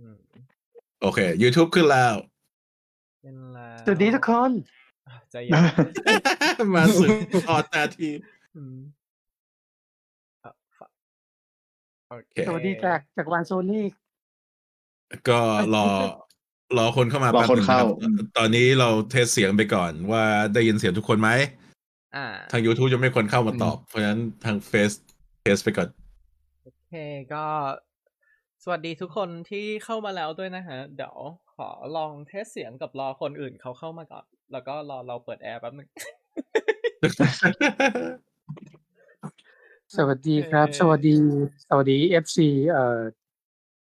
[0.00, 0.18] อืม
[1.02, 2.14] โอเค YouTube ขึ้นแล้ว
[3.22, 4.50] เป็นแล้วสวัสดีทุกคน
[5.08, 5.50] อะใจเย็
[6.66, 7.10] นมาสึก
[7.48, 8.10] ออดนาที
[8.56, 8.76] อืม
[10.44, 10.86] อะฝะ
[12.08, 13.86] โอเคสวัสดีจากจากวันโซนี่
[15.28, 15.40] ก็
[15.74, 15.86] รอ
[16.78, 20.24] รอคนเข้ามารอแป๊บคนนึงเข้ารับตอนนี้เราเทสเสียงไปก่อนว่า
[20.54, 21.30] ได้ยินเสียงทุกคนไหม
[22.16, 24.92] อ่าทาง YouTube จะไม่คนเข้ามาตอบ เพราะฉะนั้นทางเฟซ
[25.40, 25.88] test ไปก่อน
[26.62, 26.92] โอเค
[27.32, 27.44] ก็
[28.66, 31.16] สวัสดีทุกคนที่เข้ามาแล้วด้วยนะฮะ เดี๋ยว
[31.56, 35.88] ขอลอง test เสียงกับรอคนอื่นเขาเข้ามาก่อน แล้วก็รอเราเปิดแอร์แป๊บนึง
[39.96, 41.16] สวัสดีครับเอ่อสวัสดี
[41.68, 43.00] สวัสดี FC เอ่อ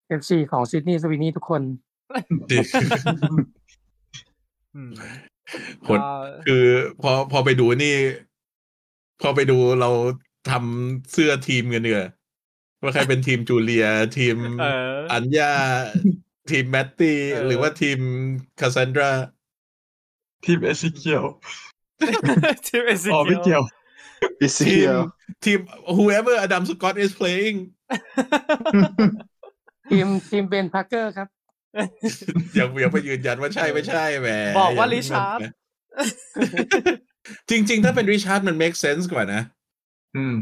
[0.07, 1.61] FC ของ Sydney Sweeney ทุกคน
[4.75, 4.91] อืม
[5.87, 6.63] คนก็คือ
[7.01, 7.95] พอพอไปดูนี่
[9.21, 9.89] พอไปดูเรา
[10.49, 12.07] ทำเสื้อทีมกันเนี่ย
[12.81, 15.51] ว่าใครเป็นทีมจูเลีย ทีมเอออัญญา
[16.51, 17.99] ทีมแมตตี้เออหรือว่าทีม
[18.59, 19.11] คาซันดรา
[20.45, 21.23] ทีมเอซิเคียว
[22.67, 23.63] ทีมเอซิอ๋อไม่เกี่ยว
[24.39, 24.99] เอซิทีเคีมยว
[25.43, 25.59] ทีม
[25.97, 27.57] whoever Adam Scott is playing
[29.91, 31.27] ทีมทีมเบนพาร์เกอร์ครับ
[32.59, 35.39] ยังยังไปยืนยันว่าใช่ไม่ใช่แหมบอกว่าย่ริชาร์ด
[37.49, 39.41] จริง ๆ ถ้าเป็นริชาร์ดมัน make sense กว่านะ
[40.17, 40.37] อืม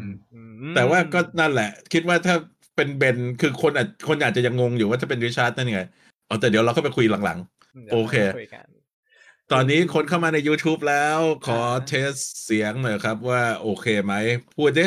[0.75, 2.35] แต่ว่าก็นั่นแหละ คิดว่าถ้า
[2.75, 5.81] เป็นเบนคือคนอาจคนอาจจะยังงงอยู่ว่าจะเป็นริชาร์ดนั่นไง
[6.29, 7.39] อ๋อแต่เดี๋ยวเราก็ไปคุยหลัง
[7.85, 12.11] ดี๋ยวโอเครายกันๆตอนนี้คนเข้ามาใน YouTube แล้วขออ่าเทส
[12.43, 14.13] เสียงหน่อยครับว่าโอเคไหม
[14.55, 14.85] พูดดิ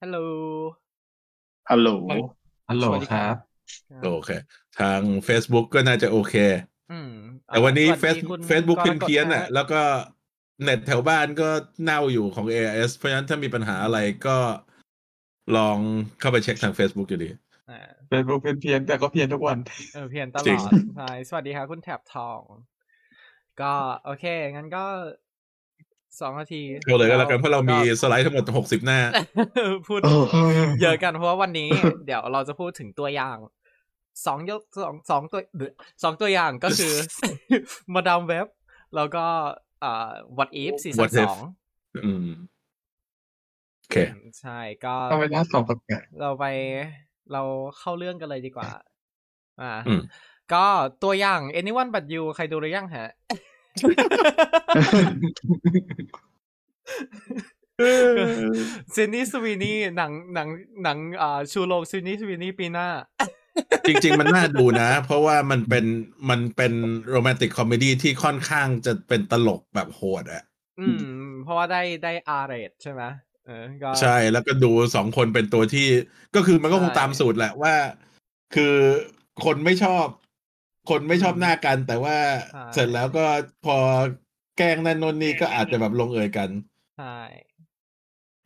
[0.00, 0.18] ฮัลโหล
[1.70, 1.88] ฮัลโหล
[2.70, 4.30] ฮัลโหลสวัสดีคครัรับบโอเค
[4.80, 6.34] ทาง Facebook ก็น่าจะโอเค
[6.92, 7.12] อืม
[7.46, 9.80] แต่วันนี้อ่าเฟสซวัสดีคุณเฟซบุ๊กกเพี้รยนกฎเพี้ยนๆอะฮแล้วก็
[10.62, 11.48] เน็ตแถวบ้านก็
[11.84, 14.38] เน่าอยู่ของ AIS เพราะฉะนั้นถ้ามีปัญหาอะไรก็
[15.56, 15.78] ลอง
[16.20, 17.28] เข้าไปเช็คทาง Facebook อยู่ดี
[17.70, 19.58] อ่าเฟซบุ๊กเป็นเพียนแต่ก็เพียนทุกวัน
[19.94, 22.40] เออเพียนตจริลงอดใช่สวัสดีครับคุณแถบทอง
[23.60, 23.72] ก็
[24.04, 24.84] โอเค งั้นก็
[26.20, 28.98] สองนาทีเอาเลยก็แล้วกันเพราะเรามีก็สไลด์ทั้งหมดหกสิบหน้า
[29.88, 30.14] พูดโอ้
[30.82, 31.68] เยอะกันเพราะว่าวันนี้
[32.06, 33.36] เดี๋ยวเราจะพูดถึงตัวอย่าง
[34.26, 35.72] สองยกสองสองตัวเดี๋ยว
[36.02, 36.94] สองตัวอย่างก็คือ
[37.94, 38.46] มาดามเว็บ
[38.96, 39.24] แล้วก็
[39.82, 41.38] อ่า what if ซีซั่ What น if สอง
[42.04, 42.28] อืม
[43.78, 43.96] โอเค
[44.40, 46.44] ใช่ก็ต้องไปล่าสองประกาศเราไป
[47.32, 47.42] เรา
[47.78, 48.70] เข้าเรื่องกันเลยดีกว่า
[49.62, 50.02] อ่าอืม
[50.52, 50.64] ก็
[51.02, 53.08] ตัวอย่าง anyone but you ใครดูหรือยังฮะ
[58.94, 60.48] Sydney Sweeney หนังหนัง
[60.82, 62.88] หนังอ่าชูโรง Sydney Sweeney ปีหน้า
[63.88, 65.84] จริง ๆ มันน่าดูนะ เพราะว่ามันเป็น
[66.30, 66.72] มันเป็น
[67.10, 70.42] romantic comedy ที่ค่อนข้างจะเป็นตลกแบบโหดอะ
[70.80, 71.06] อืม
[71.42, 73.02] เพราะว่าได้ได้ R rate ใช่ไหม
[73.46, 75.88] เออก็ใช่แล้วก็ดูสองคนเป็นตัวที่
[76.34, 77.74] ก็คือมันก็คงใช่ตามสูตรแหละว่า
[78.54, 78.74] คือ
[79.44, 80.06] คนไม่ชอบ
[80.90, 82.16] คนไม่ชอบหน้ากัน แต่ว่า
[82.52, 83.24] ใช่เสร็จแล้วก็
[83.64, 83.76] พอ
[84.58, 86.50] แกล้งนั่นนนนี่ก็อาจจะแบบลงเอยกัน
[86.98, 87.18] ใช่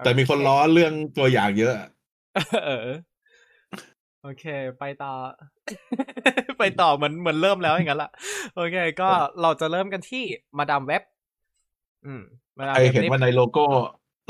[0.05, 1.75] แต่มีคนล้อเรื่องตัวอย่างเยอะ
[2.67, 2.89] เออ
[4.23, 4.45] โอเค
[4.79, 5.13] ไปต่อ
[6.59, 8.11] ไปต่อเหมือนเหมือนเริ่มแล้วอย่างนั้นละ
[8.55, 9.11] โอเค ก็
[9.43, 10.25] เราจะเริ่มกันที่
[10.59, 11.03] Madame Web
[12.07, 12.23] อืม
[12.59, 13.65] Madame Web เห็นว่าในโลโก้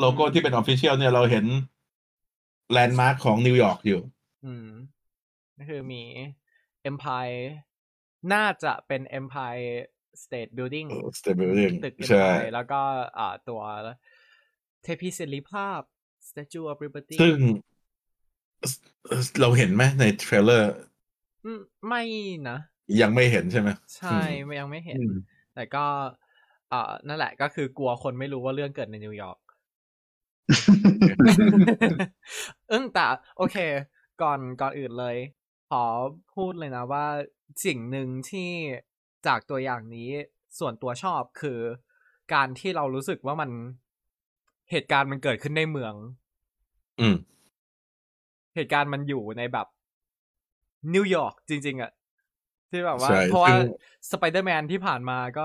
[0.01, 1.45] โลโก้ที่เป็น official เนี่ยเราเห็น
[2.73, 4.01] landmark ของนิวยอร์กอยู่
[4.47, 4.69] อืม
[5.59, 6.03] ก็คือมี
[6.91, 7.41] Empire
[8.33, 9.71] น่าจะเป็น Empire
[10.23, 10.89] State Building
[11.19, 12.81] State Building ตึกใช่ Empire แล้วก็
[13.19, 13.61] อ่าตัว
[14.83, 15.81] เทพีเสรีภาพ
[16.29, 17.39] Statue of Liberty ซึ่ง
[19.41, 20.73] เราเห็นไหมใน trailer
[21.45, 22.03] อืมไม่
[22.49, 22.59] นะ
[23.01, 25.01] ยังไม่เห็นใช่ไหมใช่ไม่ยังไม่เห็น
[25.55, 25.87] แต่ก็
[26.73, 29.39] อ่านั่นแหละก็คือกลัวคนไม่รู้ว่าเรื่องเกิดในนิวยอร์ก
[32.69, 33.57] เอิ้งแต่โอเค
[34.23, 35.17] ก่อนก่อนอื่นเลย
[35.71, 35.85] ขอ
[36.35, 37.07] พูดเลยนะว่า
[37.65, 38.51] สิ่งหนึ่งที่
[39.27, 40.11] จากตัวอย่างนี้
[40.59, 41.61] ส่วนตัวชอบคือ
[42.35, 43.51] การที่เรารู้สึกว่ามัน
[44.71, 45.95] เหตุการณ์มันเกิดขึ้นในเมือง
[47.01, 47.17] อืม
[48.59, 49.67] เหตุการณ์มันอยู่ในแบบ
[50.95, 51.91] นิวยอร์กจริง ๆอะ
[52.71, 53.61] ที่แบบว่าใช่เพราะว่าซึ่ง
[54.11, 55.45] สไปเดอร์แมนที่ผ่านมาก็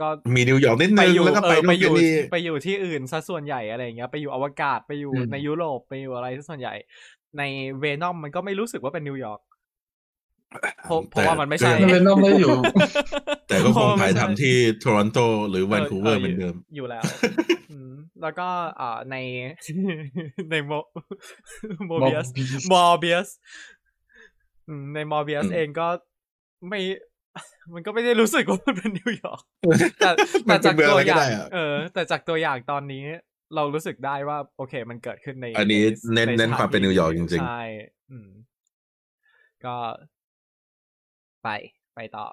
[0.00, 6.74] ก็มีนิวยอร์กนิดไปนึงอยู่แล้วก็เอไปอไปนู่นอยู่ไปนี่ไปอยู่ที่อื่นซะส่วนใหญ่อะไรอย่างเงี้ย ไปอยู่อวกาศไปอยู่อืมในยุโรปไปอยู่อะไรซะส่วนใหญ่
[7.38, 7.42] ใน
[7.80, 9.40] เวนอมมันก็ไม่รู้สึกว่าเป็นนิวยอร์ก
[10.84, 12.50] เพราะเพราะว่ามันไม่ใช่มันเป็นนอมได้อยู่
[13.48, 15.18] แต่ก็คงเพระว่ถ่ายมันทำไม่ใช่ที่โทรอนโต
[15.50, 17.02] หรือแวนคูเวอร์เหมือนเดิม อยู่แล้ว
[17.70, 17.92] อืม
[18.22, 18.48] แล้วก็
[18.80, 19.16] อ่าใน
[20.50, 20.72] ในโม
[21.88, 23.28] โมเบียส Morbius มอร์เบียส
[24.94, 25.88] ในมอร์เบียสอืมเองก็
[26.68, 26.80] ไม่
[27.74, 29.42] มันก็ไม่ได้รู้สึกว่ามันเป็นนิวยอร์ก
[29.98, 30.10] แต่
[30.48, 33.02] มัแต่นเป็นจากเมืองตัวอะไรอก็ย่างได้อะเออ แต่จากตัวอย่างตอนนี้
[33.54, 35.82] เรารู้สึกได้ว่า โอเค มันเกิดขึ้นใน อันนี้
[36.14, 37.60] ใเน้นใเน้นสถความเป็นนิวยอร์กจริงๆใช่
[38.10, 38.28] อืม
[39.64, 39.76] ก็
[41.48, 41.54] ไป
[41.94, 42.26] ไปต่อ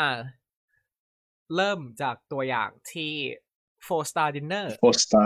[0.00, 0.10] อ่า
[1.56, 3.12] เริ่มจากตัวอย่างที่
[3.86, 5.24] four star diner สตา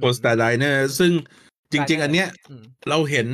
[0.00, 1.12] โ o สตาร์ไดเนอร์ซึ่ง
[1.72, 3.26] จริง ๆ อันเนี้ยอืมเราเห็น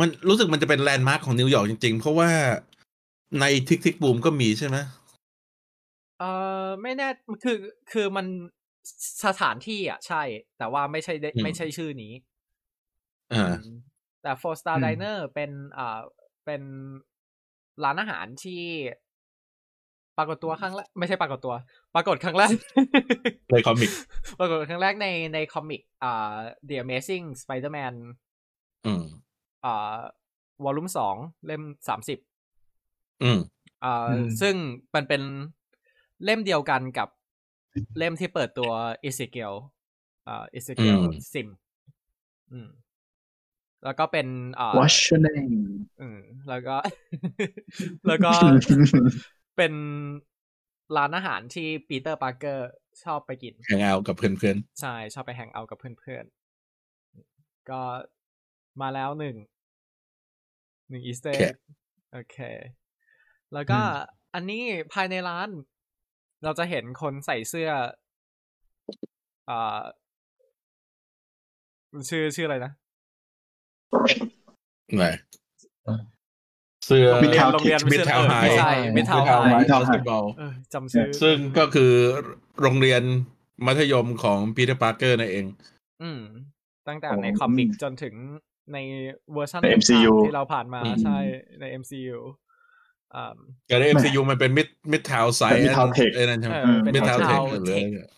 [0.00, 2.30] มันรู้สึกมันจะเป็น landmark ของนิวยอร์กจริง ๆ เพราะว่า
[3.40, 4.76] ใน Tick Tick Boom ก็มีใช่ไหม
[6.18, 6.24] เอ
[6.64, 7.08] อไม่แน่
[7.44, 7.58] คือ
[7.92, 8.26] คือมัน
[9.24, 10.22] สถานที่อะ ใช่
[10.58, 12.12] แต่ว่าไม่ใช่ได้ไม่ใช่ชื่อนี้
[13.32, 13.76] อ่าอืม
[14.22, 16.00] แต่ four star diner เป็นอ่า
[16.44, 16.62] เป็น
[17.84, 18.62] ร้านอาหารที่
[20.18, 21.54] ปรากฏตัวครั้งแรกไม่ใช่ปรากฏตัว
[21.94, 22.50] ปรากฏครั้งแรก
[23.50, 23.90] ในคอมิก
[24.38, 26.36] ปรากฏครั้งแรกในในคอมิกอ่า
[26.68, 27.94] The Amazing Spider-Man
[28.86, 29.04] อืม
[29.64, 29.96] อ่า
[30.64, 32.18] วอลลุ่มสองเล่มสามสิบ
[33.22, 33.38] อืม
[33.84, 34.54] อ่าอืมซึ่ง
[34.94, 35.22] มันเป็น
[36.24, 37.08] เล่มเดียวกันกับ
[37.98, 38.70] เล่มที่เปิดตัว
[39.04, 39.52] Ezekiel
[40.28, 41.48] อ่า Ezekiel อืม Sims
[42.52, 42.68] อืม
[43.86, 44.28] แล้วก็เป็น
[44.58, 45.56] อ่า What's your name
[46.00, 46.76] อืมแล้วก็
[48.06, 48.32] แล้วก็
[49.56, 49.72] เป็น
[50.96, 52.68] ร้านอาหารที่ปีเตอร์ปาร์เกอร์
[53.04, 57.80] ชอบไปกิน hang out กับเพื่อนใช่ ชอบไป hang out กับเพื่อนๆ ก็
[58.80, 59.36] มาแล้วหนึ่ง
[60.88, 61.40] หนึ่งอีสเตอร์
[62.12, 62.36] โอเค
[63.52, 63.80] แล้วก็
[64.34, 64.62] อันนี้
[64.92, 65.48] ภายในร้าน
[66.44, 67.70] เราจะเห็นคนใส่เสื้อ
[69.50, 69.80] อ่า
[72.10, 72.85] ชื่อชื่ออะไรนะๆ
[74.96, 75.04] ไหน
[76.86, 81.92] เสื้อโรงเรียนโรงเรียน Midtown High ไม่ใช่ Midtown High บาสเกตบอลเออจำชื่อซึ่งก็คือ
[82.62, 83.02] โรงเรียน
[83.66, 85.46] มัธยมของปีเตอร์ปาร์เกอร์นั่นเอง
[86.02, 86.20] อืม
[86.88, 88.14] ตั้งแต่อ๋อใน comic จนถึง
[88.72, 88.78] ใน
[89.32, 91.18] เวอร์ชันในต่างๆ MCU ที่เราผ่านมาอืมใช่
[91.60, 92.18] ใน MCU
[93.14, 93.36] อ่า
[93.66, 98.10] แต่ใน MCU มันเป็น Mid Midtown Sci เป็น Midtown Tech ไอ้นั่นใช่ไหมเออเป็นมิดทาวน์เทค Midtown หรืออะไร Tech เนี่ย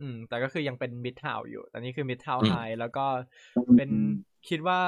[0.00, 3.06] อืม แต่ก็คือยังเป็น Midtown อยู่ แต่นี่คือ Midtown อืม High แล้วก็
[3.76, 3.90] เป็น
[4.48, 4.80] คิดว่า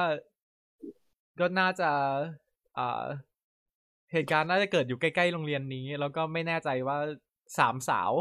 [1.39, 1.89] ก็น่าจะ
[2.77, 3.05] อ่า
[4.11, 6.97] เหตุการณ์น่าจะเกิดอยู่ใกล้ๆโรงเรียนนี้ แล้วก็ไม่แน่ใจว่า
[7.57, 8.11] สามสาว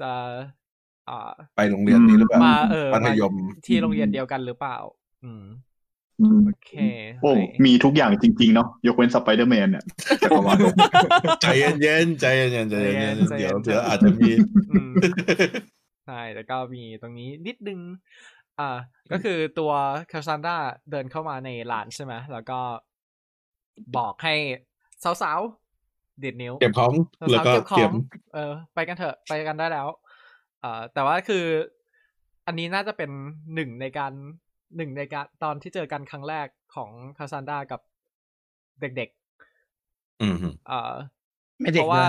[0.00, 0.10] จะ
[1.08, 4.76] อ่าไปโรงเรียนนี้หรือเปล่ามาเออมัธยมาที่โรงเรียนเดียวกันหรือเปล่า
[5.24, 5.44] อืม
[6.20, 6.72] อืมโอเค
[7.22, 7.30] โอ้
[7.64, 9.84] มีทุกอย่างจริง ๆ เนาะยกเว้นสไปเดอร์แมนเนี่ย
[10.22, 10.58] จักรวาล
[11.42, 14.30] ใจเย็นๆใจเย็นๆใจเย็นใจๆเย็นเดี๋ยวใจเย็นเดี๋ยวอาจจะมี
[14.70, 14.90] อืม
[16.06, 17.80] ใช่แล้วก็มีตรงนี้นิดนึง
[18.60, 18.78] อ่า
[19.12, 19.72] ก็คือตัว
[20.12, 20.56] คาซันดรา
[20.90, 22.58] เดินเข้ามาในร้านใช่ไหมแล้วก็
[23.96, 24.34] บอกให้
[25.22, 27.92] สาวๆดีดนิ้ว เก็บของสาวๆแล้วก็เก็บขอเก็บง
[28.34, 29.86] เออ ไปกันเถอะไปกันได้แล้ว
[30.60, 31.44] เอ่อแต่ว่าคือ
[32.46, 33.10] อันนี้น่าจะเป็น
[33.54, 34.12] หนึ่งในการ
[34.76, 37.80] หนึ่งในการตอนที่เจอกันครั้งแรกของคาซันดรากับ
[38.80, 39.08] เด็ก
[40.22, 40.94] อืมๆเอ่อ
[41.60, 42.08] ไม่เพเด็กราะว่านะ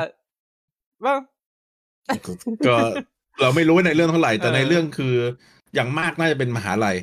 [1.06, 1.16] ว่า
[2.68, 2.76] ก็
[3.42, 5.16] เราไม่รู้ว่าในเรื่องเท่าไหร่ แต่เออในเรื่องคือ
[5.76, 6.98] อย่างมากน่าจะเป็นมหาลัย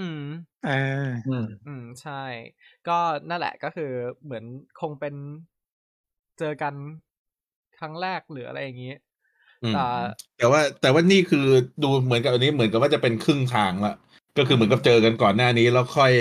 [0.00, 0.22] อืม
[0.68, 2.22] อ่าอืมอืมใช่
[2.88, 2.98] ก็
[3.28, 3.90] นั่นแหละก็คือ
[4.24, 4.44] เหมือน
[4.80, 5.14] คงเป็น
[6.38, 6.74] เจอกัน
[7.78, 8.94] ครั้งแรกหรืออะไรอย่างนี้
[9.64, 9.84] อืมแต่
[10.38, 11.46] แต่ว่าแต่ว่านี่คือ
[11.82, 13.94] ดูเหมือนกับอันนี้เหมือนกับว่าจะเป็นครึ่งทางละ
[14.38, 16.12] ก็คือเหมือนกับเจอกันก่อนหน้านี้แล้วค่อย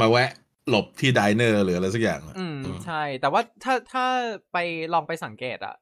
[0.00, 0.30] มาแวะ
[0.68, 4.06] หลบที่ไดเนอร์หรืออะไรสักอย่างอะอืมอืมใช่ แต่ว่าถ้าถ้า
[4.52, 4.56] ไป
[4.94, 5.74] ลองไปสังเกตอะ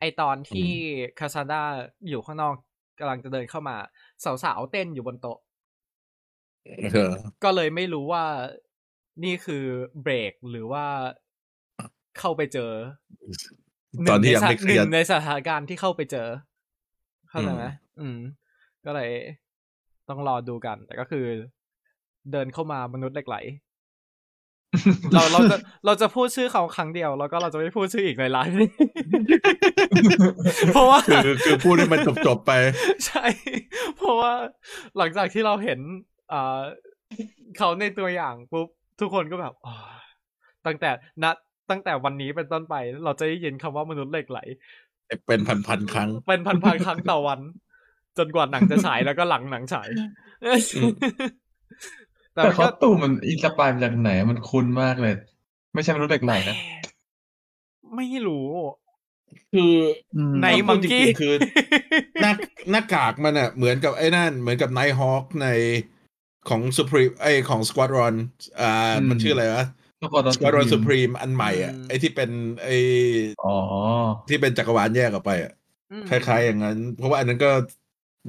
[0.00, 0.70] ไอตอนที่
[1.20, 1.62] คาซาด้า
[2.08, 2.56] อยู่ข้างนอก
[2.98, 3.76] กำลังจะเดินเข้ามา
[4.44, 5.38] สาวๆเต้นอยู่บนโต๊ะ
[6.92, 7.12] เออ
[7.44, 8.24] ก็เลยไม่รู้ว่า
[9.24, 9.64] นี่คือ
[10.02, 10.86] เบรกหรือว่า
[12.18, 12.72] เข้าไปเจอ
[14.10, 16.28] ตอนที่ยังไม่หเคลีนึ่ยร์งในสถานการณ์ที่เข้าไปเจอ
[17.30, 17.64] เข้าใจไหม
[18.00, 18.18] อืม
[18.84, 19.10] ก็เลย
[20.08, 21.24] ต้องรอดูกัน แต่ก็คือ
[22.32, 23.36] เดินเข้ามามนุษย์เหล็กไหล
[25.14, 25.56] เราเราจะ
[25.86, 28.70] เราจะพูดชื่อเขาครั้งเดียว แล้วก็เราจะไม่พูดชื่ออีกในไลฟ์นี้
[30.72, 32.52] เพราะว่าคือคือพูดให้มันจบจบๆไป
[33.06, 33.24] ใช่
[33.96, 34.32] เพราะว่า
[34.98, 35.78] หลังจากที่เราเห็น
[36.32, 36.60] อ่า
[37.58, 38.68] เขาในตัวอย่างปุ๊บ
[39.00, 39.74] ทุกคนก็แบบอ๋อ
[40.66, 40.90] ตั้งแต่
[41.24, 41.26] ณ
[41.70, 44.40] ตั้งแต่วันนี้เป็นต้นไป เราจะได้ยินคำว่ามนุษย์เหล็กไหล
[45.26, 47.40] เป็นพันพันๆครั้ง เป็นพันๆครั้งต่อวัน
[48.18, 49.88] จนกว่าหนังจะฉายแล้วก็หลังหนังฉาย
[52.36, 55.14] แต่แต่มันคอก็สตูมมันอินสปายมาจากไหน มันคุ้นมากเลย
[55.74, 56.56] ไม่ใช่มนุษย์เหล็กไหลนะ
[57.96, 58.48] ไม่รู้
[59.52, 59.72] คือ
[60.16, 61.32] อืมในถ้าพูมัดงจริกี้งๆคือ
[62.22, 62.32] หน้า
[62.70, 65.48] หน้ากากมันอะเหมือนกับไอ้นั่น เหมือนกับไนท์ฮอคใน
[66.48, 68.14] ของสุพรีไอของสควอตรอน
[68.60, 69.64] อ่าอืมมันชื่ออะไรวะ
[70.00, 72.30] แล้วก็ตอนสควอตรอนสุพรีมอันใหม่อะอืมไอที่เป็น
[72.62, 72.68] ไอ
[73.44, 73.54] อ๋อ
[74.28, 75.52] ที่เป็นจักรวาลแยกออกไปอะ
[75.92, 77.50] อืมคล้ายๆอย่างนั้น เพราะว่าอันนั้นก็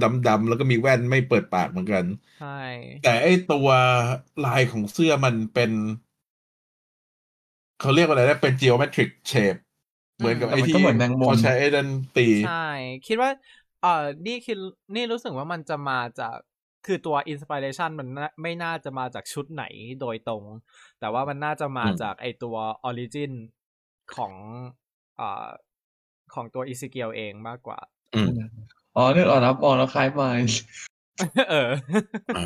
[0.01, 2.05] ดำๆแล้วก็มีแว่นไม่เปิดปากเหมือนกัน
[2.37, 2.47] ใช่
[3.01, 3.67] แต่ไอตัว
[4.45, 5.71] ลายของเสื้อมันเป็น
[7.79, 9.59] เขาเรียกว่าอะไรนะเป็น geometric shape
[10.17, 12.51] เหมือนกับแต่ไอ้มันที่ก็เหมือนแมงมุมเขาใช้ identity ใช่
[13.07, 13.29] คิดว่า
[13.81, 14.57] เอ่อนี่คิด
[14.95, 16.37] นี่รู้สึกว่ามันจะมาจาก
[16.85, 19.63] คือตัว inspiration มันน่าไม่น่าจะมาจากชุดไหน
[20.01, 20.43] โดยตรง
[20.99, 23.31] แต่ว่ามันน่าจะมาอืมจากไอตัว origin
[24.15, 24.33] ของ
[25.19, 25.47] อ่า
[26.33, 27.79] ของตัวอิซิเกียลเองมากกว่า
[28.97, 30.47] อืมอ๋อนึกออกแล้วมองแล้วคล้ายไมล์
[31.49, 31.69] เออ
[32.35, 32.43] อะ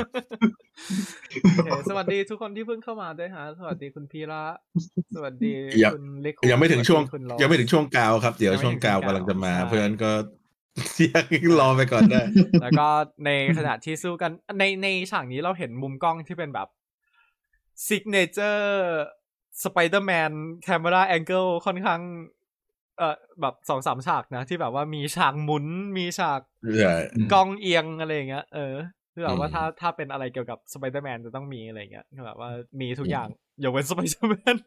[1.42, 4.44] โอเคสวัสดีทุกคนที่เพิ่งเข้ามาด้วยฮะ สวัสดีคุณพีระ
[5.16, 5.54] สวัสดี
[5.84, 10.12] ยังคุณลิกยังไม่ถึงช่วงสสดีคุณโรสยังไม่ถึงช่วงกาวครับ เดี๋ยวยังไม่ช่วงกาวถึงช่วงกำลังจะมากาวเพราะฉะนั้นก็
[11.06, 11.20] ยั
[11.52, 12.22] งรอไปก่อนได้
[12.62, 12.88] แล้วก็
[13.26, 16.68] ในขณะที่สู้กันในในฉากนี้เราเห็นมุมกล้องที่เป็นแบบ
[17.86, 19.04] signature
[19.64, 20.32] สไปเดอร์แมน
[20.64, 22.02] camera angle ค่อนข้าง
[23.02, 25.66] เอ่อแบบสองสามฉากนะที่แบบว่ามีฉากหมุน
[25.98, 26.42] มีฉาก
[26.80, 26.96] ใช่
[27.34, 28.76] กล้องเอียงอะไรอย่างเงี้ยเออ
[29.14, 32.50] คือแบบว่าอืมถ้าถ้าเป็นอะไรเกี่ยวกับสไปเดอร์แมนจะต้องมีอะไรอย่างเงี้ยคือแบบว่า
[32.82, 33.28] มีทุกอย่าง
[33.64, 34.58] ยกเว้นสไปเดอร์แมน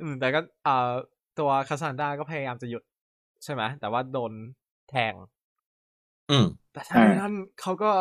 [0.00, 0.92] อืมแต่ก็เอ่อ
[1.38, 2.82] ตัวคาซันดาก็พยายามจะหยุด
[3.44, 4.32] ใช่ไหมแต่ว่าโดน
[4.90, 5.14] แทง
[6.30, 7.92] อืมแต่ทั้งนี้นั้นเขาก็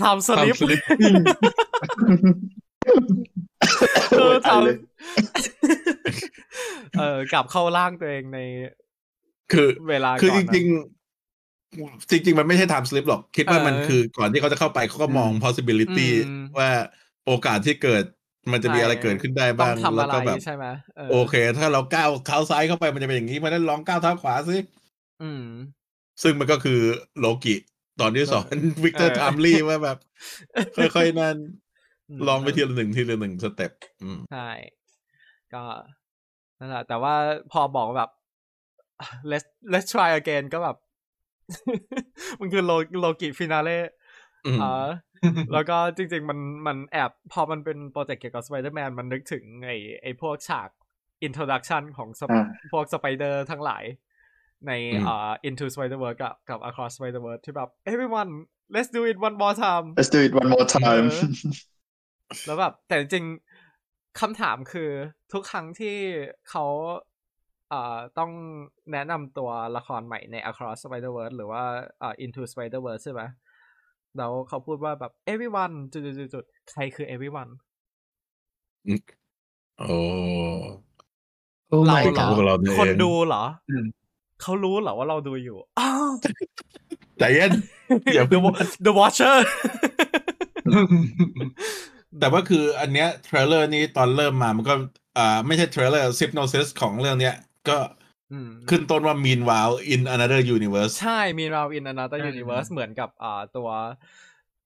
[0.00, 0.54] ทำสลิป
[2.88, 3.30] ทำสลิป
[4.12, 8.38] เออทตายเลยำเออกลับเข้าร่างตัวเองใน
[9.52, 16.70] คือเวลาคือก่จนนั้นริงๆจริง ๆ มันไม่ใช่ time slip หรอก คิดว่าเออมันคือก่อนที่เขาจะเข้าไปเขาก็มอง possibility อืมว่า
[17.26, 18.04] โอกาสที่เกิด
[18.52, 24.58] มันจะมีอะไรเกิดขึ้นได้ต้อบ้างงทำแล้วอะไรก็แบบใช่ไหมเออโอเค ถ้าเราก้าวเท้าซ้ายเข้าไปมันจะเป็นอย่างนี้เพราะฉะนั้นลองก้าวเท้าขวาซิ
[25.22, 25.44] อืม
[26.22, 26.80] ซึ่งมันก็คือ
[27.18, 27.54] โลกิ
[28.00, 29.98] ตอนที่สอนวิกเตอร์เออ Timely ว่าแบบ
[30.76, 31.63] ค่อยๆนั่นม
[32.28, 34.50] ลองไปทีละหนึ่งทีละหนึ่ง step อืมใช่
[35.54, 35.62] ก็
[36.58, 37.14] นั่นแหละแต่ว่า
[37.52, 38.10] พอบอกว่าแบบ
[39.30, 40.76] let's let's try again ก็แบบ
[42.40, 43.78] มันคือโลโลกิ finale
[44.46, 44.86] อืมอ่า
[45.52, 50.68] แล้วก็จริง ๆ มันมันแอบพอมันเป็นโปรเจกต์เกี่ยวกับสไปเดอร์แมนมันนึกถึงไอ้ไอ้พวกฉาก
[51.26, 53.84] introduction ของ Sp- อ่าพวกสไปเดอร์ทั้งหลาย
[54.66, 58.30] ในอืมอ่า into Spider-Verse กับกับ across Spider-Verse ที่แบบ everyone
[58.74, 61.20] let's do it one more time Let's do it one more time เออ
[62.46, 64.90] แล้วแบบแต่จริงๆคำถามคือ
[65.32, 65.96] ทุกครั้งที่
[66.50, 66.64] เขา
[67.70, 68.30] เอ่อต้อง
[68.92, 71.62] แนะนำตัวละครใหม่ใน Across Spider-Verse หรือว่า
[72.00, 73.22] เอ่อ Into Spider-Verse ใช่ไหม
[74.18, 77.50] แล้วเขาพูดว่าแบบ everyone จุดๆๆๆใครคือ everyone
[79.78, 79.96] โอ้
[81.68, 83.86] โอ้เรา my เหรอพวกเราเนี่ยคนเองดูเหรออืม
[84.42, 86.10] เขารู้เหรอว่าเราดูอยู่ อ้าว
[87.18, 87.50] ใจเย็น
[88.14, 89.36] อย่าเพิ่ The ง Wa- The Watcher
[92.20, 94.74] แต่ว่าคืออันเนี้ย trailer นี้ตอนเริ่มมามันก็
[95.18, 97.36] อ่าไม่ใช่ trailer synopsis ของเรื่องเนี้ย
[97.68, 97.78] ก็
[98.32, 103.68] อืมขึ้นต้นว่า meanwhile in another universe ใช่มีเรา in another อืม universe เหมือนกับอ่าตัว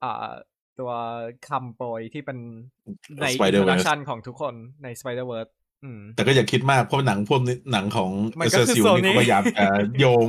[0.02, 0.28] อ่า
[0.80, 0.90] ตัว
[1.48, 2.38] คำโปรยที่เป็น
[3.20, 5.50] ใน Spider-Verse introduction ของทุกคนใน Spider-Verse
[5.84, 9.66] อืมแต่ก็อย่าคิดมากเพราะหนังพวกนี้หนังของมันก็คือ SSU นี่ Sony เขาพยายามจะ
[10.00, 10.28] โยง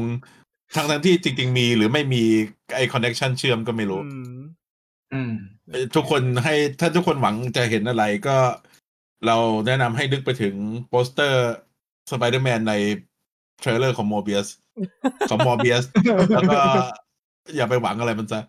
[0.76, 2.24] ทั้งทั้งๆที่จริง ๆ มีหรือไม่มี
[2.76, 4.44] ไอ้ connection เชื่อมก็ไม่รู้อืมอืม
[5.96, 8.38] ทุกคนให้ถ้าทุกคนหวังจะเห็นอะไรก็
[9.28, 10.56] เราแนะนำให้นึกไปถึง
[10.90, 11.50] โปสเตอร์
[12.12, 12.74] สไปเดอร์แมนใน
[13.60, 14.48] trailer ของโมเบียส
[15.30, 15.84] ของมอเบียส
[16.36, 16.62] แล้วก็
[17.56, 18.40] อย่าไปหวังอะไรมันจะ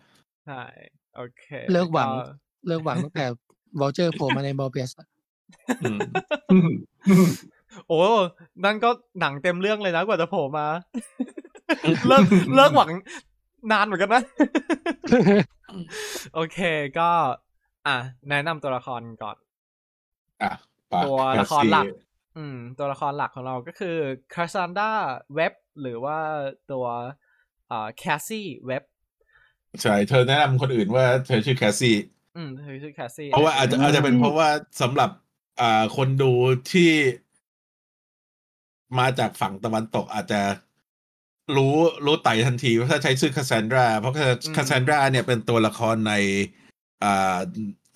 [0.45, 0.63] ใช่
[1.15, 2.23] โอเค เลิกหวังก็
[2.67, 3.25] เลิกหวังตั้งแต่
[3.79, 4.91] วอลเจอร์โผล่มาในบอลเบียส
[5.83, 5.99] อืม
[7.87, 7.99] โอ้
[8.65, 8.89] นั่นก็
[9.19, 10.67] หนังเต็มเรื่องเลยนะกว่าจะโผล่มา
[12.07, 12.25] เลิก
[12.55, 12.89] เลิกหวัง
[13.71, 14.23] นานเหมือนกันนะ
[16.33, 16.59] โอเค
[16.99, 17.09] ก็
[17.87, 17.97] อะ
[18.29, 19.37] แนะนำตัวละครก่อน
[20.43, 20.51] อะ
[20.91, 21.85] ปะตัวละครแซี่หลัก
[22.37, 23.97] อืม ตัวละครหลักของเราก็คือ
[24.33, 24.91] คาซันดา
[25.35, 26.17] เว็บหรือว่า
[26.71, 26.85] ตัว
[27.71, 28.83] อ่าแคสซี่เว็บ
[29.81, 31.95] ใช่เธอแนะนำคนอื่นว่าเธอชื่อแคสซี่
[32.37, 34.49] อืมเธอชื่อแคสซี่ เพราะว่าอาจจะอาจจะเป็นเพราะว่า
[34.81, 35.09] สำหรับ
[35.61, 36.31] อ่าคนดู
[36.71, 36.91] ที่
[38.99, 40.41] มาจากฝั่งตะวันตกอาจจะ
[41.57, 44.13] รู้รู้ได้ทันทีว่าถ้าใช้ชื่อคา s ซนดราเพราะ
[44.55, 46.13] คา s ซนดราเนี่ยเป็นตัวละครใน
[47.03, 47.37] อ่า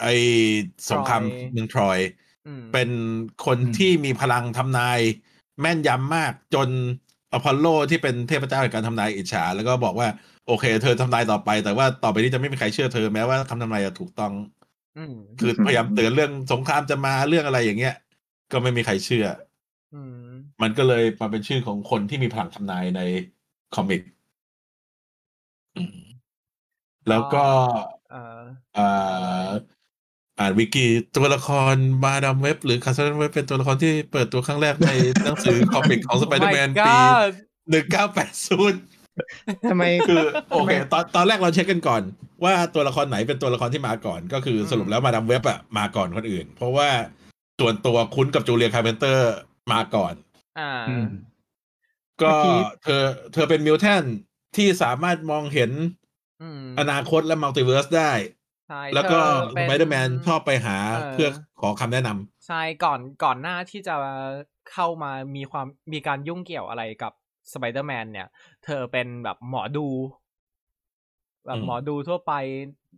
[0.01, 0.07] ไอ
[0.89, 1.99] สงครามเมืองทรอย
[2.47, 2.89] อืมเป็น
[3.45, 4.99] คนอืมที่มีพลังทำนาย
[5.61, 6.69] แม่นยำมากจน
[7.31, 10.07] อพอลโลที่เป็นเทพเจ้าแห่งการทำนายอิจฉา แล้วก็บอกว่า
[10.47, 14.33] โอเค เธอทำนายต่อไป แต่ว่าต่อไปนี้จะไม่มีใครเชื่อเธอแม้ว่าคำทำนายจะถูกต้อง
[14.97, 17.95] อืมคือพยายามเตือนเรื่องสงครามจะมาเรื่องอะไรอย่างเงี้ย
[18.51, 19.27] ก็ไม่มีใครเชื่อ
[19.93, 20.27] อืม
[20.61, 23.01] มันก็เลยมาเป็นชื่อของคนที่มีพลังทำนายใน
[23.75, 24.01] คอมิก
[25.77, 25.97] อืม
[27.09, 27.45] แล้วก็
[28.11, 28.43] เอ่อ
[28.77, 29.49] อ่า
[30.39, 34.91] อ่านวิกิตัวละครมาดามเว็บ หรือคาสซานดราเว็บเป็นตัวละครที่เปิดตัวครั้งแรกใน
[35.23, 37.31] หนังสือ comic ของสไปเดอร์แมน My ปี God
[37.69, 38.79] หนึ่งเก้าแปดศูนย์
[39.71, 42.01] ทำไมคือโอเคตอนตอนแรกเราเช็คกันก่อน
[42.43, 46.89] ว่าตัวละครไหนเป็นตัวละครที่มาก่อน ก็คือสรุปแล้วมาดามเว็บอะมาก่อนคนอื่น เพราะว่า
[47.59, 49.33] ส่วนตัวคุ้นกับจูเลียคาร์เพนเตอร์
[49.71, 50.13] มาก่อน
[50.59, 51.07] อ่าอืม
[52.23, 53.03] ก็เมื่อกี้เธอ
[53.33, 54.03] เธอเป็น mutant
[54.55, 55.71] ที่สามารถมองเห็น
[56.41, 58.11] อืมอนาคตและ multiverse ได้
[58.67, 59.17] ใช่แล้วก็
[59.51, 61.29] เธอสเป็นไปเดอร์แมนชอบไปหาเออเพื่อ
[61.61, 63.95] ขอคำแนะนำใช่ก่อนก่อนหน้าที่จะ
[64.71, 67.13] เข้ามามีความมีการยุ่งเกี่ยวอะไรกับ
[67.53, 68.27] สไปเดอร์แมนเนี่ย
[68.65, 69.87] เธอเป็นแบบหมอดู
[71.45, 72.33] แบบอืมหมอดูทั่วไป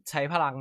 [0.09, 0.55] ใช้พลัง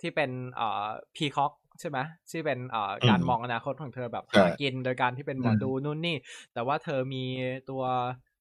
[0.00, 0.84] ที่เป็นเอ่อ
[1.16, 1.98] precog ใช่ไหม
[2.30, 6.16] ที่เป็นเอ่อการมองอนาคตของเธอแบบใช่หากินโดยการที่เป็นหมอดูนู่นนี่
[6.54, 7.24] แต่ว่าเธอมี
[7.70, 7.82] ตัว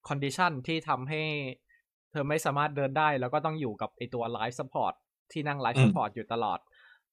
[0.07, 1.22] condition ที่ทำให้
[2.12, 4.93] เธอไม่สามารถเดินได้ แล้วก็ต้องอยู่กับไอตัว life support
[5.32, 6.60] ที่นั่ง life support อยู่ตลอด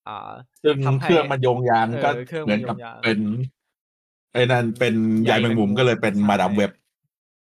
[0.08, 0.30] อ่า
[0.64, 3.18] ซึ่งทำให้เครื่องมันโยงใยเออก็เครื่องเหมือนกับมันโยงยเป็น
[4.32, 6.70] ไอ้นั่นเป็นใยแมงมุมก็เลยเป็นใช่มาดามเว็บ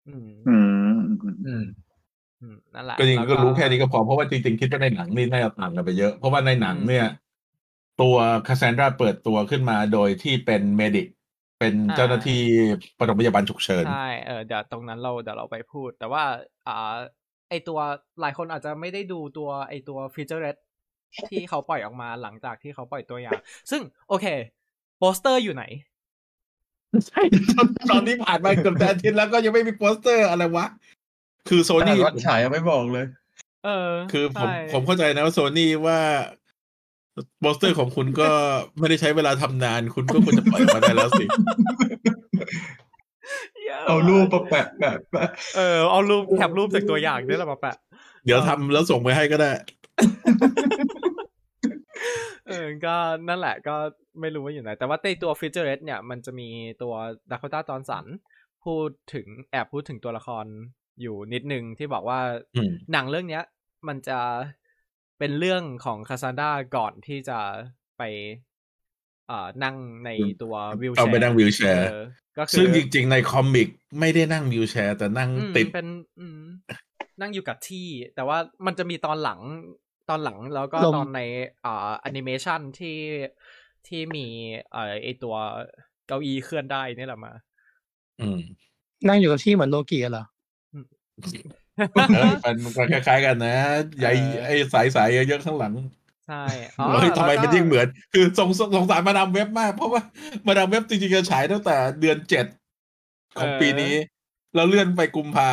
[0.09, 0.57] อืมอื
[0.95, 0.99] ม
[1.47, 1.65] อืม
[2.43, 7.07] อืมนั่นแหละก็จริงๆแล้วก็รู้แค่นี้ก็พอเพราะว่าจริงๆคิดว่าในหนังนี่น่าจะต่างกันไปเยอะ เพราะว่าในหนังเนี่ย
[8.01, 8.17] ตัว
[8.49, 11.07] คา s ซนดราเปิดตัวขึ้นมาโดยที่เป็น medic
[11.61, 12.41] เป็นเจ้าหน้าที่
[12.99, 16.23] ปฐมพยาบาลฉุกเฉินใช่เออเดี๋ยวตรงนั้นเราเดี๋ยวเราไปพูด แต่ว่า
[16.67, 16.95] อ่า
[17.51, 17.79] ไอตัว
[18.21, 20.57] หลายคนอาจจะไม่ได้ดูตัวไอตัว featurette
[21.31, 24.27] ที่เขาปล่อยออกมาหลังจากที่เขาปล่อยตัวอย่าง ซึ่งโอเค
[24.99, 25.65] โปสเตอร์อยู่ไหน
[27.07, 30.67] ใช่ตอนตอนนี้ผ่านมาเกือบจะอาทิตย์แล้วก็ยังไม่มีโปสเตอร์อะไรวะ
[31.49, 33.07] คือโซนี่ขนาดวันฉายยังไม่บอกเลย
[33.65, 35.99] เออ คือผมใช่ผมเข้าใจนะว่าโซนี่ว่า
[37.41, 38.29] โปสเตอร์ของคุณก็
[38.79, 41.25] ไม่ได้ใช้เวลาทำนาน คุณก็ควรจะปล่อยมาได้แล้วสิ
[43.87, 47.77] เอารูปมาแปะแปะแปะเออเอารูปแคปรูปจากตัวอย่างนี่แหละมาแปะ
[48.25, 49.51] เดี๋ยวทำแล้วส่งไปให้ก็ได้
[52.49, 52.95] เออ ก็
[53.29, 53.75] นั่นแหละก็
[54.21, 56.49] ไม่รู้ว่าอยู่ไหน แต่ว่าในตัวฟีเจอร์เรตเนี่ย มันจะมี
[56.83, 56.95] ตัว
[57.33, 58.05] ดัก o ต้าจอ n สัน
[58.65, 60.47] พูดถึงแอบพูดถึงตัวละคร
[61.03, 62.19] อยู่นิดนึงที่บอกว่า
[62.57, 63.45] อืมหนังเรื่องเนี้ย
[63.89, 64.19] มันจะ
[65.19, 67.39] เป็นเรื่องของคาสซานดราก่อนที่จะ
[67.99, 68.03] ไป
[69.29, 70.11] เอ่อนั่งใน
[70.43, 72.03] ตัว wheelchair เอาไปนั่ง wheelchair เออ
[72.39, 73.69] ก็คือซึ่งจริง ๆ ใน comic
[74.01, 75.89] ไม่ได้นั่ง wheelchair แต่นั่งอืมติดเป็น
[76.21, 76.41] อืม
[77.21, 79.41] นั่งอยู่กับที่ แต่ว่ามันจะมีตอนหลัง
[80.11, 81.21] ตอนหลังแล้วก็ลมตอนใน
[81.65, 82.99] อ่าแอนิเมชันที่
[83.87, 84.27] ที่มี
[84.73, 85.37] เอ่อไอตัว
[86.07, 87.33] เก้าอี้เคลื่อนได้นี่แหละมา
[88.21, 88.39] อืม
[89.09, 90.25] นั่งอยู่กับที่เหมือนโลกีเหรอ
[91.21, 91.43] เอ้ย
[92.45, 93.57] มันมันคล้ายๆกันนะ
[93.99, 95.73] ใหญ่เออไอ้สายสายๆเยอะๆข้างหลัง
[96.29, 96.45] ใช่
[96.79, 100.03] อ๋อเฮ้ยทำไมแล้วก็มันยิ่งเหมือน คือสงสสงสารมาดามเว็บมาก เพราะว่า
[100.47, 102.47] มาดามเว็บจริงๆจะฉายตั้งแต่เดือนเจ็ด
[103.39, 103.95] ของปีนี้
[104.55, 105.51] แล้วเลื่อนไปกุมภา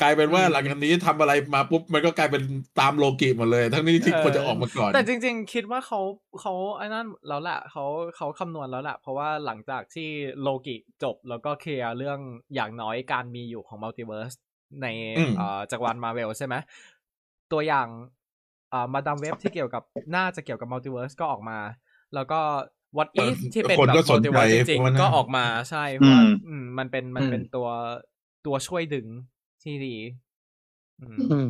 [0.00, 2.42] กลายเป็นว่าหลังจากนี้ทำอะไรมาปุ๊บมันก็กลายเป็น
[2.80, 6.00] ตามโลกิหมดเลย ทั้งนี้ที่ควรจะออกมาก่อน แต่จริง ๆ คิดว่าเขา
[6.40, 7.84] เขาไอ้นั่นแล้วแหละเขา
[8.16, 10.08] เขาคำนวณแล้วแหละเพราะว่าหลังจากที่
[10.42, 12.18] โลกิจบแล้วก็เคลียร์เรื่อง
[12.54, 14.32] อย่างน้อยการมีอยู่ของ multiverse
[14.82, 16.54] ในอืมเอ่อจักรวาลมาร์เวลใช่ไหม
[17.52, 17.88] ตัวอย่าง
[18.72, 19.82] อ่ามาดามเว็บที่เกี่ยวกับ
[20.16, 21.58] น่าจะเกี่ยวกับ multiverse ก็ออกมา
[22.14, 22.40] แล้วก็
[22.96, 27.68] what if ที่เป็นคนแบบก็สนใจเวิร์สจริงเพราะว่าจริงๆก็น่าออกมาใช่เพราะว่าอืมอืมมันเป็นมันเป็นอืมตัว
[28.46, 29.06] ตัวช่วยดึง
[29.62, 29.96] ที่ดี
[31.00, 31.48] อืมอืม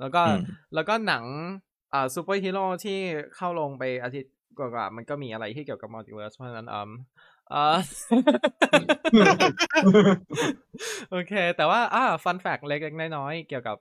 [0.00, 0.40] แล้วก็อืม
[0.74, 1.24] แล้วก็หนัง
[1.92, 2.98] อ่าซูเปอร์ฮีโร่ที่
[3.36, 6.90] เข้าโรงไปอาทิตย์กว่าๆมันก็มีอะไรที่เกี่ยวกับ multiverse เพราะฉะนั้นอืม
[7.52, 7.66] อ่า
[11.10, 13.76] โอเค แต่ว่าอ่า fun fact เล็กๆน้อยๆเกี่ยวกับ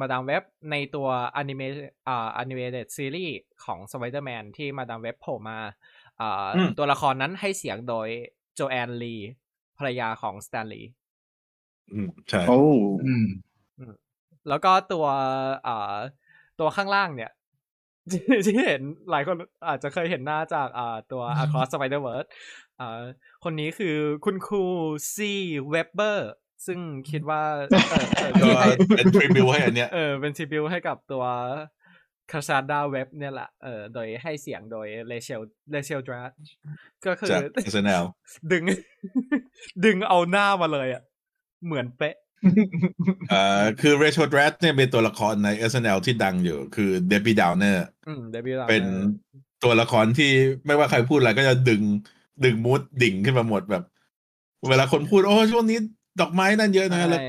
[0.00, 1.62] มาดามเว็บในตัวอนิเม
[2.08, 3.34] อ่า animated series
[3.64, 5.58] ของสไปเดอร์แมนที่มาดามเว็บโผล่มา
[6.20, 8.08] อ่าอืมตัวละครนั้นให้เสียงโดย
[8.54, 9.16] โจแอนลี
[9.78, 10.90] ภรรยาของสแตนลีย์
[11.92, 12.60] อืมใช่โอ้
[13.06, 13.26] อืม
[14.48, 15.06] แล้วก็ตัว
[15.66, 15.96] อ่า
[16.60, 17.32] ตัวข้างล่างเนี่ย
[18.10, 19.36] ที่ที่เห็นหลายคน
[19.68, 22.65] อาจจะเคยเห็นหน้าจากอ่าตัว Across Spider Verse อ่า
[23.44, 24.64] คนนี้คือคุณครู
[25.14, 25.32] ซี
[25.70, 26.32] เวเบอร์
[26.66, 26.78] ซึ่ง
[27.10, 27.42] คิดว่า
[27.90, 31.24] เออเออก็ที่ให้เป็นทริบิวให้อันเนี้ยเออเป็นทริบิวให้กับตัว
[32.32, 35.40] คาซาดาเว็บเนี่ยแหละเออโดยให้เสียงโดยเลเชล
[35.72, 36.32] เลเชลดรัส
[37.06, 38.04] ก็คือจาก SNL
[38.52, 38.62] ดึง
[39.84, 41.02] ดึงเอาหน้ามาเลยอะ
[41.66, 42.16] เหมือนเป๊ะ
[43.32, 48.84] อ่าคือ Rachel Dratch เนี่ยเป็นตัวละครใน SNL ที่ดังอยู่ คือ Debbie Downer อืมเดบิวต์เป็น
[49.64, 50.30] ตัวละครที่
[50.66, 51.82] ไม่ว่าใครพูดอะไรก็จะดึง
[52.44, 53.84] ดึงมูดดิ่งขึ้นมาหมดแบบ
[54.68, 55.78] เวลาคนพูด โอ้ช่วงนี้
[56.20, 57.22] ดอกไม้นั่นเยอะนะแล้ว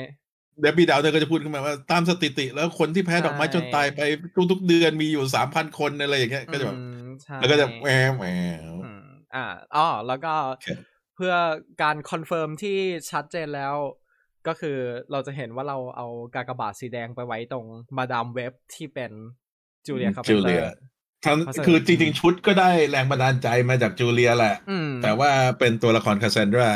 [0.61, 4.01] เดบบี้ดาวเธอก็จะพูดขึ้นมาว่าตามสถิติ แล้วคนที่แพ้ดอกไม้ใช่จนตายไป
[4.51, 8.25] ทุกๆเดือนมีอยู่สามพันคนอะไรอย่างเงี้ยก็จะแบบอืมใช่แล้วก็จะแหววแหว
[8.71, 10.67] วอืมอ่าอ๋อแล้วก็โอเค
[11.15, 11.33] เพื่อ
[11.81, 12.77] การ confirm ที่
[13.11, 13.75] ชัดเจนแล้ว
[14.47, 14.77] ก็คือ
[15.11, 17.65] เราจะเห็นว่าเราเอากากบาทสีแดงไปไว้ตรง
[17.97, 19.11] มาดามเว็บที่เป็น
[19.85, 20.69] จูเลียคาร์เพนเตอร์จูเลีย
[21.25, 26.71] ทั้งเพราะฉะนั้นคือจริง ๆ ชุดก็ได้แรงบันดาลใจมาจากจูเลียแหละอืมแต่ว่าเป็นตัวละครคา s ซนดรา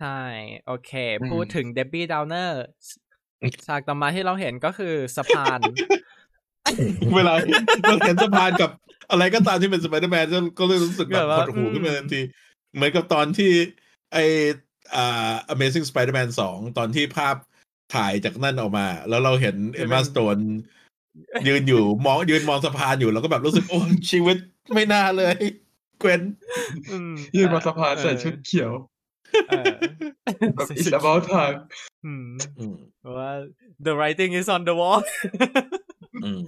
[0.00, 0.20] ใช่
[0.66, 2.62] โอเคอืมพูดถึง Debbie Downer
[3.66, 5.60] ฉากต่อมาที่เราเห็นก็คือสะพาน
[7.14, 7.32] เวลา
[7.88, 8.70] เราเห็นสะพานกับ
[9.10, 10.26] อะไรก็ตามที่เป็นสไปเดอร์แมน
[10.58, 12.20] ก็เลยรู้สึกแบบแบบว่าหดหู่อืมขึ้นมาทันที
[12.74, 13.52] เหมือนกับตอนที่
[14.12, 14.18] ไอ
[14.94, 17.36] อ่า Amazing Spider-Man 2 ตอนที่ภาพ
[17.94, 20.38] ถ่ายจากนั่นออกมา แล้วเราเห็นเอมมาสโตน
[21.48, 23.78] ยืนอยู่มองยืนมองสะพานอยู่แล้วก็แบบรู้สึกโอ้
[24.10, 24.36] ชีวิต
[24.74, 25.36] ไม่น่าเลย
[26.00, 26.20] เกวน
[26.90, 28.72] อืมยืนบนสะพานใส่ชุดเขียว
[29.48, 29.74] เออ
[30.56, 31.58] แบบ It's about time
[32.04, 32.26] อืม
[32.58, 32.76] อืม
[33.18, 33.32] ว่า
[33.86, 35.02] the writing is on the wall
[36.24, 36.40] อืม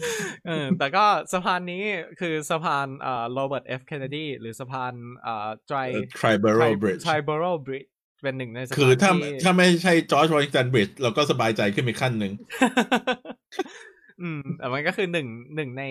[0.47, 1.83] เออแต่ก็สะพานนี้
[2.21, 5.87] คือสะพานเอ่อ Robert F Kennedy หรือสะพานเอ่อ Tri
[6.21, 7.91] Triborough Bridge Triborough Bridge
[8.23, 12.33] เป็นหนึ่งในสะพานคือถ้าที่ถ้าไม่ใช่จอร์จวอชิงตันบริดจ์เราก็สบายใจขึ้นไปขั้นหนึ่ง
[14.23, 15.85] อืมแต่มันก็คือหนึ่งหนึ่งใน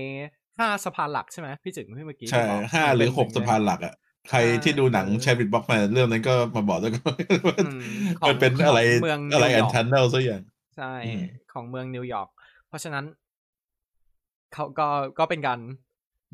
[0.59, 3.93] ห้าสะพานหลักใช่ไหมพี่จึงที่เมื่อกี้ใช่ที่บอกห้าหรือหกเป็สะพานหลักอะ
[4.29, 7.03] ใครอ่าที่ดูหนังเออแชร์ริดบ็อกมาเรื่องนั้นก็มาบอกด้วยกัน
[7.47, 7.83] ว่าอืม
[8.19, 10.41] ของมันเป็นอะไรของเมืองอะไรนิวยอร์ก tunnel สักอย่าง
[10.77, 12.29] ใช่อืมของเมืองนิวยอร์ก
[12.67, 13.05] เพราะฉะนั้น
[14.53, 14.87] เขาก็
[15.19, 15.59] ก็เป็นการ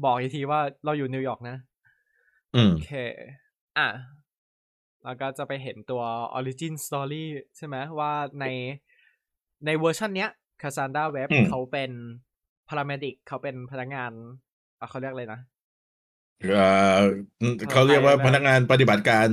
[0.04, 1.58] บอกอีกทีว่าเราอยู่นิวยอร์กนะ
[2.56, 2.92] อืมโอเค
[3.78, 3.90] อะ
[5.04, 6.02] แล้วก็จะไปเห็นตัว
[6.38, 7.24] origin story
[7.58, 8.46] ใช่ไหมว่าใน
[9.66, 10.30] ในเวอร์ชันเนี้ย
[10.64, 11.92] Cassandra Web อืมเขาเป็น
[12.68, 14.12] paramedic เขาเป็นพนักงาน
[14.80, 15.40] อะเขาเรียกอะไรนะ
[16.56, 17.00] เอ่อ
[17.72, 19.30] เขาเรียกว่าพนักงานปฏิบัติการ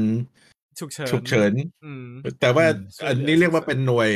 [0.80, 1.52] ฉุกเฉินฉุกเฉิน
[1.84, 2.04] อืม
[2.40, 4.10] แต่ว่าอืมช่วยเหลืออัอันนี้เรียกว่าเป็นหน่วย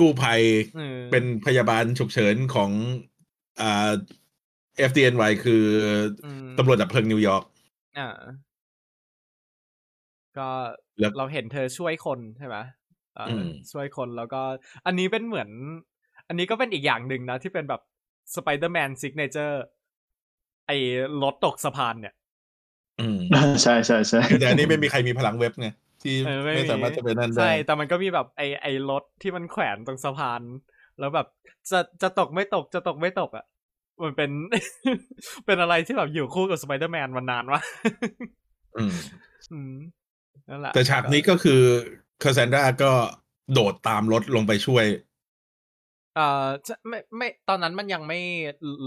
[0.04, 0.42] ู้ภัย
[0.78, 2.70] ออเป็นพยาบาลฉุกเฉินของ
[3.60, 3.90] อ่า
[4.90, 5.64] FDNY คือ
[6.24, 7.44] อืมตำรวจดับเพลิงนิวยอร์ก
[7.98, 8.08] อ่า
[10.38, 10.48] ก็
[10.98, 12.56] แล้วเราเห็นเธอช่วยคนใช่ไหม
[13.14, 14.42] เอ่ออมช่วยคนแล้วก็
[14.86, 15.48] อันนี้เป็นเหมือน
[16.30, 17.80] อันนี้ก็เป็นอีกอย่างหนึ่งนะ ที่เป็นแบบ
[18.34, 19.62] สไปเดอร์แมน signature
[20.66, 20.76] ไอ้
[21.22, 22.14] รถตกสะพานเนี่ย
[23.00, 23.18] อืม
[23.62, 25.68] ใช่ใช่ใช่แต่อันนี้ไม่มีใครมีพลังเว็บไง
[26.02, 30.42] ที่เออไม่ไม่มีสามารถจะเป็นนั่นได้ใช่แต่มันก็มีแบบไอ้ไอ้รถที่มันแขวนตรงสะพาน
[30.98, 31.26] แล้วแบบ
[31.70, 33.44] จะจะตกไม่ตกจะตกไม่ตกอะ
[34.02, 34.30] มันเป็น
[35.46, 37.60] เป็นอะไรที่แบบอยู่คู่กับสไปเดอร์แมนมานานวะ
[38.76, 38.94] อืม
[39.52, 39.74] อืม
[40.48, 41.60] นั่นแหละแต่ฉากนี้ก็คือ
[42.22, 42.92] คา s ซนดราก็
[43.52, 48.18] โดดตามรถลงไปช่วยเอ่อจะไม่ไม่ตอนนั้นมันยังไม่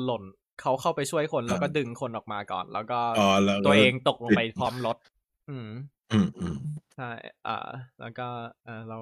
[0.04, 0.24] หล่น
[0.62, 4.98] เขาเข้าไปช่วยคนแล้วก็อ่าดึงคนออกมาก่อน แล้วก็อ๋อแล้วตัวเองตกลงไปพร้อมรถ
[5.50, 5.70] อืม
[6.12, 6.56] อืมอืม
[6.96, 7.10] ใช่
[7.48, 7.70] อ่า
[8.00, 8.28] แล้วก็
[8.66, 8.98] เออเรา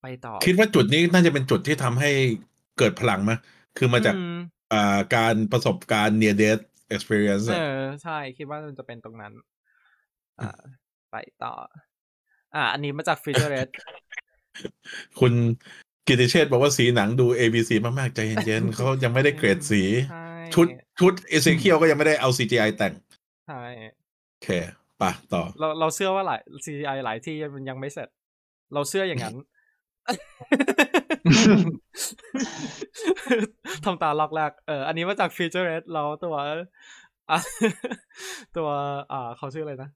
[0.00, 2.10] ไปต่อ คิดว่าจุดนี้น่าจะเป็นจุดที่ทำให้
[2.78, 3.32] เกิดพลังไหม
[3.76, 4.32] คือมาจากอืม
[4.72, 6.62] อ่าการประสบการณ์ near death
[6.94, 9.32] experience เออะอใช่ คิดว่ามันจะเป็นตรงนั้น
[10.40, 10.48] อ่า
[11.10, 11.14] ไป
[11.44, 11.54] ต่อ
[12.54, 13.68] อ่า อันนี้มาจาก featurette
[15.18, 15.32] คุณ
[16.06, 20.66] กิติเชษฐ์บอกว่าสีหนังดู ABC มากๆ ใจเย็นๆเขายังไม่ได้เกรดสีใช่ชุด
[20.98, 22.92] ชุดเอเซเคียลก็ยังไม่ได้เอา CGI แต่ง
[23.46, 23.62] ใช่
[24.30, 24.48] โอเค
[25.02, 28.08] ปะต่อ เราเราเชื่อว่าหลาย CGI หลายที่มันยังไม่เสร็จ
[28.74, 29.36] เราเชื่ออย่างนั้น
[33.84, 36.34] ทำตาล็อกแรกเอออันนี้มาจาก featurette เราตัว
[37.30, 37.38] อะ
[38.56, 38.68] ตัว
[39.12, 39.90] อ่าเขาชื่ออะไรนะ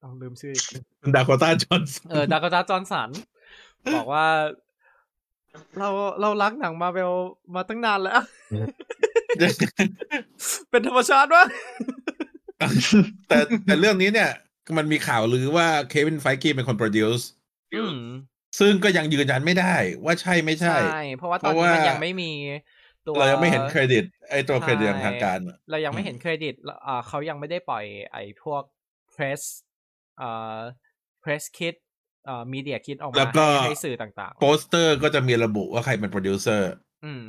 [0.00, 0.66] เอาลืมชื่ออีก
[1.14, 3.10] ดาโคต้าจอห์นเออดากาตาจอห์นสัน
[3.96, 4.24] บอกว่า
[5.78, 5.88] เรา
[6.20, 7.12] เรารักหนังมาเวล
[7.54, 8.22] มาตั้งนานแล้ว
[10.70, 11.44] เป็นธรรมชาติวะ
[13.28, 14.30] แต่แต่เรื่องนี้เนี่ย
[14.76, 17.28] มันมีข่าวลือว่าเควินไฟกี้เป็นคนโปรดิวซ์
[17.74, 17.96] อืม
[18.58, 22.30] ซึ่งก็ยังยืนยันไม่ได้ว่าใช่ไม่ใช่ใช่เพราะว่าตอนเพราะนี้มันว่ายัยังไม่มี
[23.06, 28.62] ตัวเรายังไม่เห็นเครดิต ไอตัวเครดิตใช่อย่างทางการอะเรายังไม่เห็นเครดิตแล้วอ่าเขายังไม่ได้ปล่อยไอ้พวก
[29.14, 29.40] press
[30.20, 30.58] อ่า
[31.22, 31.91] press kit อ่า media kit
[33.02, 37.24] ออกมาแล้วก็ให้ให้สื่อต่างโปสเตอร์ก็จะมีระบุว่าใครเป็นโปรดิวเซอร์ๆอืม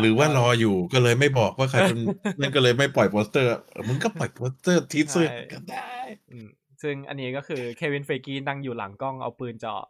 [0.00, 1.98] หรือว่ารออยู่ก็เลยไม่บอกว่าใครเป็น
[2.40, 5.96] นั่นก็เลยไม่ปล่อยโปสเตอร์เออมึงก็ปล่อยโปสเตอร์ teaser ใช่ก็ได้
[6.30, 6.48] อืม
[6.82, 9.82] ซึ่งอันนี้ก็คือเควินเฟกีนั่งอยู่หลังกล้องเอาปืนจ่อ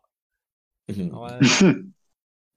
[0.88, 1.34] อื้อหือเพราะว่า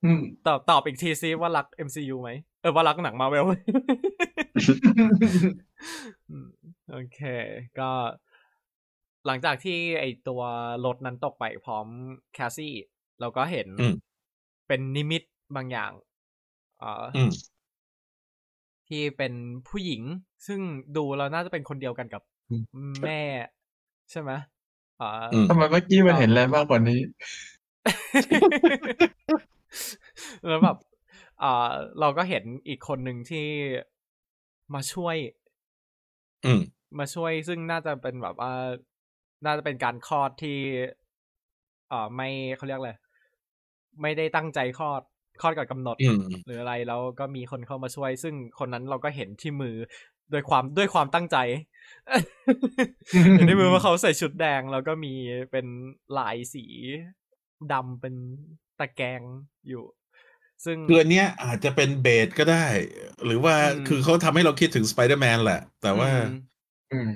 [0.05, 2.29] อืมตอบตอบอีกทีซิว่ารัก MCU ไหม
[2.61, 3.45] เออว่ารักหนังมาเวล
[6.29, 6.47] อืม
[6.91, 7.19] โอเค
[7.79, 7.89] ก็
[9.25, 10.41] หลังจากที่ไอตัว
[10.85, 11.87] รถนั้นตกไปพร้อม
[12.33, 12.73] แคสซี่
[13.19, 13.93] เราก็เห็นอืม
[14.67, 15.23] เป็นนิมิต
[15.55, 15.91] บางอย่าง
[16.79, 17.31] เอ่อออืม
[18.87, 19.33] ที่เป็น
[19.67, 20.01] ผู้หญิง
[20.47, 20.59] ซึ่ง
[20.97, 22.55] ดูแล้วน่าจะเป็นคนเดียวกันกับอื
[22.91, 23.21] มแม่
[24.11, 24.31] ใช่ไหม
[25.01, 26.99] อ่าอืมทำไมเมื่อกี้มันเห็นอะไรมากกว่านี้
[30.47, 30.77] แล้วแบบ
[31.43, 33.47] อ่าเราก็เห็นอีกคนหนึ่งที่
[34.73, 35.15] มาช่วย
[36.45, 36.61] อืม
[36.99, 38.53] มาช่วยซึ่งน่าจะเป็นแบบว่า
[39.45, 40.57] น่าจะเป็นการคลอดที่
[41.91, 42.93] อ่าไม่เขาเรียกอะไร
[44.01, 45.01] ไม่ได้ตั้งใจคลอด
[45.41, 49.75] คลอดก่อนกำหนดอืมหรืออะไรแล้วก็มีคนเข้ามาช่วย ซึ่งคนนั้นเราก็เห็นที่มือ
[50.31, 51.37] โดยความด้วยความตั้งใจ
[53.35, 55.13] เห็นในมือว่าเขาใส่ชุดแดง แล้วก็มี
[55.51, 55.65] เป็น
[56.17, 56.65] ลายสี
[57.73, 58.15] ดำเป็น
[58.79, 59.21] ตะแกรง
[59.69, 59.83] อยู่
[60.65, 62.65] ซึ่งคืออันเนี้ยอาจจะเป็นเบสก็ได้
[63.25, 66.31] หรือว่าอืมคือเขาทำให้เราคิดถึงสไปเดอร์แมนแหละ แต่ว่าอืม
[66.91, 67.09] อืม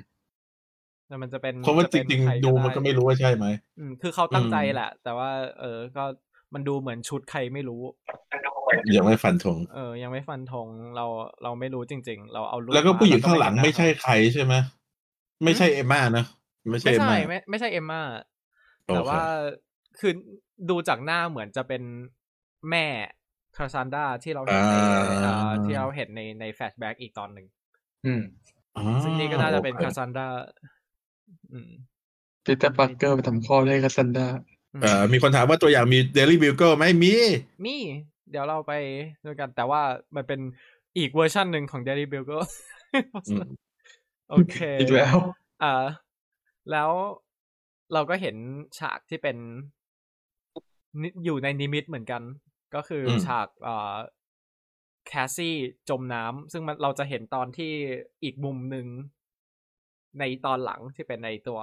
[1.08, 3.46] แต่มันจะเป็นเพราะว่าจะจเป็นริงใคๆดูมันก็ไม่รู้ว่าใช่ไหม
[3.78, 6.04] อืมคือเขาตั้งใจอืมแหละ แต่ว่า เออ ก็
[6.54, 7.82] มันดูเหมือนชุดใครไม่รู้
[8.96, 11.06] ยังไม่ฟันธงเออ ยังไม่ฟันธงเรา
[11.42, 14.54] เราไม่รู้จริง ๆ เราเอารูปแล้วก็มผู้หญิงเรข้างหลังเนไม่ใช่น้ใครใช่ไหม
[15.44, 16.24] ไม่ใช่เอมม่านะ
[16.70, 18.02] ไม่ใช่ไม่เอมใช่ม่าไม่ไม่ใช่เอมมา
[18.86, 19.22] โอเคแต่ว่า
[19.98, 20.12] คือ
[20.70, 21.82] ดูจากหน้าเหมือนจะเป็น
[22.70, 22.84] แม่
[23.56, 27.46] คาซันดาที่เราเห็นในอ่าเอ่อที่เราเห็นในในแฟลชแบ็กอีกตอนหนึ่ง
[28.06, 28.22] อืม
[28.76, 30.26] อ๋อซึ่งนี่ก็น่าจะเป็นโอคคาซันดา
[30.62, 30.75] อืม
[32.44, 34.26] ปีเตอร์ปาร์เกอร์ไปทำข้อให้คาซันดา
[34.74, 37.14] อืมเอ่อมีคนถามว่าตัวอย่างมี Daily Bugle ไหมมี
[37.64, 37.76] มี
[38.30, 38.72] เดี๋ยวเราไป
[39.24, 39.82] ด้วยกันแต่ว่า
[40.16, 40.40] มันเป็น
[40.98, 42.46] อีกเวอร์ชันหนึ่งของ Daily Bugle
[43.28, 43.48] อืม
[44.30, 45.16] โอเคอีกแล้ว
[45.62, 45.84] อ่า
[46.70, 46.90] แล้ว
[47.92, 48.36] เราก็เห็น
[48.78, 49.36] ฉากที่เป็น
[51.02, 52.22] นิอยู่ในนิมิตเหมือนกัน
[52.74, 53.94] ก็คืออมฉากอ่า
[55.06, 55.56] แคสซี่
[55.88, 57.72] จมน้ำซึ่งมันเราจะเห็นตอนที่
[58.24, 58.86] อีกมุมหนึ่ง
[60.18, 61.60] ในตอนหลังที่เป็นในตัว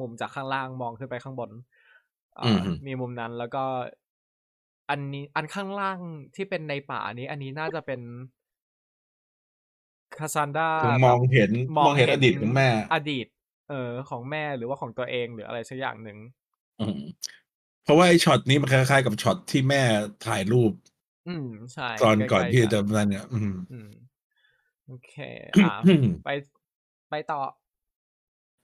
[0.00, 1.50] มุมจากข้างล่างมองขึ้นไปข้างบน
[2.38, 3.64] อ่าอืมฮึมีมุมนั้นแล้วก็
[4.90, 5.98] อันนี้อันข้างล่าง
[6.34, 8.00] ที่เป็นในป่านี้ อันนี้น่าจะเป็น
[10.18, 13.26] คาซันดาผมมองเห็นมองเห็นอดีตของแม่ อดีต
[13.70, 16.18] เออ ของแม่หรือว่าของตัวเองหรืออะไรสักอย่างหนึ่ง
[16.80, 16.98] อืม
[17.84, 19.82] เพราะว่าไอ้ช็อตนี้มันคล้ายๆกับช็อตที่แม่
[20.26, 20.72] ถ่ายรูป
[21.26, 23.90] อืมใช่ตอนก่อนใล้ๆที่จะนั่นเนี่ย อืมอืม
[24.86, 25.12] โอเค
[25.64, 25.72] อ่า
[26.24, 26.28] ไป
[27.10, 27.40] ไปต่อ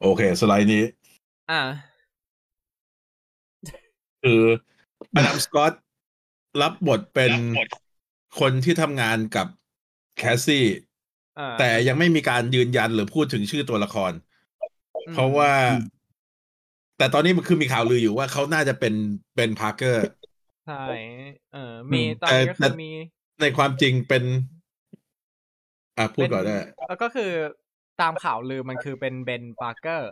[0.02, 0.82] โอเค สไลด์นี้
[1.50, 1.62] อ่า
[4.22, 4.42] คือ
[5.14, 5.72] อดัมสกอต
[6.60, 7.32] รับบทเป็น
[8.40, 9.46] คนที่ทำงานกับ
[10.18, 10.66] แคสซี่
[11.38, 14.12] อ่าแต่ยังไม่มีการยืนยันหรือพูดถึงชื่อตัวละคร
[15.06, 15.52] อืมเพราะว่า
[16.98, 18.94] แต่ตอนนี้มันคือมีข่าวลืออยู่ว่าเขาน่าจะเป็น
[19.36, 20.02] เป็นพาร์เกอร์
[20.66, 20.82] ใช่
[21.52, 22.90] เออมีอืมตอนนี้ก็แต่คือมี
[23.40, 24.24] ในความจริงเป็น
[25.98, 26.58] อะพูดก่อนได้
[26.88, 27.30] แล้วก็คือ
[28.02, 30.10] ตามข่าวลือมันคือเป็นเบนปาร์เกอร์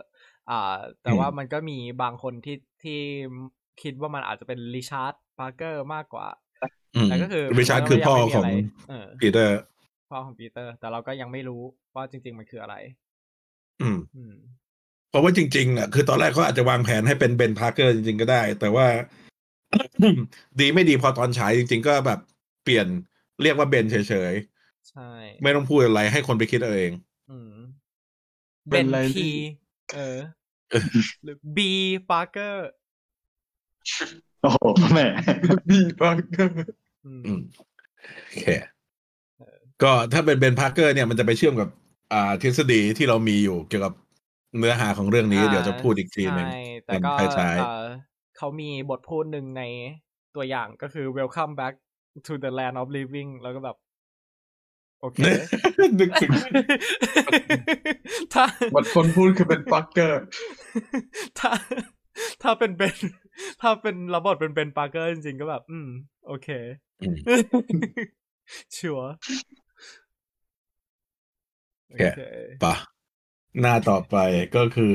[0.49, 2.99] อ่า แต่อืมว่ามันก็มีบางคนที่ที่
[3.81, 6.27] คิดว่ามันอาจจะเป็นริชาร์ดปาร์เกอร์มากกว่า
[6.95, 8.49] อืมแต่ก็คือริชาร์ดคือพ่อของมันก็ยังไม่มีอะไร
[8.89, 9.57] เออปีเตอร์
[10.09, 11.61] พ่อของปีเตอร์ แต่เราก็ยังไม่รู้
[11.95, 12.75] ว่าจริง ๆ มันคืออะไร
[13.81, 14.35] อืมอืม
[15.09, 18.85] เพราะว่าจริงๆอะคือตอนแรกเขาอาจจะวางแผนให้เป็นเบนพาร์เกอร์จริง ๆ ก็ได้ แต่ว่า
[20.59, 22.19] ดีไม่ดีพอตอนฉายจริง ๆ ก็แบบ
[22.63, 22.87] เปลี่ยน
[23.41, 23.95] เรียกว่าเบนเฉ
[24.31, 24.33] ย
[24.89, 26.91] ใช่ๆไม่ต้องพูดอะไรให้คนไปคิดเอาเอง
[27.31, 27.53] อืม
[28.69, 29.31] เป็เป็นเป็นอะไรพีที่
[29.93, 30.17] เออ
[31.23, 31.71] หรือบี
[32.09, 32.67] ปาร์เกอร์
[34.41, 35.07] โอ้โหแม่
[35.67, 36.65] ปีปาร์เกอร์
[37.05, 37.39] อืมอืม
[38.15, 38.45] โอเค
[39.83, 41.69] ก็ถ้าเป็นเบนพาร์เกอร์เนี่ยมันจะไปเชื่อมกับ
[42.13, 43.93] อ่าทฤษฎีที่เรามีอยู่เกี่ยวกับ
[44.57, 47.85] เนื้อหาของเรื่องนี้เดี๋ยวจะพูดอีกทีหนึ่งใช่แต่ก็เป็นท้ายๆเอ่อ
[48.37, 49.63] เขามีบทพูดหนึ่งใน
[50.35, 51.75] ตัวอย่างก็คือ welcome back
[52.27, 53.77] to the land of living แล้วก็แบบ
[55.01, 55.19] โอเค
[55.99, 56.29] นึกถึง
[58.33, 60.21] ถ้าบทคนพูดคือเป็นปาร์เกอร์
[61.39, 61.51] ถ้า
[62.41, 62.97] ถ้าเป็นเบน
[63.61, 65.89] ถ้าเป็นระบบทเป็นเบนปาร์เกอร์จริงๆ ก็แบบ อืม
[66.27, 66.47] โอเค
[67.01, 67.15] อืม
[68.75, 69.11] ชัวร์
[71.87, 72.21] โอเค
[72.63, 72.75] ปะ
[73.61, 74.15] หน้าต่อไป
[74.55, 74.93] ก็คือ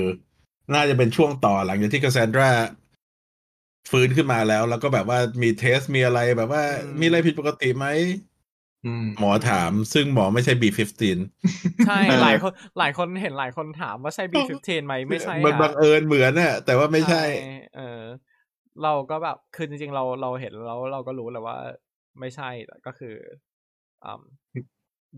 [0.74, 2.50] น่าจะเป็นช่วงต่อหลังจากที่คาซานดรา
[3.90, 8.33] ฟื้นขึ้นมาแล้ว แล้วก็แบบว่ามีเทสมีอะไรแบบว่าอืมมีอะไรผิดปกติไหมอืม
[9.20, 11.18] หมอถามซึ่งหมอไม่ใช่ B15
[11.86, 17.22] ใช่เออหลายคนหลายคนเห็นหลายคนถามว่าใช่ B15 ไหมไม่ใช่มันฮะบังเอิญเหมือนน่ะแต่ว่าไม่ใช่
[17.76, 18.00] เออ
[18.82, 21.56] เราก็แบบคือจริงๆเราเราเห็นแล้วเราก็รู้แหละว่า
[22.20, 23.14] ไม่ใช่แต่ก็คือ
[24.04, 24.22] อืม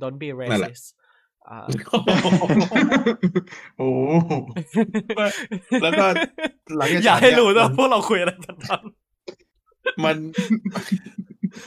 [0.01, 0.87] don't be นั่นแหละ racist
[1.49, 1.59] อ่า
[3.79, 3.89] โอ้
[5.83, 6.07] แล้วก็
[6.79, 8.83] หลังจากอย่าให้รู้ฉากเนี้นะยพวกเราคุยอะไรกันตอน
[10.05, 10.17] มัน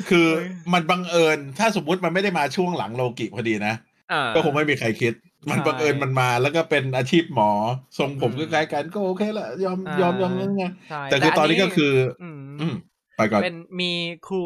[0.09, 3.75] คือเฮ้ยมันบังเอิญ ถ้าสมมุติมันไม่ได้มาช่วงหลังโลกิพอดีนะ
[4.11, 5.13] อ่าก็คงไม่มีใครคิด
[5.51, 7.51] มันใช่บังเอิญมันมาแล้วก็เป็นอาชีพหมอ
[7.97, 12.75] ทรงผมอืก็มคล้ายกันก็โอเคละยอมอ่ายอมยอมนั่นไงใช่แต่คือตอนนี้ก็คือ อืมอืม
[13.17, 13.91] ไปก่อนเป็นมี
[14.27, 14.43] ครู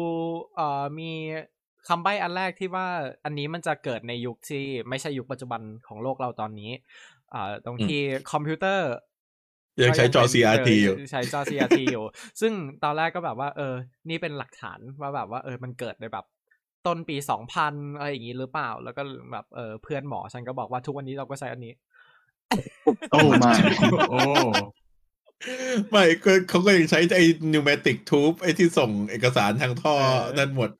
[0.54, 1.10] เอ่อมี
[1.88, 2.86] คำใบ้อันแรกที่ว่า
[3.24, 6.70] อันนี้มันจะเกิดในยุคที่ไม่ใช่ยุคปัจจุบันของโลกเราตอนนี้
[7.34, 8.00] อ่าตรงที่
[8.32, 8.90] คอมพิวเตอร์
[9.82, 12.04] ยังใช้จอก็เป็น CRT อยู่เใช้จอ CRT อยู่
[12.40, 12.52] ซึ่ง
[12.84, 13.74] ตอนแรกก็แบบว่า เออ
[14.10, 16.24] นี่เป็นหลักฐานว่าแบบว่า เออ มันเกิดในแบบ
[16.86, 21.72] ต้นปีสองพันอะไรอย่างนี้หรือเปล่า แล้วก็แบบเออเพื่อนหมอฉันก็บอกว่าทุกวันนี้เราก็ใช้อันนี้
[23.10, 23.52] โอ้มา
[24.10, 24.20] โอ้
[25.90, 30.70] ไม่ก็เขาก็ยังใช้ไอ้นิวเมติกทูบไอ้ที่ส่งเอกสารทางท่อเออนั่นหมด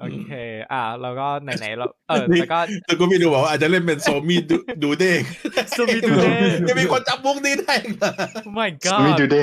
[0.00, 0.32] โอเค
[0.72, 5.20] อ่าแล้วก็ไหนๆเราเออนี่แต่ก็แต่ก็ไม่ดูบอกว่าอาจจะเล่นเป็นโซมีดูดูเด้ง
[5.76, 6.28] Somi Dude
[6.68, 8.10] จะมีคนจำมุกนี้ได้เหรอ
[8.46, 9.36] Oh my วิ god ดูเด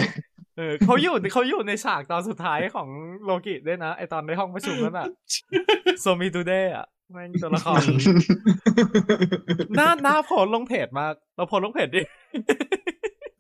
[0.58, 2.88] เออเขาอยู่เขาอยู่ในฉากตอนสุดท้ายของ
[3.24, 5.08] โลกิด้วยนะ ไอตอนในห้องประชุมนั่นอะ
[6.02, 7.82] โซมิตูเดย์อะแม่งตัวละคร
[9.78, 12.02] หน้าหน้าโพสต์ลงเพจมาก เราโพสต์ลงเพจดิ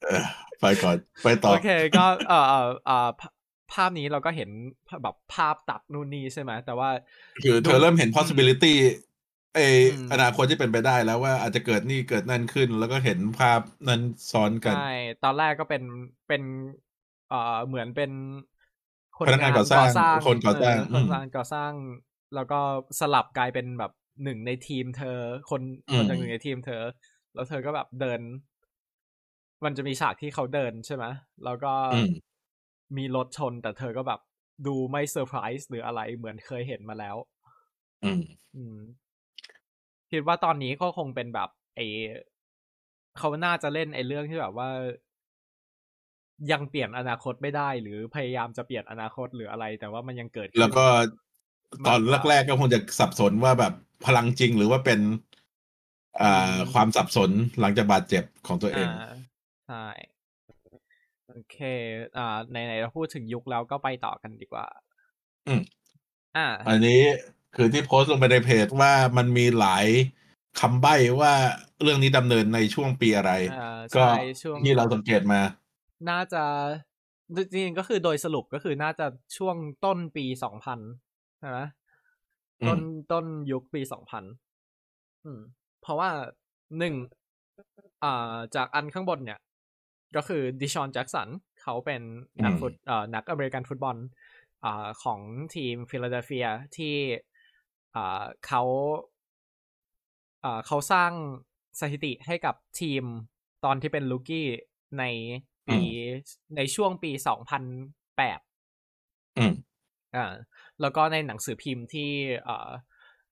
[0.03, 0.23] เออ
[0.59, 3.09] ไปก่อน ไปต่อ โอเค ก็เอ่อเอ่อเอ่อ
[3.71, 4.49] ภาพนี้เราก็เห็น
[5.03, 6.89] แบบภาพตัดนู่นนี่ใช่ไหมแต่ว่า
[7.43, 8.73] คือเธอเริ่มเห็น possibility
[9.55, 14.01] เอออืมอนาคตที่เป็นไปได้แล้วว่าอาจจะเกิดนี่เกิดนั่นขึ้น แล้วก็เห็นภาพนั้น
[14.31, 14.85] ซ้อนกันใช่
[15.21, 15.83] ตอนแรกก็เป็น
[16.27, 16.41] เป็น
[17.27, 18.11] เอ่อเหมือนเป็น
[19.25, 19.91] พนักงานก่อสร้าง
[20.25, 21.71] คนก่อสร้างเคนงานก่อสร้าง
[22.35, 22.59] แล้วก็
[22.99, 23.91] สลับกลายเป็นแบบ
[24.23, 26.83] หนึ่งในทีมเธอ คนอืคมนจากหนึ่งในทีมเธอ
[27.33, 28.21] แล้วเธอก็แบบเดิน
[29.65, 31.05] มันจะมีฉากที่เขาเดินใช่ไหม
[31.43, 31.99] แล้วก็อื
[32.93, 34.19] มมีรถชน แต่เธอก็แบบ
[34.67, 37.15] ดูไม่เซอร์ไพรส์หรืออะไรเหมือนเคยเห็นมาแล้ว
[38.03, 38.21] อืม
[38.55, 38.77] อืม
[40.11, 41.79] คิดว่าตอนนี้ก็คงเป็นแบบไอ
[43.17, 44.69] เขาน่าจะเล่นไอเรื่องที่แบบว่า
[46.51, 50.85] ยังเปลี่ยนอนาคตไม่ได้ หรือพยายามจะเปลี่ยนอนาคตหรืออะไร แต่ว่ามันยังเกิดขึ้นแล้วก็
[51.87, 53.73] ตอนมากกว่าแรกๆก็คงจะสับสนว่าแบบ
[54.05, 54.99] พลังจริงหรือว่าเป็น
[56.21, 59.07] อ่าอืมความสับสนหลังจากบาดเจ็บของตัวเองอ่า
[59.67, 59.85] ใช่
[61.35, 61.57] โอเค
[62.17, 64.65] อ่าไหนๆเราพูดถึงยุคแล้วก็ไปต่อกันดีกว่า
[65.47, 65.61] อืม
[66.37, 67.01] อ่า อันนี้
[67.55, 69.85] คือที่โพสต์ลงไปในเพจว่ามันมีหลาย
[70.59, 71.33] คำใบ้ว่า
[71.81, 75.41] เรื่องนี้ดำเนินในช่วงปีอะไรอ่าก็ใช่ช่วงที่เราสังเกตมา
[76.09, 76.43] น่าจะ
[77.35, 79.05] จริงๆก็คือโดยสรุปก็คือน่าจะ
[79.37, 80.79] ช่วงต้นปีสองพัน
[81.39, 81.59] ใช่ไหม
[82.61, 82.79] อืมต้น
[83.11, 84.23] ต้นยุคปีสองพัน
[85.23, 85.39] อืม
[85.81, 86.09] เพราะว่า
[86.79, 86.93] หนึ่ง
[88.03, 89.39] อ่าจากอันข้างบนเนี่ย
[90.15, 91.29] ก็คือดิชอนแจ็กสัน
[91.61, 92.01] เขาเป็น
[92.43, 93.97] นักฟุตเอ่อนักอเมริกันฟุตบอล
[94.65, 95.19] อ่าของ
[95.55, 96.95] ทีมฟิลาเดลเฟียที่
[97.95, 98.63] อ่าเขา
[100.43, 101.11] อ่าเขาสร้าง
[101.79, 103.03] สถิติให้กับทีม
[103.65, 104.47] ตอนที่เป็นลูกี้
[104.99, 105.03] ใน
[105.69, 105.79] ปี
[106.55, 107.63] ในช่วงปีสองพัน
[108.17, 108.39] แปด
[109.37, 109.53] อืม
[110.15, 110.33] อ่า
[110.81, 112.09] แล้วก็ในหนังสือพิมพ์ที่
[112.43, 112.69] เอ่อ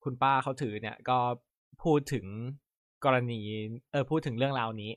[0.03, 1.19] คุณป้าเขาถือเนี่ยก็
[1.83, 2.25] พูดถึง
[3.05, 3.41] กรณี
[3.91, 4.91] เออพูดถึงเรื่องราวนี้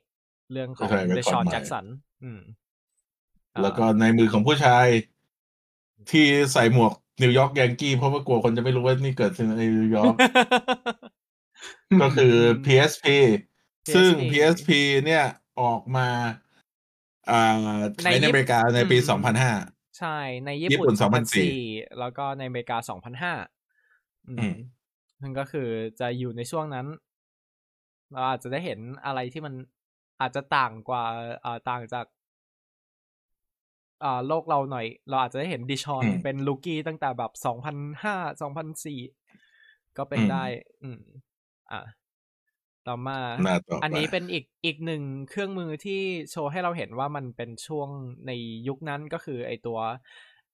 [0.52, 1.86] เรื่องของใช่เด record ชอนใหม่แจ็กสัน
[2.24, 2.40] อืม
[3.54, 4.86] อ่าแล้วก็ในมือของผู้ชาย
[6.10, 10.14] ที่ใส่หมวกนิวยอร์กแยงกี้เพราะว่ากลัวคนจะไม่รู้ว่านี่เกิดในนิวยอร์ก
[12.02, 12.34] ก็คือ
[12.66, 13.06] PSP
[13.94, 14.70] ซึ่ง PSP
[15.04, 15.24] เนี่ย
[15.60, 16.08] ออกมา
[17.30, 20.94] อ่าใช้ในอเมริกาในปีอืม2005 ใช่ ในญี่ญี่ปุ่ปุ่นน
[21.54, 22.76] 2004 แล้วก็ในอเมริกา
[23.34, 24.54] 2005อือืมม
[25.22, 25.68] นั่นก็คือ
[26.00, 26.86] จะอยู่ในช่วงนั้น
[28.12, 29.54] เราอาจจะได้เห็นอะไรที่มัน
[30.20, 31.04] อาจจะต่างกว่า
[31.44, 32.06] อ่าต่างจาก
[34.04, 39.00] อ่าโลกเราหน่อย เราอาจจะได้เห็นดิชอนอืมเป็นลูกี้ตั้งแต่แบบสองพันห้าสองพันสี่
[39.96, 40.44] ก็เป็นอืมได้
[40.82, 41.00] อืม
[41.72, 41.80] อะ
[42.86, 46.00] ต่อมาหน้าต่อไปอันนี้เป็นอีกอีกหนึ่งเครื่องมือที่
[46.30, 47.88] โชว์ให้เราเห็นว่ามันเป็นช่วง
[48.26, 48.30] ใน
[48.68, 49.78] ยุคนั้นก็คือไอตัว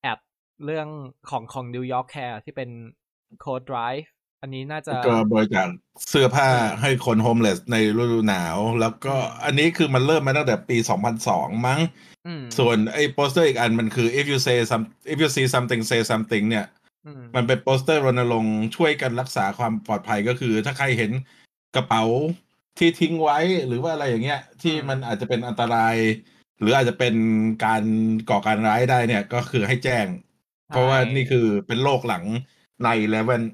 [0.03, 0.19] แอด
[0.65, 0.89] เรื่อง
[1.31, 2.71] ของของ New York Care ที่เป็น
[3.45, 4.07] Code Drive
[4.43, 5.69] อันนี้น่าจะก็บริจาค
[6.09, 10.77] เสื้อผ้าเออให้คน homeless ในฤดูหนาว แล้วก็อืมอันนี้คือมันเริ่มมาตั้งแต่ปี
[11.23, 11.81] 2002 มั้ง
[12.27, 16.67] อืมส่วนไอ้โปสเตอร์อีกอันมันคือ if you say some if you see something say something เนี่ย
[17.07, 21.11] อืมมันเป็นโปสเตอร์รณรงค์ช่วยกันรักษาความปลอดภัยก็คือ ถ้าใครเห็น
[21.77, 22.05] กระเป๋า
[22.79, 25.97] ที่ทิ้งไว้หรือว่าอะไรอย่างเงี้ย ที่มันอาจจะเป็นอันตราย
[26.59, 27.15] หรืออาจจะเป็น
[27.65, 27.83] การ
[28.31, 30.07] ก่อการร้ายได้เนี่ยก็คือให้แจ้ง
[30.69, 32.25] เพราะว่านี่คือเป็นโลกหลัง
[32.85, 33.45] nine eleven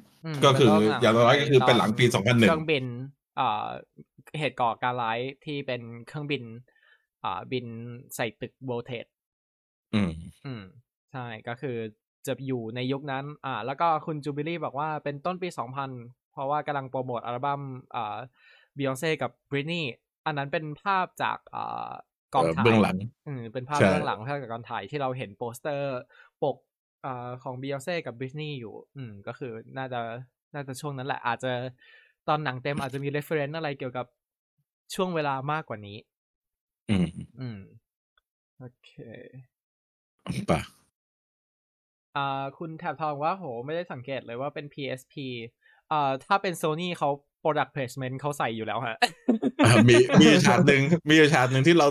[0.44, 2.84] ก็คือเป็นโรคอย่างน้อยก็คือเป็นหลังปี2001เครื่องบิน
[3.40, 3.66] อ่า
[4.38, 6.42] เหตุก่อการร้ายที่เป็นเครื่องบิน
[7.24, 7.66] อ่าบิน
[8.14, 9.06] ใส่ตึก World Trade
[9.94, 10.10] อืม
[10.46, 10.62] อืม
[11.12, 11.76] ใช่ก็คือ
[12.26, 15.48] จะอยู่ในยุคนั้น อ่า แล้วก็คุณจูบิลี่บอกว่าเป็นต้นปี
[15.90, 17.62] 2000เพราะว่ากำลังโปรโมทอัลบั้ม
[17.94, 18.16] อ่า
[18.76, 19.84] บิยอนเซ่กับบริ t นี่
[20.26, 21.90] อันนั้นเป็นภาพจากอ่า
[22.34, 25.96] กองเอ่อถ่ายเบื้องหลัง อืมเป็นภาพใช่เบื้องหลังภาพจากกองถ่ายที่เราเห็นโปสเตอร์
[26.42, 26.56] ปก
[27.04, 30.00] อ่าของบิยอนเซ่กับบริ t นี่อยู่ อืม ก็คือน่าจะ
[30.54, 31.52] น่าจะช่วงนั้นแหละ อาจจะ
[32.28, 34.06] ตอนหนังเต็มอาจจะมี reference อะไรเกี่ยวกับ
[34.94, 35.98] ช่วงเวลามากกว่านี้
[36.90, 37.08] อืม
[37.40, 37.58] อืม
[38.58, 38.92] โอเค
[40.50, 40.60] ป่ะ
[42.16, 45.14] อ่า คุณแถบทองว่าโห ไม่ได้สังเกตเลยว่าเป็น PSP
[45.92, 47.10] อ่าถ้าเป็น Sony เขา
[47.42, 48.96] product placement เขาใส่อยู่แล้วฮะ
[49.64, 51.86] อะมีมีอยู่ฉากหนึ่งมีอยู่ฉากหนึ่งที่เรา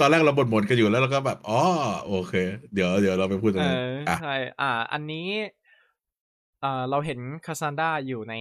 [0.00, 1.60] ตอนแรกเราบ่นๆกันอยู่แล้วเราก็แบบอ๋อ
[2.06, 2.34] โอเค
[2.74, 5.28] เดี๋ยวเดี๋ยวเราไปพูดตรงนั้นเอออะใช่อ่า อันนี้
[6.64, 8.34] อ่าเราเห็นคาซันดาอยู่ใน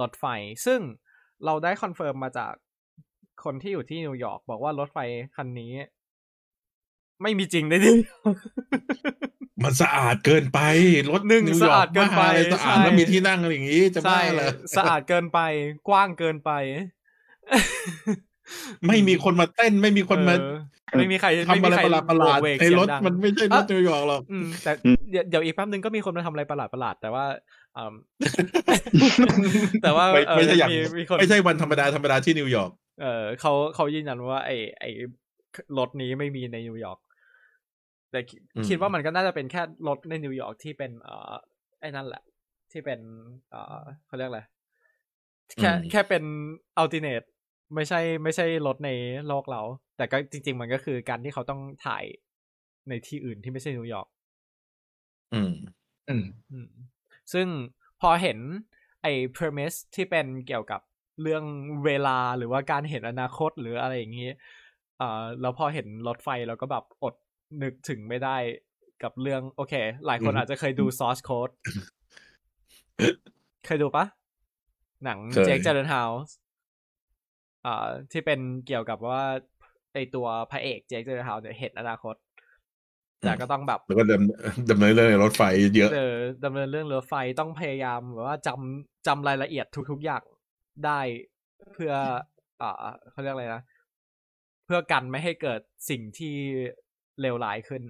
[0.00, 0.24] รถไฟ
[0.66, 0.80] ซึ่ง
[1.44, 2.52] เราได้คอนเฟิร์มมาจาก
[3.44, 4.98] คนที่อยู่ที่นิวยอร์กบอกว่ารถไฟ
[5.36, 5.72] คันนี้
[7.22, 8.36] ไม่มีจริงในนิวยอร์ก
[9.64, 10.60] มันสะอาดเกินไป
[11.10, 15.40] รถหนึ่งนิวสะยออาร์ดกเกินไปบ้าอะไรสะอาดใช่แล้วมีที่นั่งอะไรอย่างงี้จะบ้าใช่เหรอสะอาดเกินไป
[15.88, 16.50] กว้างเกินไป
[18.88, 20.54] ไม่มีคนมาเต้นไม่มีคนมาเออ
[20.96, 27.24] ไม่มีใครทำอะไรม่มีใคประหลาดประหลาดโวกเวกในรถเสียงดังมันไม่ใช่รถอะนิวยอร์กหรอกอืมแต่อืมเดี๋ยวเดี๋ยวอีกแป๊บนึงก็มีคนมาทำอะไรประหลาดประหลาดแต่ว่า
[27.76, 27.94] อืม
[29.82, 32.70] แต่ว่าไม่เออไม่ใช่อย่างมีมีคนไม่ใช่วันธรรมดาธรรมดาที่นิวยอร์ก
[33.02, 34.90] เออเขาเขายืนยันว่า ไอ้ไอ้
[35.78, 36.98] รถนี้ไม่มีในนิวยอร์ก
[38.10, 41.32] แต่คิดอืมคิดว่ามันก็น่าจะเป็นแค่รถในนิวยอร์กที่เป็นเอ่อ
[41.80, 42.22] ไอ้นั่นแหละ
[42.72, 43.00] ที่เป็น
[43.50, 44.42] เอ่อเขาเรียกอะไร
[45.60, 46.22] แค่อืมแค่เป็น
[46.78, 47.22] อัลติเนต
[47.74, 48.90] ไม่ใช่ไม่ใช่รถใน
[49.26, 49.62] โลกเรา
[49.96, 52.04] แต่ก็จริง ๆ มันก็คือการที่เขาต้องถ่าย
[52.88, 54.08] ในที่อื่นที่ไม่ใช่นิวยอร์ก
[55.34, 55.52] อืม
[56.08, 56.68] อืมอืม
[57.32, 57.46] ซึ่ง
[58.00, 58.38] พอเห็น
[59.02, 60.80] ไอ้ premise ที่เป็นเกี่ยวกับ
[61.22, 61.44] เรื่อง
[61.84, 64.30] เวลาหรือว่าการเห็นอนาคตหรืออะไรอย่างนี้
[64.98, 67.14] เอ่อแล้วพอเห็นรถไฟเราก็แบบอด
[67.62, 68.36] นึกถึงไม่ได้
[69.02, 69.74] กับเรื่อง โอเค
[70.06, 71.52] หลายคนอืมอาจจะเคยดู Source Code
[73.66, 74.04] เคยดูปะ
[75.04, 76.34] หนังเคย Jake Gyllenhaal
[77.66, 79.22] อ่าที่เป็นเกี่ยวกับว่า
[79.94, 82.14] ไอตัวพระเอก Jake Gyllenhaal เนี่ยเห็นอนาคต
[83.20, 85.42] แต่ก็ต้องแบบแล้วก็ดำดำเนินเรื่องในรถไฟ
[85.76, 90.22] เยอะเออดำเนินเรื่องเรือไฟต้องพยายามแบบว่าจำจำรายละเอียดทุกๆอย่าง
[90.84, 91.00] ได้
[91.72, 91.92] เพื่อ
[92.62, 93.62] อ่าเขาเรียกอะไรนะ
[94.66, 95.60] เพื่อกันไม่ให้เกิด
[95.90, 96.34] สิ่งที่
[97.20, 97.82] เลวร้ายขึ้น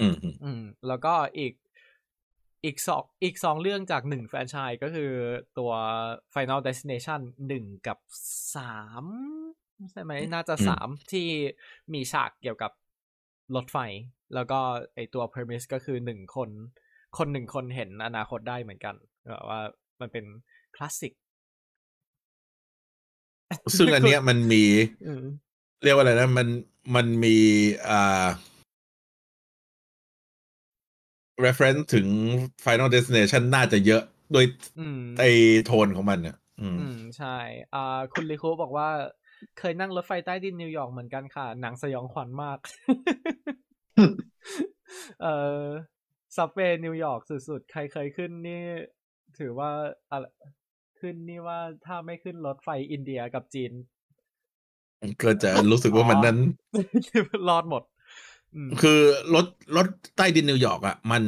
[0.00, 1.52] อืมอืมอืมแล้วก็อีก
[2.64, 5.10] อีกสองอีกสองเรื่องจากหนึ่งแฟรนไชส์ก็คือ
[5.58, 5.72] ตัว
[6.34, 7.98] Final Destination หนึ่งกับ
[8.56, 9.04] สาม
[9.92, 11.28] ใช่ไหมน่าจะสามที่
[11.92, 12.72] มีฉากเกี่ยวกับ
[13.56, 13.78] รถไฟ
[14.34, 14.58] แล้วก็
[14.94, 16.50] ไอตัว premise ก็คือหนึ่งคน
[17.18, 18.94] คนหนึ่งคนเห็นอนาคตได้เหมือนกัน
[19.30, 19.60] แบบว่า
[20.00, 20.24] มันเป็น
[20.76, 21.12] คลาสสิก
[23.78, 24.64] ซึ่งอันเนี้ยมันมี
[25.06, 25.24] อืม
[25.82, 26.48] เรียกว่าอะไรนะ มัน
[26.94, 27.36] มันมี
[27.88, 28.26] อ่า
[31.46, 32.06] reference ถึง
[32.64, 34.44] Final Destination น่าจะเยอะโดย
[34.80, 35.24] อืมไอ
[35.64, 37.36] โทนของมันเนี่ยอืมอืมใช่
[37.74, 38.88] อ่าคุณลิคุบอกว่า
[39.58, 42.58] เคยนั่งรถไฟใต้ดินนิวยอร์กเหมือนกันค่ะ หนังสยองขวัญมาก
[45.22, 45.64] เอ่อ
[46.36, 48.62] subway นิวยอร์กสุดๆ ใครเคยขึ้นนี่
[49.38, 49.70] ถือว่า
[50.10, 50.24] อะไร
[51.00, 53.72] ขึ้นนี่ว่าถ้าไม่ขึ้นรถไฟอินเดียกับจีน
[55.22, 56.38] ก็จะรู้สึกว่ามันนั้น
[57.48, 57.99] รอดหมดอืม
[58.82, 59.00] คือ
[59.34, 59.46] รถ
[59.76, 59.86] รถ
[60.16, 61.22] ใต้ดินนิวยอร์กอะ มัน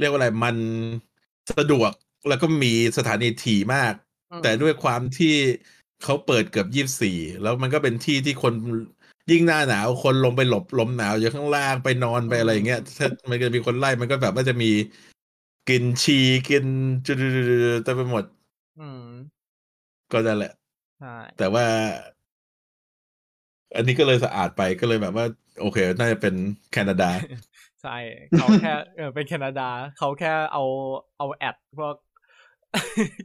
[0.00, 0.56] เรียกว่าอะไรมัน
[1.58, 1.92] สะดวก
[2.28, 3.92] แล้วก็มีสถานีถี่มาก
[4.30, 5.34] อืมแต่ด้วยความที่
[6.04, 8.52] เขาเปิดเกือบยี่สี่แล้วมันก็เป็นที่ที่คน
[9.30, 14.70] ยิ่งหน้าหนาวคนลงไปหลบลมหนาวอยู่ข้างล่างไปนอนไปอะไรอย่างเงี้ยถ้ามันก็มีคนไล่มันก็แบบว่าจะมี
[15.68, 16.18] กลิ่นฉี่
[16.48, 16.66] กลิ่น
[17.06, 18.24] จุดๆๆๆเต็มไปหมด
[18.80, 19.04] อืม
[20.12, 20.52] ก็นั่นแหละ
[21.00, 21.66] ใช่แต่ว่า
[23.76, 25.26] อันนี้ก็เลยสะอาดไปก็เลยแบบว่า
[25.60, 26.34] โอเค น่าจะเป็น
[26.72, 27.10] แคนาดา
[27.82, 27.96] ใช่
[28.30, 29.68] เขาแค่เออเป็นแคนาดา
[29.98, 30.64] เขาแค่เอา
[31.18, 31.94] เอา ad พวก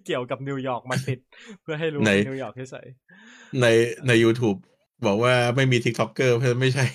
[0.06, 1.20] เกี่ยวกับนิวยอร์กมาติด
[1.62, 2.88] เพื่อให้รู้ในว่านิวยอร์กเฉย
[3.62, 3.66] ใน
[4.08, 4.58] ใน YouTube
[5.06, 6.86] บอกว่าไม่มี TikToker เพราะฉะนั้นไม่ใช่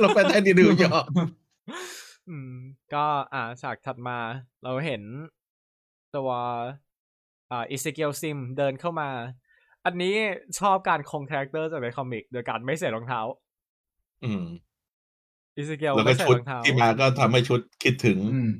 [0.00, 2.52] เราไปได้ที่นิวยอร์กๆอืม
[2.94, 4.18] ก็อ่าฉากถัดมา
[4.62, 5.02] เราเห็น
[6.16, 6.30] ตัว
[7.50, 9.08] อ่า Ezekiel Sims เดินเข้ามา
[9.86, 10.14] อันนี้
[10.60, 13.20] ชอบการคง character จากใน comic โดยการไม่ใส่รองเท้า
[14.24, 14.44] อืม
[15.56, 18.50] Ezekiel แล้วก็ไม่ใส่ชุดรองเท้าที่มาก็ทำให้ชุดคิดถึงอืม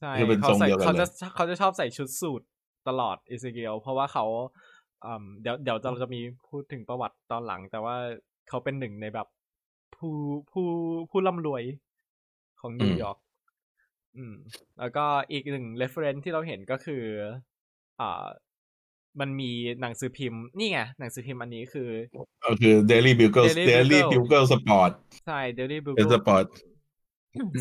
[0.00, 2.42] ใช่คือเป็นเขาทรงใส่เดียวกันเขาจะเลยเขาจะชอบใส่ชุดสูท
[2.88, 4.24] ตลอดอิสเกียลเพราะว่าเขา
[5.04, 7.96] อืมเดี๋ยวเดี๋ยวเราจะมีพูดถึงประวัติตอนหลัง แต่ว่า
[8.48, 9.26] เขาเป็นหนึ่งในแบบ
[9.96, 10.14] ผู้
[10.52, 10.66] ผู้
[11.10, 11.62] ผู้ร่ำรวย
[12.60, 13.18] ของนิวยอร์ก
[14.16, 14.34] อืม
[14.78, 17.02] แล้วก็อีกหนึ่ง reference ที่เราเห็นก็คือ
[18.00, 18.26] อ่า
[19.20, 19.50] มันมี
[19.80, 21.88] หนังสือพิมพ์นี่ไงหนังสือพิมพ์อันนี้คือ
[22.44, 24.92] ก็คือ Daily Bugle Daily Daily Bugle Bugle Sport
[25.26, 26.46] ใช่ Daily เป็น Bugle sport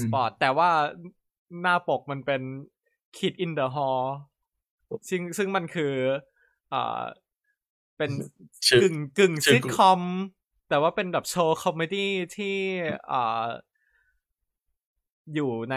[0.04, 0.70] sport แต่ว่า
[1.62, 2.42] หน้าปกมันเป็น
[3.18, 4.04] Kids in the Hall
[5.10, 5.94] ซึ่งซึ่งมันคือ
[6.74, 7.02] อ่า
[7.98, 8.12] เป็น
[8.68, 10.02] ชื่อกึ่งกึ่งชื่อซิทคอม
[10.70, 12.58] แต่ว่าเป็นแบบโชว์ comedy ที่
[13.12, 13.46] อ่า
[15.36, 15.76] อยู่ใน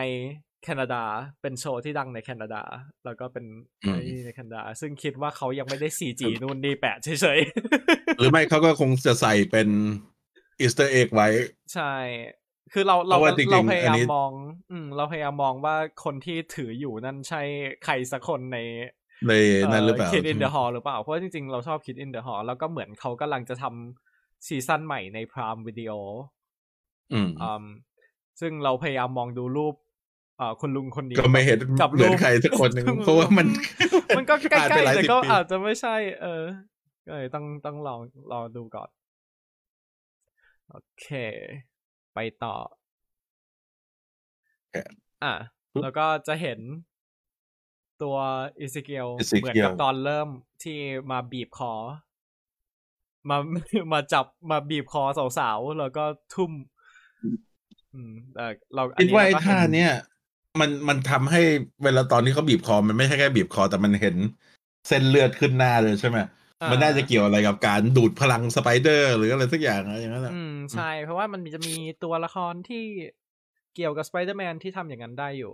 [0.64, 1.02] แคนาดา
[1.42, 2.62] เป็นโชว์ที่ดังในแคนาดา
[3.04, 3.44] แล้วก็เป็น
[3.84, 9.68] อืมไอ้นี่ในแคนาดา ซึ่งคิดว่าเขายังไม่ได้ CG นู่นนี่แปะเฉยๆ หรือไม่เขาก็คงจะใส่เป็น
[10.60, 11.28] Easter egg ไว้
[11.74, 11.94] ใช่
[12.72, 14.30] คือเราเราเพราะว่าจริงๆเราพยายาอันนี้มอง
[14.70, 17.42] อืม เราพยายามมองว่าคนที่ถืออยู่นั่นใช่
[17.84, 18.58] ใครสักคนใน
[19.28, 19.32] ใน
[19.72, 25.92] นั้นหรือเปล่า Kids in the Hallอลหรือเปล่า เพราะว่าจริงๆ เราชอบ Kids in the Hall แล้วก็เหมือนเขากำลังจะทำ season ใหม่ใน Prime Video
[27.12, 27.64] อืมอืม
[28.40, 29.74] ซึ่งเราพยายามมองดูรูป
[30.40, 33.46] อ่าคุณลุงคนนี้ก็ไม่เห็นกับเหมือนรูปใครสักคนหนึ่งเพราะว่ามัน
[34.16, 36.44] มันก็ใกล้ผ่านไปหๆลายแต่สิบก็ปีอาจจะไม่ใช่ เออ
[37.06, 38.00] ก็เลยต้องต้องลอง
[38.32, 38.90] รอดูก่อน
[40.70, 41.06] โอเค
[42.14, 42.56] ไปต่อ
[45.24, 45.34] อะ
[45.82, 46.58] แล้วก็จะเห็น
[48.02, 48.16] ตัว
[48.60, 50.28] อิสเกียล Ezekiel เหมือนกับตอนเริ่ม
[50.62, 50.78] ที่
[51.10, 51.72] มาบีบคอ
[53.28, 53.36] มา
[53.92, 55.02] มาจับมาบีบคอ
[55.38, 56.04] สาวๆ แล้วก็
[56.34, 56.52] ทุ่ม
[57.94, 59.92] อืมแต่เราอันคิดนี้ว่าเรไอ้ก็ท่าเห็นเนี้ย
[60.60, 61.40] มันมันทำให้
[61.84, 64.16] เวลาตอนที่เขาบีบคอ มันไม่ใช่แค่บีบคอ แต่มันเห็น
[64.88, 66.18] เส้นเลือดขึ้นหน้าเลยใช่ไหม
[66.62, 72.84] อ่ามัมันน่าจะเกี่ยวอะไรกับการดูดพลังสไปเดอร์ หรืออะไรสักอย่างอะไรอย่างนั้นแหละอืมใช่ เพราะว่ามันจะมีตัวละครที่
[73.74, 75.52] เกี่ยวกับสไปเดอร์แมนที่ทำอย่างนั้นได้อยู่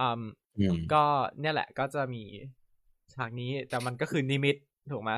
[0.00, 0.20] อืม
[0.60, 1.02] อืมก็
[1.40, 2.22] เนี่ยแหละก็จะมี
[3.14, 4.56] ฉากนี้แต่มันก็คือนิมิต
[4.92, 5.12] ถูกไหม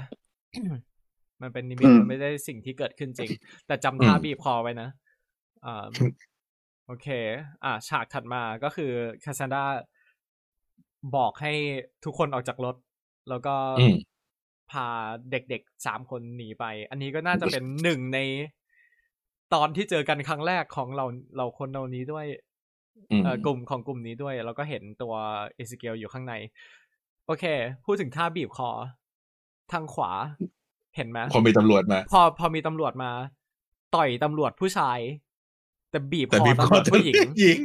[1.43, 3.31] มันเป็นนิมิตอืมมันไม่ได้สิ่งที่เกิดขึ้นจริง
[3.67, 4.89] แต่จำท่าบีบคอไว้นะ
[5.67, 5.87] อ่า
[6.87, 7.09] โอเค
[7.65, 8.91] อ่า ฉากถัดมาก็คือ
[9.25, 9.65] Cassandra
[11.17, 11.53] บอกให้
[12.05, 12.77] ทุกคนออกจากรถ
[13.29, 13.97] แล้วก็อืม
[14.71, 14.87] พา
[15.31, 18.19] เด็กๆสามคนหนีไป อันนี้ก็น่าจะเป็นหนึ่งใน
[19.55, 21.05] ตอนที่เจอกันครั้งแรกของเรา
[21.37, 22.27] เราคนเหล่านี้ด้วย
[23.11, 25.15] อืมเอ่อกลุ่มของกลุ่มนี้ด้วย แล้วก็เห็นตัว
[25.55, 26.35] Ezekiel อยู่ข้างใน
[27.27, 27.45] โอเค
[27.85, 28.71] พูดถึงท่าบีบคอ
[29.73, 30.11] ทางขวา
[30.97, 33.11] เห็นไหมพอมีตำรวจมา พอพอมีตำรวจมา
[33.95, 34.99] ต่อยตำรวจผู้ชาย
[35.93, 37.59] แต่บีบแต่คอบีบตำครอวจผู้หญิงหญิง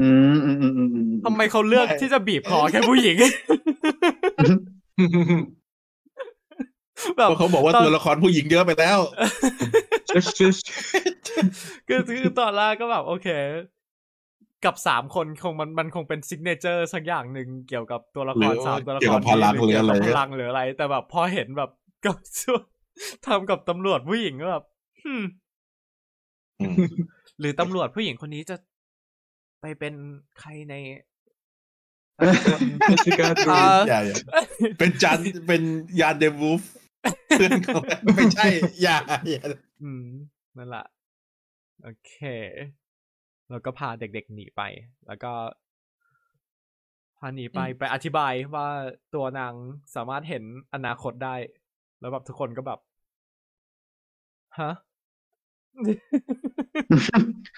[0.00, 3.16] อืมอืมอืมอืมอืมทำไมเขาเลือกไม่ที่จะบีบคอแค่ผู้หญิง
[7.16, 8.98] แบบเพราะเขาบอกว่าตนตัวละครผู้หญิงเยอะไปแล้ว
[11.88, 13.28] คือคือตอนแรกก็แบบ โอเค
[14.64, 21.70] กับสามคนคงมันมันคงเป็น signature สักอย่างหนึ่งเกี่ยวกับตัวละครหรือสามตัวละครเกี่ยวกับพลังนี้หรืออะไรเกี่ยวกับพลังหรืออะไร แต่แบบพอเห็นแบบ
[22.04, 22.16] กับ
[23.26, 25.22] ทำกับตำรวจผู้หญิงก็แบบ hmm อืม
[27.40, 28.56] หรือตำรวจผู้หญิงคนนี้จะ
[29.60, 29.94] ไปเป็น
[30.40, 30.74] ใครใน
[32.90, 34.16] Jessica อ่าอย่าอย่า
[34.78, 35.62] เป็นจันเป็น
[36.00, 36.62] ยานเดวูฟ
[37.28, 37.80] เพื่อนเขา
[38.14, 38.46] ไม่ใช่
[38.82, 38.98] อย่า
[39.30, 39.42] อย่า
[39.82, 40.06] อืม
[40.56, 40.86] นั่นแหละ
[41.82, 42.14] โอเค
[43.50, 44.62] แล้วก็พาเด็กๆหนีไป
[45.06, 45.32] แล้วก็
[47.18, 48.68] พาหนีไปไปอธิบายว่า
[49.14, 49.52] ตัวนาง
[49.94, 50.44] สามารถเห็น
[50.74, 51.34] อนาคตได้
[52.00, 52.80] แล้วแบบทุกคนก็แบบ
[54.60, 54.72] ฮะ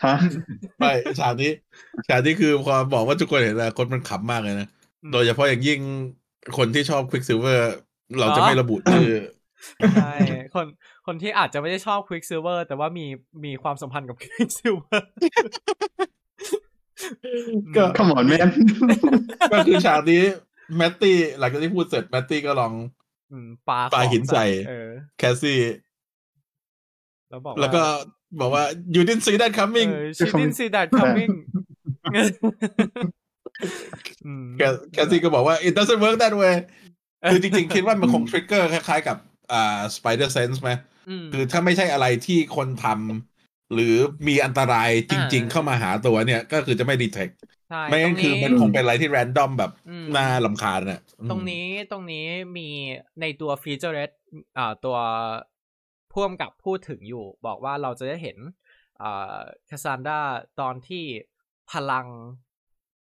[0.04, 0.14] ฮะ
[0.78, 1.52] ไม่ฉากนี้
[2.08, 4.68] ฉากนี้คือพอบอกว่าทุกคนเห็นแล้วคนมันขำมากเลยนะ
[5.02, 5.80] อืมโดยเฉพาะอย่างยิ่ง
[6.56, 7.74] คนที่ชอบ Quicksilver
[8.18, 9.10] เราจะอ๋อไม่ระบุชื่อ
[9.94, 10.14] ใช่
[10.54, 10.66] คน
[11.06, 13.06] คนที่อาจจะไม่ได้ชอบ Quicksilver แต่ว่ามี
[13.44, 15.00] มีความสัมพันธ์กับ Quicksilver
[17.76, 18.48] ก็ come on man
[19.52, 20.22] ก็คือฉากนี้
[20.76, 22.72] แมตตี้หลังจากที่พูดเสร็จแมตตี้ก็ลอง
[23.32, 25.58] อืมปาปาของหินใส่เออแคสซี่
[27.36, 27.82] แล้วบอกาแล้วก็
[28.40, 28.64] บอกว่า
[28.94, 31.30] you didn't see that coming เออ she didn't see that coming
[34.26, 34.62] อืมแค
[34.92, 36.54] แคสซี่ก็บอกว่า it doesn't work that way
[37.30, 39.16] คือจริงๆ คิดว่ามันคง trigger คล้ายๆกับ
[39.52, 40.70] อ่า spider sense ไหม
[41.24, 43.94] มคือถ้าไม่ใช่อะไรที่คนทำหรือ
[44.28, 47.28] มีอันตรายจริงๆอ่าเข้ามาหาตัวเนี่ย ก็คือจะไม่ดีเทค
[47.68, 52.24] ใช่ไม่งั้นคือมันคงเป็นอะไรที่แรนดอมแบบอืมน่าลำคาญน่ะอืมตรงนี้ตรงนี้
[52.56, 52.68] มี
[53.20, 54.10] ในตัวฟีเจอร์เรส
[54.58, 54.96] อ่าตัว
[56.16, 58.38] พ่วงกับพูดถึงอยู่ บอกว่าเราจะได้เห็น
[59.02, 59.38] อ่า
[59.70, 60.20] คาซานดา
[60.60, 61.04] ตอนที่
[61.70, 62.06] พลัง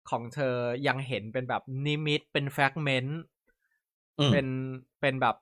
[0.10, 0.58] ของเธอ
[0.88, 3.20] ยังเห็นเป็นแบบนิมิตเป็นแฟกเมนต์
[4.18, 4.48] อืมเป็น
[5.02, 5.36] เป็นแบบ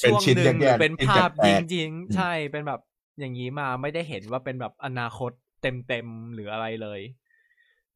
[0.00, 2.80] เป็นช่วงชิ้นหนึ่งหแยรืกอๆเป็นชิ้นภาพแตยิกงๆยิงอืมใช่เป็นแบบ
[3.18, 5.30] อย่างนี้มาไม่ได้เห็นว่าเป็นแบบอนาคต
[5.62, 7.00] เต็มเต็มๆหรืออะไรเลย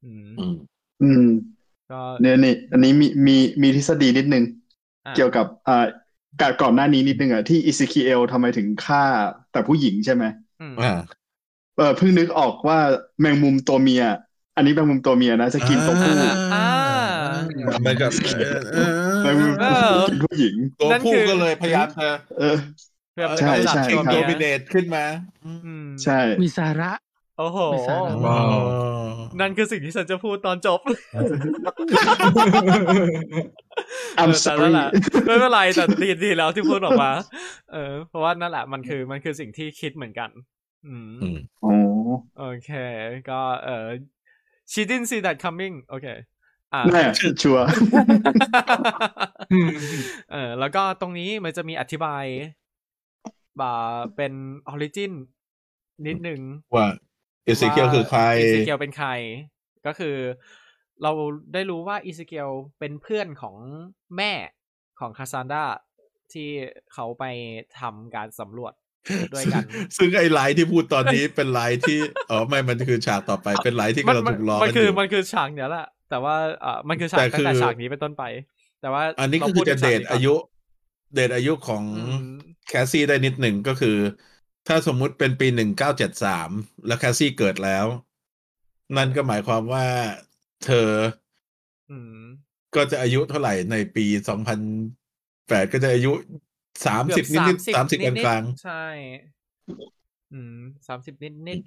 [0.03, 0.55] อืมอืม
[0.99, 1.19] อืม
[1.89, 4.43] ก็เนี่ยนี่ อันนี้มีมีมีทฤษฎีนิดนึง
[5.05, 5.73] อะเกี่ยวกับอ่า
[6.41, 9.03] การก่อนหน้านี้นิดนึงอะที่อิซิคิเอลทำไมถึงฆ่า
[9.51, 10.23] แต่ผู้หญิงใช่ไหม
[10.61, 10.99] อืมอ่า
[11.77, 12.79] เออเพิ่งนึกออกว่า
[13.21, 14.03] แมงมุมตัวเมีย
[14.55, 16.13] อันนี้แมงมุมตัวเมียนะจะกินตัวผู้
[16.53, 16.67] อ่า
[17.85, 18.07] มันก็
[18.73, 19.65] เออแมงมุมเอ
[19.99, 22.09] อกินผู้หญิง ตัวนั่นผู้คือก็เลยพยายามจะ
[22.39, 22.57] เออ
[23.13, 25.05] เพื่อใช่กำจัดใช่ตัวครับเมีโดยมิเนตขึ้นมา
[25.45, 25.51] อื
[25.83, 26.91] มใช่มีสาระ
[27.37, 28.59] โอ้โหไม่ทราบว้าว
[29.39, 30.79] นั่นคือสิ่งที่ฉันจะพูดตอนจบ
[34.21, 34.89] I'm เออแต่นั่ sorry นแหละ
[35.25, 37.11] ไม่เป็นไรแต่ดีดีแล้วที่พูดออกมา
[37.71, 40.29] เออ เพราะว่านั่นแหละมันคือมันคือสิ่งที่คิดเหมือนกัน
[40.87, 41.73] อืมอืมโอ้
[42.39, 42.71] โอเค
[43.29, 43.87] ก็เออ
[44.71, 46.07] she didn't see that coming โอเค
[46.73, 47.03] อ่าแน่
[47.41, 47.65] ชัวร์
[50.31, 52.25] เออแล้วก็ตรงนี้มันจะมีอธิบาย
[53.61, 53.73] ว่า
[54.15, 54.33] เป็น
[54.67, 55.11] origin
[56.07, 56.39] นิดนึง
[56.75, 59.09] ว่า Ezekiel คือใครอีซิเกียวเป็นใคร
[59.85, 60.15] ก็คือ
[61.03, 61.11] เรา
[61.53, 62.49] ได้รู้ว่า Ezekiel
[62.79, 63.55] เป็นเพื่อนของ
[64.17, 64.33] แม่
[64.99, 65.63] ของ Cassandra
[66.33, 66.49] ที่
[66.93, 67.23] เขาไป
[67.79, 68.73] ทำการสำรวจ
[69.33, 69.63] ด้วยกัน
[69.97, 78.23] ซึ่งไอ้ไลน์ที่พูดตอนนี้เป็นไลน์ที่อ๋อไม่มันคือฉากต่อไปเป็นไลน์ที่กำลังถูกล้อมันกันคืออยู่มันคือฉากเนี้ยแหละแต่ว่าเอ่อมันคือฉากแต่ตั้งแต่คือฉากนี้เป็นต้นไป
[78.81, 80.33] แต่ว่า อันนี้ก็ราคืพูอจะถึงเดฉกทนี้ก่นอายุ
[81.13, 82.27] เดทอายุของอืม
[82.67, 83.97] แคสซี่ได้นิดหนึ่งก็คือ
[84.67, 86.49] ถ้าสมมุติเป็นปีหนึ่งเก้าเจ็ดสาม
[86.85, 87.85] แล้วแคสซี่เกิดแล้ว
[88.97, 89.85] นั่นก็หมายความว่า
[90.65, 90.91] เธอ
[91.89, 92.19] อืม
[92.75, 94.59] ก็จะอายุเท่าไหร่ในปีสองพัน
[95.49, 96.11] แปดก็จะอายุ
[96.85, 98.85] สามสิบนิดนิดสามสิบกลางกลางใช่
[100.33, 100.57] อืม
[100.87, 101.59] สามสิบนิดนิด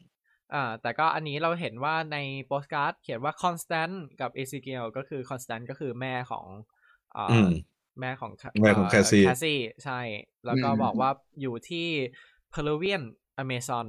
[0.54, 6.46] อ่า แต่ก็อันนี้เราเห็นว่าในโปสการ์ดเขียนว่า Constance กับ Ezekiel ก็คือ Constance ก็คือแม่ของ
[7.16, 7.48] อ่าอืม
[8.00, 10.00] แม่ของแม่ของ Cassie แคสซี่ใช่
[10.46, 11.88] แล้วก็อืมบอกว่าอยู่ที่
[12.56, 13.02] Peruvian
[13.38, 13.88] Amazon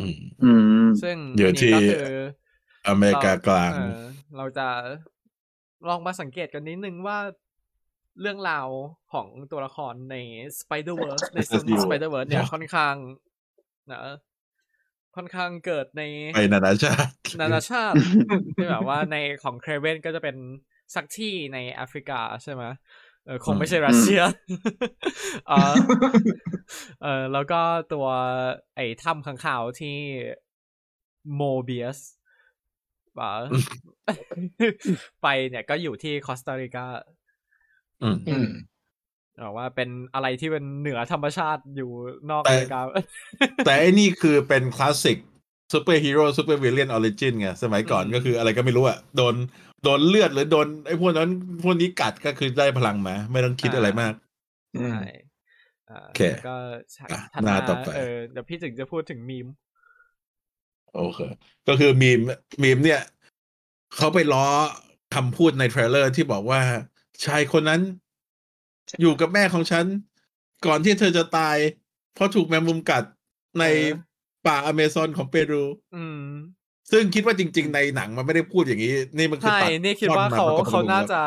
[0.00, 0.50] อืมอื
[0.84, 2.18] มซึ่งอยู่ที่นี่ก็คือ
[2.88, 4.02] อเมริกากลางเออ
[4.36, 4.66] เราจะ
[5.88, 7.18] ลองมาสังเกตกันนิดนึงว่า
[8.20, 8.68] เรื่องราว
[9.12, 10.16] ของตัวละครใน
[10.60, 12.94] Spider-Verse ใน SSU Spider-Verse เนี่ยเนอะค่อนข้าง
[13.90, 14.00] นะ
[15.16, 16.02] ค่อนข้างเกิดใน
[16.34, 17.10] ไปนานาชาติ
[17.40, 17.96] นานาชาติ
[18.56, 20.36] ที่แบบว่าในของเครเวนก็จะเป็น
[20.94, 22.64] สักที่ในแอฟริกาใช่ไหม
[23.26, 24.20] เออคงไม่ใช่รัสเซีย
[25.48, 25.74] เออ
[27.02, 27.60] เออแล้วก็
[27.92, 28.06] ตัว
[28.76, 29.96] ไอ้ถ้ำข้างข่าวที่
[31.36, 31.98] มอร์เบียส
[33.18, 33.32] ว่า
[35.22, 36.86] ไปเนี่ยก็อยู่ที่คอสตาริกา
[38.02, 38.48] อืมอืม
[39.44, 41.90] บอกว่าเป็นอะไรที่เป็นเหนือธรรมชาติอยู่
[42.30, 42.80] นอกแต่อเมริกา
[43.66, 45.18] แต่ไอ้นี่คือเป็น classic
[45.72, 49.34] superhero supervillain origin ไงสมัยก่อนอืมก็คืออะไรก็ไม่รู้อะโดน
[49.82, 51.30] โดนเลือดหรือโดนไอ้พวกนั้น
[51.62, 54.14] พวกนี้กัดก็คือได้พลังมา ไม่ต้องคิดอะไรมาก
[54.76, 55.04] อืมใช่
[55.90, 56.56] อ่าโอเคแล้วก็
[56.96, 59.46] ฉากอะถัดหน้ามาต่อไปเออเดี๋ยวพี่ถึงจะพูดถึงมีม
[60.94, 61.20] โอเค
[61.68, 62.20] ก็คือมีม
[62.62, 63.02] มีมเนี่ย
[63.96, 64.46] เขาไปล้อ
[65.14, 66.60] คำพูดใน trailer ที่บอกว่า
[67.24, 67.80] ชายคนนั้น
[69.00, 69.84] อยู่กับแม่ของฉัน
[70.66, 71.56] ก่อนที่เธอจะตาย
[72.14, 73.04] เพราะถูกแมงมุมกัด
[73.60, 74.06] ในเออ
[74.46, 75.64] ป่าอเมซอนของเปรู
[75.94, 76.20] อืม
[76.92, 81.20] ซึ่งคิดว่าจริง ๆ ในหนังมันไม่ได้พูดอย่างนี้ นี่มันคือใช่ตัดนี่คิดว่าท่อนเขามตรงเขาน่าแล้วจะ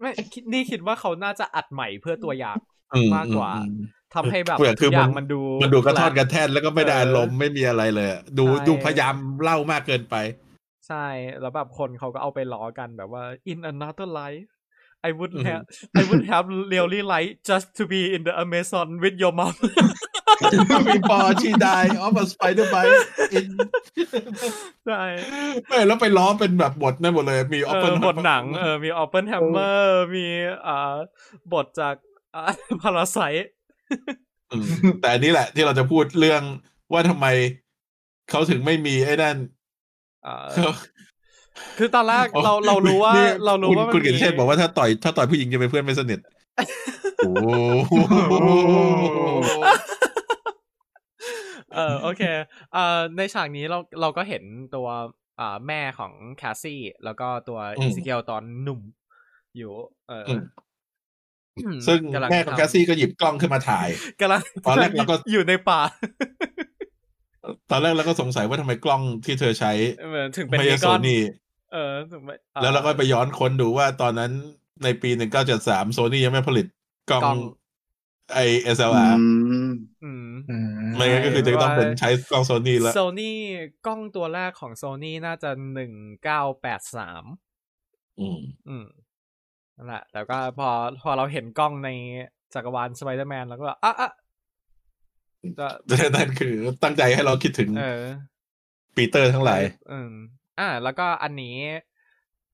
[0.00, 2.58] ไม่คิดนี่คิดว่าเขาน่าจะอัดใหม่เพื่อตัวอย่าง
[2.94, 3.72] อืมากกว่าอืม
[4.14, 10.14] ทำให้แบบเผื่อคืทุอกอย่างมันมันดูมันดูกระทอดกระแแท่นแล้วก็ไม่ได้เอออารมณ์ไม่มีอะไรเลยอะดูใช่ดูพยายามเล่ามากเกินไป
[10.86, 11.06] ใช่
[11.40, 14.48] แล้วแบบคนเขาก็เอาไปล้อกันแบบว่า in another life
[15.08, 15.64] I would อือฮึ have
[16.00, 19.54] I would have really like just to be in the Amazon with your mom
[20.92, 22.94] before she die of a spider bite
[23.38, 23.48] in
[24.86, 25.02] ใช่
[25.68, 29.82] ไม่แล้วไปล้อเป็นแบบบทนั่นหมดเลย มีเอ open อบทหนังเออมี Open Hammer
[30.14, 30.26] มี
[30.66, 30.94] อ่า
[31.52, 31.94] บทจาก
[32.34, 32.42] อ่า
[32.82, 33.48] Parasite
[34.60, 34.62] ม
[35.00, 36.42] แต่อันนี้แหละที่เราจะพูดเรื่อง
[36.92, 37.26] ว่าทำไม
[38.30, 39.36] เขาถึงไม่มีไอ้นั่น
[40.26, 40.72] อ่าเขา
[41.78, 46.18] คือตอนแรกเราเรารู้ว่านี่เรารู้คุณว่ามันคุณกิตมีเชษบอกว่าถ้าต่อยถ้าต่อยผู้หญิงจะเป็นเพื่อนไม่สนิท
[47.18, 47.94] โอ้โห
[51.78, 52.22] เออโอเค
[52.72, 54.42] เอ่อในฉากนี้เราเราก็เห็น
[54.74, 54.88] ตัว
[55.40, 58.80] อ่าแม่ของแคสซี่ แล้วก็ตัวอิซิเกลตอนหนุ่ม
[59.56, 59.72] อยู่
[60.08, 60.40] เอออม
[61.86, 63.88] ซึ่งกำลัแม่ของทำแคสซี่ก็หยิบกล้องขึ้นมาถ่าย
[64.20, 65.80] กำลังตอนแรกเราก็อยู่ในป่า
[67.70, 69.72] ตอนแรกเราก็สงสัยว่าทำไมกล้องที่เธอใช้
[70.08, 71.20] เหมือนถึงเป็นไม่นิใช่กโซอนนี่
[71.72, 74.32] เออถึงไม่อ่แล้วเราก็ไปย้อนค้นดูว่าตอนนั้น
[74.84, 75.10] ในปี
[75.52, 76.66] 1973โซนี่ยังไม่ผลิต
[77.10, 77.38] กล้องกล้อง
[78.34, 78.38] ไอ
[78.76, 79.24] SLR อื
[79.68, 79.70] ม
[80.04, 83.36] อืมอืม ไม่งั้นก็คือจะต้องเป็นใช้กล้องโซนี่แล้วโซนี่
[83.86, 85.92] กล้องตัวแรกของโซนี่น่าจะหนึ่ง
[86.24, 87.24] เก้าแปดสาม
[88.20, 88.86] อืมอืม
[89.76, 90.68] นั่นแหละแต่ก็พอ
[91.02, 91.90] พอเราเห็นกล้องใน
[92.54, 94.10] จักรวาลสไปเดอร์แมนแล้วก็แบบอะอะ
[95.58, 95.66] จะ
[96.14, 98.02] นั่นคือตั้งใจให้เราคิดถึงเออ
[98.96, 99.62] ปีเตอร์ทั้งหลาย
[99.92, 100.12] อืม
[100.58, 101.56] อ่า แล้วก็อันนี้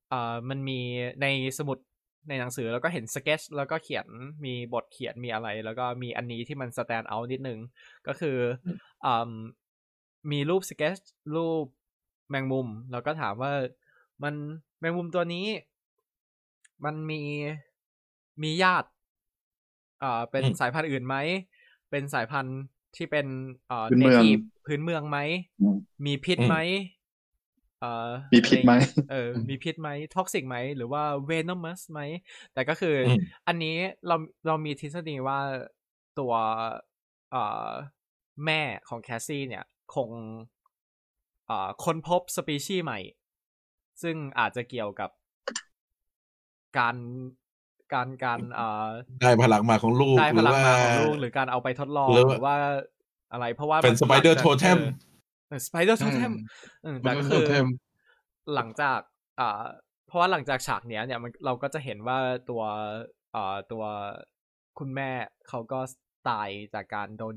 [0.08, 0.80] เอ่อ มันมี
[1.22, 1.26] ใน
[1.58, 1.78] สมุด
[2.28, 4.06] ในหนังสือแล้วก็เห็นสเกจแล้วก็เขียน
[4.44, 7.58] มีบทเขียนมีอะไร แล้วก็มีอันนี้ที่มันสแตนด์เอานิดนึง
[8.06, 8.36] ก็คือ
[9.04, 9.30] อืม
[10.30, 10.96] มีรูปสเกจ
[11.34, 11.66] รูป
[12.30, 13.52] แมงมุม แล้วก็ถามว่า
[14.22, 14.34] มัน
[14.80, 15.46] แมงมุมตัวนี้
[16.84, 17.20] มันมี
[18.42, 18.88] มีญาติ
[20.00, 21.16] เอ่อเป็นอืมสายพันธุ์อื่นไหม
[21.90, 22.58] เป็นสายพันธุ์
[22.96, 23.26] ที่เป็น
[23.66, 25.18] เอ่อพื้นเมือง native พื้นเมืองไหม
[25.60, 26.93] อืมมีพิษอืมไหมเอ่อ
[28.34, 28.72] มีพิษไหม
[29.10, 32.00] เออ มีพิษไหม toxic ไหม หรือว่า venomous ไหม
[32.54, 33.76] แต่ก็คืออมอันนี้
[34.06, 34.16] เรา
[34.46, 35.38] เรามีทฤษฎีว่า
[36.18, 36.32] ตัว
[37.32, 37.68] เอ่อ
[38.44, 39.64] แม่ของแคสซี่เนี่ย
[39.94, 40.10] คง
[41.46, 42.98] เอ่อค้นพบสปีชีส์ใหม่
[44.02, 45.10] ซึ่งอาจจะเกี่ยวกับ
[46.78, 46.96] การ
[47.92, 48.88] การการเอ่อ
[49.22, 52.56] ได้พลังมาของลูกหรือว่าได้หพลังมาของลูกหรือการเอาไปทดลองหรือหรือว่า
[53.32, 56.32] อะไรเพราะว่าเป็นมั Spider หลังจาก Totem เออ Spider Totem
[56.84, 57.66] อืมแต่ก็คือ Totem
[58.54, 59.00] หลังจาก
[59.40, 59.62] อ่า
[60.06, 62.18] เพราะว่าหลังจากฉากเนี้ยเนี่ยมันเราก็จะเห็นว่า
[62.50, 62.62] ตัว
[63.34, 63.84] อ่าตัว
[64.78, 65.10] คุณแม่
[65.48, 65.80] เขาก็
[66.28, 67.36] ตายจากการโดน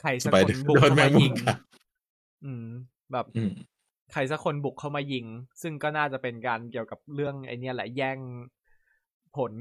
[0.00, 1.58] ใครสักคน Spider บุกโดนเข้าแมมางมุยิมงกัด
[2.44, 2.66] อืม
[3.12, 3.52] แบบอืม
[4.12, 5.26] ใครสักคนบุกเข้ามายิง
[5.62, 8.18] ซึ่งก็น่าจะเป็นการเกี่ยวกับเรื่องไอเนี้ยแหละแย่ง
[9.36, 9.52] ผล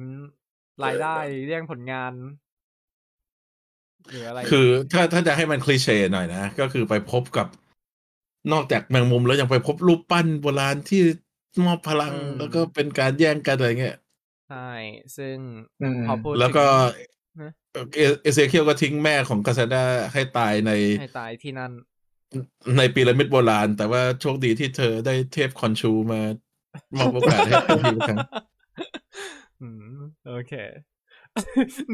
[0.84, 1.16] รายได้
[1.50, 2.14] แย่งผลงาน
[4.10, 7.48] หรืออะไร คือถ้าถ้าจะให้มันคลีเช่หน่อยนะ ก็คือไปพบกับ
[8.52, 11.02] นอกจากแมงมุมแล้วยังไปพบรูปปั้นโบราณที่
[11.66, 13.98] มอบพลังอืมแล้วก็เป็นการแย่งกันอะไรเงี้ย
[14.50, 14.72] ใช่
[15.18, 15.36] ซึ่ง
[15.82, 16.66] อืมพอพูดแล้วก็
[16.98, 17.12] ถึง
[17.42, 17.52] นะ
[17.96, 19.84] เอเอเซเคียลก็ทิ้งแม่ของกาซาดา
[20.14, 20.72] ให้ตายใน
[21.02, 21.72] ให้ตายที่นั่น
[22.78, 26.22] ในพีระมิดโบราณ แต่ว่าโชคดีที่เธอได้เทพคอนชูมา
[26.98, 28.20] มอบโอกาสให้เป็นทีละครั้ง
[29.62, 29.96] อืม
[30.28, 30.54] โอเค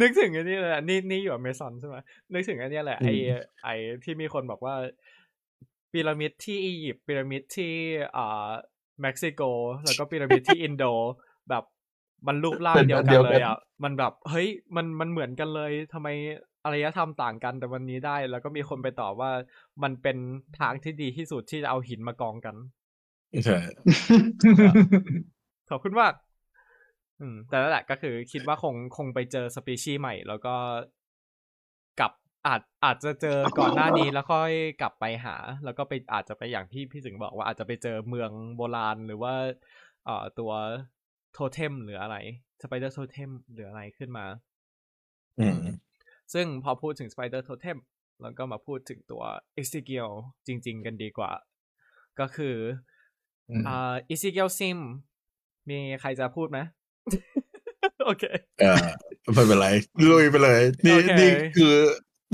[0.01, 1.95] นึกถึงอันนี้เลยอะนี่นี่อยู่อเมซอนใช่ไหม
[2.33, 3.69] นึกถึงอันเนี้ยแหละไออืมไอ
[4.03, 4.75] ที่มีคนบอกว่า
[5.91, 7.73] พีระมิดที่อียิปต์พีระมิดที่
[8.17, 8.49] อ่า
[9.01, 9.41] เม็กซิโก
[9.85, 10.83] แล้วก็พีระมิดที่อินโด
[11.49, 11.63] แบบ
[12.27, 16.07] มันรูปร่างเป็นเดียวอันกัเดีนยวเลกัยนอะมันแบบเฮ้ยมันมันเหมือนกันเลยทำไม
[16.63, 19.31] อารยธรรมต่างกันแต่วันนี้ได้ แล้วก็มีคนไปตอบว่า
[19.83, 20.17] มันเป็น
[20.59, 22.55] ทางที่ดีที่สุดที่จะเอาหินมากองกัน
[23.45, 23.57] ใช่
[25.69, 26.13] ขอบคุณมาก
[27.19, 30.96] อืมแต่นั่นแหละก็คือคิดว่าคงคงไปเจอสปีชีส์ใหม่ แล้วก็กลับ
[32.45, 35.35] อาจอาจจะเจอก่อนหน้านี้แล้วค่อยกลับไปหา
[35.65, 39.33] แล้วก็ไปอาจจะไปอย่างที่พี่สิงห์บอกว่าอาจจะไปเจอเมืองโบราณหรือว่า
[40.05, 40.51] เอ่อตัว
[41.33, 42.15] โทเทมหรืออะไร
[42.61, 44.25] spider totem หรืออะไรขึ้นมา
[45.39, 45.59] อืม
[46.33, 47.77] ซึ่งพอพูดถึง Spider Totem
[48.21, 49.23] แล้วก็มาพูดถึงตัว
[49.61, 50.09] e x e k i e l
[50.47, 51.31] จริง ๆ กันดีกว่า
[52.19, 52.55] ก็คือ
[53.49, 54.77] อืมอ่า e x e k i e l Sim
[55.69, 56.59] มีใครจะพูดไหม
[58.05, 58.23] โอเค
[58.59, 58.85] เออ
[59.33, 59.67] ไม่เป็นไร
[60.09, 61.75] ลุยไปเลย นี่โอเคนี่คือ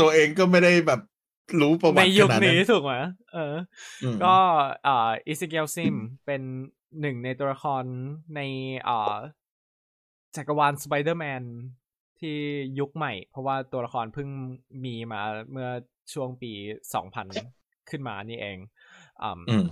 [0.02, 1.02] ตัวเองก็ไม่ได้แบบ
[1.62, 2.94] รู้ประวัในติยุขคนาดนี้นั้นถูกไหม
[3.34, 3.56] เออ
[4.04, 4.36] อืมก็
[4.88, 5.94] อ่า e z e k i e l Sim
[6.26, 6.42] เป็น
[7.02, 7.84] หนึ่งในตัวละคร
[8.36, 8.42] ใน
[8.88, 9.16] อ่า
[10.36, 11.44] จักรวาล Spider-Man
[12.20, 12.38] ที่
[12.80, 14.30] ยุคใหม่ เพราะว่าตัวละครเพิ่ง
[14.86, 15.22] มีมา
[15.52, 15.70] เมื่อ
[16.14, 16.52] ช่วงปี
[17.22, 18.58] 2000ขึ้นมานี่เอง
[19.22, 19.66] อ่าอืม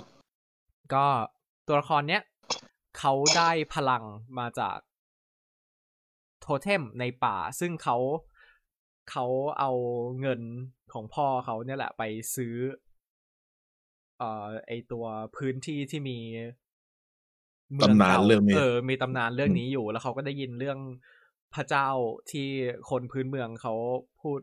[0.93, 1.05] ก็
[1.67, 2.23] ตัวละครเนี้ย
[2.97, 4.03] เขาได้พลัง
[4.39, 4.77] มาจาก
[6.41, 7.97] โทเทมในป่า ซึ่งเขา
[9.11, 9.25] เขา
[9.59, 9.71] เอา
[10.21, 10.41] เงิน
[10.93, 12.03] ของพ่อเขาเนี่ยแหละไป
[12.35, 12.55] ซื้อ
[14.17, 15.05] เอ่อ ไอตัว
[15.37, 16.19] พื้นที่ที่มี
[17.73, 20.79] เมืองตำนานก่เรื่องนี้เออ มีตำนานเรื่องนี้อยู่ แล้วเขาก็ได้ยินเรื่อง
[21.55, 21.89] พระเจ้า
[22.31, 22.47] ที่
[22.89, 23.73] คนพื้นเมืองเขา
[24.21, 24.39] พูด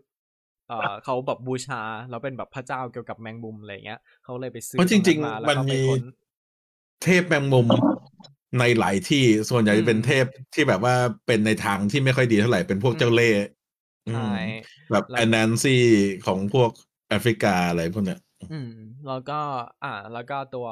[0.68, 6.02] เอ่อเขาแบบบูชา แล้วเป็นแบบพระเจ้าเกี่ยวกับแมงมุมอะไรเงี้ยเขาเลยไปซื้อเพราะจริงตนั้นมาๆแล้วมันก็ไปมีค้น
[7.02, 7.66] เทพแมงมุม
[8.58, 10.94] ในหลายที่ส่วนใหญ่จะเป็นอืมเทพที่แบบว่า
[11.26, 13.40] เป็นในทางที่ไม่ค่อยดีเท่าไหร่เป็นพวกเจ้าเล่ห์
[14.14, 15.82] ใช่อืมแบบแล้วแอนแนนซี่
[16.26, 16.70] ของพวก
[17.08, 18.20] แอฟริกาอะไรพวกเนี้ย
[18.52, 18.72] อืม
[19.06, 19.40] แล้วก็
[19.84, 20.68] อ่า แล้วก็ตัว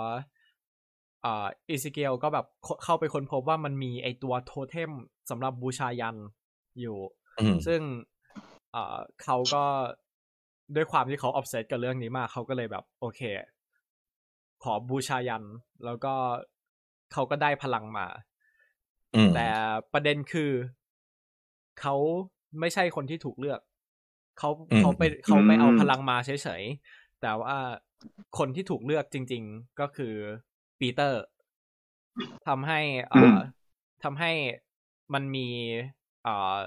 [1.25, 4.91] อ่า Ezekiel ก็แบบเข้าเข้าไปค้นพบว่ามันมีไอตัวโทเทม
[5.31, 6.17] สำหรับบูชายัญ
[6.81, 6.97] อยู่
[7.41, 7.81] อืมซึ่ง
[8.75, 9.65] อ่าเขาก็
[10.75, 13.21] ด้วยความที่เขา obsessed กับเรื่องนี้มากเขาก็เลยแบบ โอเค
[14.63, 15.45] ขอบูชายัญ
[15.85, 16.15] แล้วก็
[17.13, 18.07] เขาก็ได้พลังมา
[19.15, 19.49] อืมแต่
[19.93, 20.51] ประเด็นคือ
[21.81, 21.95] เขา
[22.61, 23.61] ไม่ใช่คนที่ถูกเลือก
[24.39, 27.57] เขาอืมเขาไปเขาไปเอาอืมพลังมาเฉยๆ แต่ว่า
[28.39, 30.15] คนที่ถูกเลือกจริง ๆ ก็คือ
[30.81, 31.23] ปีเตอร์
[32.47, 32.81] ทำให้
[33.11, 33.37] เอ่อ
[34.05, 34.33] ทำให้
[35.15, 35.49] มันมี
[36.23, 36.59] เอ่อ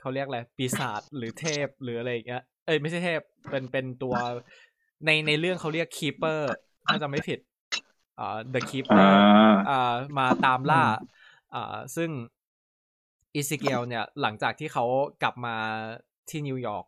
[0.00, 4.16] เขาเรียกอะไรปีศาจหรือเทพหรืออะไรอย่างเงี้ยเอ้ยไม่ใช่เทพเป็นเป็นตัว
[5.06, 6.52] ในในเรื่องเขาเรียก keeper
[6.86, 7.38] ถ้าจำไม่ผิด
[8.16, 10.84] เอ่อ the keeper อ่าอ่ามาตามล่า
[11.54, 12.10] อ่า ซึ่ง
[13.34, 14.84] Ezekiel เนี่ยหลังจากที่เขา
[15.22, 15.56] กลับมา
[16.30, 16.86] ที่นิวยอร์ก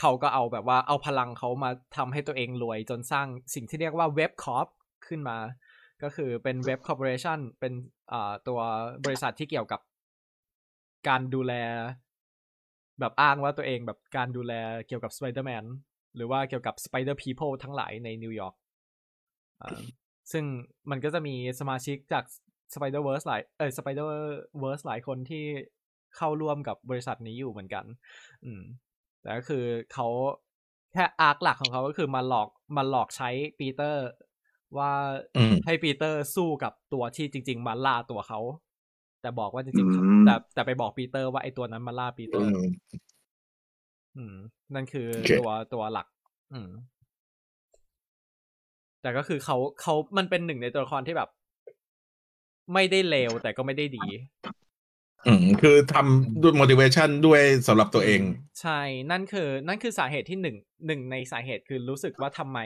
[0.00, 4.68] เขาก็เอาแบบว่าเอาพลังเขามาทำให้ตัวเองรวยจนสร้างสิ่งที่เรียกว่า Web Corp
[5.06, 5.38] ขึ้นมา
[6.02, 7.72] ก็คือเป็น Web Corporation เป็น
[8.12, 8.60] อ่าตัว
[9.04, 9.80] บริษัทที่เกี่ยวกับ
[11.08, 11.52] การดูแล
[13.00, 14.52] แบบอ้างว่าตัวเองแบบการดูแล
[14.88, 15.64] เกี่ยวกับสไปเดอร์แมน
[16.16, 18.54] หรือว่าเกี่ยวกับ spider people ทั้งหลายในนิวยอร์ก
[19.62, 19.80] อ่า
[20.32, 20.44] ซึ่ง
[20.90, 22.24] มันก็จะมีสมาชิกจาก
[22.74, 24.06] Spider Verse หลายเออ Spider
[24.62, 25.44] Verse หลายคนที่
[26.16, 27.84] เข้าร่วมกับบริษัทนี้อยู่เหมือนกัน
[28.44, 28.62] อืม
[29.22, 30.08] แต่ก็คือเขา
[30.92, 34.04] แค่ arc หลักของเขาก็คือมาหลอกมาหลอกใช้ปีเตอร์
[34.78, 34.92] ว่า
[35.36, 38.40] อืมให้ปีเตอร์สู้กับตัวที่จริง ๆ มาล่าตัวเขา
[39.22, 39.82] แต่บอกว่าจริงอื
[40.20, 42.56] มๆแต่แต่ไปบอกปีเตอร์ว่าไอ้ตัวนั้นมาล่าปีเตออืร์ม
[44.16, 44.36] อืม
[44.74, 46.06] นั่นคือโอเคตัวตัวหลัก
[46.52, 46.70] อืม
[49.02, 51.28] แต่ก็คือเขาเขามันเป็นหนึ่งในตัวละครที่แบบ
[52.74, 54.06] ไม่ได้เลวแต่ก็ไม่ได้ดี
[55.26, 58.22] อืมคือทำด้วย motivation ด้วยสำหรับตัวเอง
[58.60, 60.56] ใช่ นั่นคือ นั่นคือสาเหตุที่หนึ่ง
[60.86, 62.58] หนึ่งในสาเหตุคือรู้สึกว่าทำไม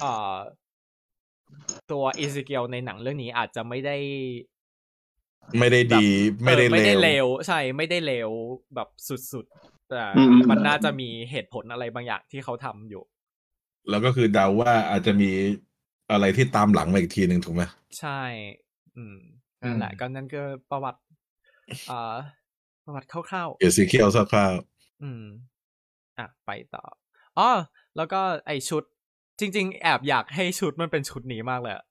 [0.00, 0.36] เอ่อ
[1.90, 3.96] ตัวอิซิเกลในหนังเรื่องนี้อาจจะไม่ได้
[5.58, 6.06] ไม่ได้ดี
[6.44, 8.30] แบบไม่ได้เออไม่ได้เลเลววใช่ไม่ได้เลว
[8.74, 8.88] แบบ
[9.32, 13.02] สุดๆ แต่อืม มันน่าจะมีเหตุผลอะไรบางอย่างที่เขาทำอยู่
[13.90, 15.30] แล้วก็คือเดาว่าอาจจะมี
[16.12, 17.62] อะไรที่ตามหลังมาอีกทีหนึ่งถูกไหม
[17.98, 18.20] ใช่
[18.96, 19.16] อืม
[19.62, 21.00] นั่นแหละอืมก็นั่นก็ประวัติ
[21.90, 22.16] อ่า
[22.84, 24.52] ประวัติคร่าวๆเอซิเคียวคร่าว
[25.02, 25.24] อืม
[26.18, 26.84] อะ ไปต่อ
[27.38, 27.50] อ๋อ
[27.96, 28.82] แล้วก็ไอชุด
[29.40, 31.84] จริง ๆ แอบอยากให้ชุดมันเป็นชุดนี้มากเลยอะ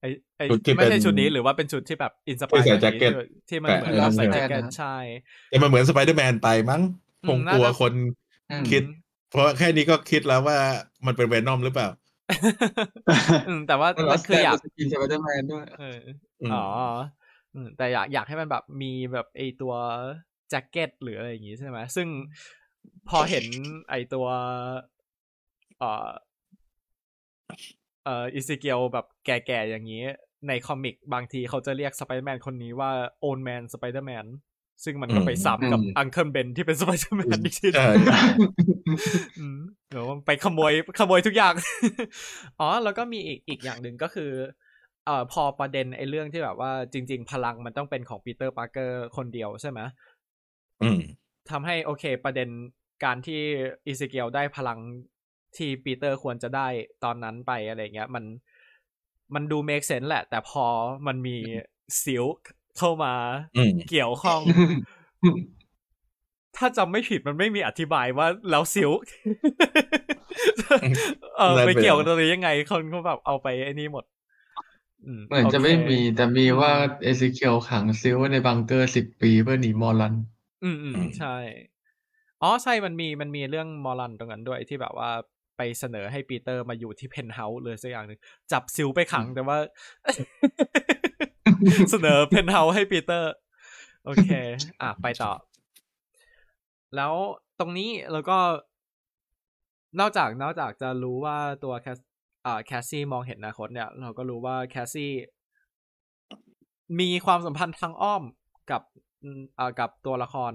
[0.00, 0.04] ไอ
[0.38, 3.12] ไอชุดที่ไม่ใช่เป็นชุดนี้หรือว่าเป็นชุดที่แบบอินสปาที่ยใส่แจ็คเก็ต
[3.48, 6.82] ที่มันเหมือนแปะกับใส่แปะแจ็คเก็ตแปะใช่ๆแต่มันเหมือนสไปเดอร์แมนไปมั้ง
[7.22, 7.92] อืมคงกลัวน่าจะคน
[8.50, 8.82] อืมคิด
[9.30, 10.58] เพราะแค่นี้ก็คิดแล้วว่า
[11.06, 12.07] มันเป็นเวนอมหรือเปล่าอืม
[13.68, 16.00] แต่ว่ามันนั่นคืออยากสกินสไปเดอร์แมนด้วยเออ
[16.42, 16.64] อืมอ๋อ
[17.54, 19.74] อืมแต่อยากอยากให้มันแบบมีแบบไอตัว
[20.50, 22.08] แจ็คเก็ตหรืออะไรอย่างงี้ใช่ไหมซึ่ง
[23.08, 23.46] พอเห็น
[23.90, 24.26] ไอตัว
[25.78, 26.08] เอ่อ
[28.04, 30.04] เอ่อ Ezekiel แบบแก่ๆอย่างนี้
[30.48, 32.90] ใน comic บางทีเขาจะเรียกสไปเดอร์แมนคนนี้ว่า
[33.20, 34.26] Old Man Spider-Man
[34.84, 38.20] ซึ่งมันก็ไปซ้ำกับอืม Uncle Ben ที่เป็นสไปเดอร์แมนอีกทีหนึ่งใช่
[39.40, 39.58] อืม
[39.88, 41.54] เดี๋ยวมันไปขโมยขโมยทุกอย่าง
[42.60, 44.30] อ๋อ แล้วก็มีอีกอีกอย่างหนึ่งก็คือ
[45.06, 49.80] เอ่อพอประเด็นไอ้เรื่องที่แบบว่าจริง ๆ พลังมันต้องเป็นของปีเตอร์ปาร์เกอร์คนเดียวใช่ไหม
[50.82, 51.00] อืม
[51.50, 52.48] ทำให้โอเค ประเด็น
[53.04, 53.40] การที่
[53.86, 54.78] Ezekiel ได้พลัง
[55.56, 56.68] ที่ปีเตอร์ควรจะได้
[57.04, 58.24] ตอนนั้นไปอะไรเงี้ย มัน
[59.34, 60.64] มันดู make sense แหละ แต่พอ
[61.06, 61.36] มันมี
[62.02, 62.24] Silk
[62.78, 63.14] เข้ามา
[63.56, 64.40] อืมเกี่ยวข้อง
[66.56, 68.90] ถ้าจำไม่ผิดมันไม่มีอธิบายว่าแล้ว Silk
[71.38, 74.04] เออนั่นไปเป็นเกี่ยวกับตรงนี้ยังไงคนก็แบบเอาไปไอ้นี่หมด
[75.04, 76.72] อืมเหมือนจะโคไม่มีแต่มีว่า
[77.02, 80.14] เอซิเคียลขังซิลค์ไว้ในบังเกอร์สิบปีเพื่อหนีมอร์ลัน
[80.64, 81.36] อืมอืมอืมใช่
[82.42, 85.10] อ๋อใช่มันมีมันมีเรื่องมอร์ลันตรงนั้นด้วยที่แบบว่า
[85.56, 88.20] ไปเสนอให้ปีเตอร์มาอยู่ที่เพนท์เฮาส์เลยสักอย่างหนึ่ง
[88.52, 89.58] จับซิลค์ไปขังแต่ว่า
[91.90, 93.32] เสนอเพนท์เฮาส์ให้ปีเตอร์
[94.04, 94.28] โอเค
[94.80, 95.32] อะไปต่อ
[96.96, 97.14] แล้ว
[97.58, 98.38] ตรงนี้แล้วก็
[100.00, 101.98] นอกจากนอกจากจะรู้ว่าตัวแคส
[102.46, 105.12] อ่าแคสซี่มองเห็นอนาคตเนี่ย เราก็รู้ว่าแคสซี่
[107.00, 108.22] มีความสัมพันธ์ทางอ้อม
[108.70, 108.82] กับ
[109.22, 110.52] อืมอ่ากับตัวละคร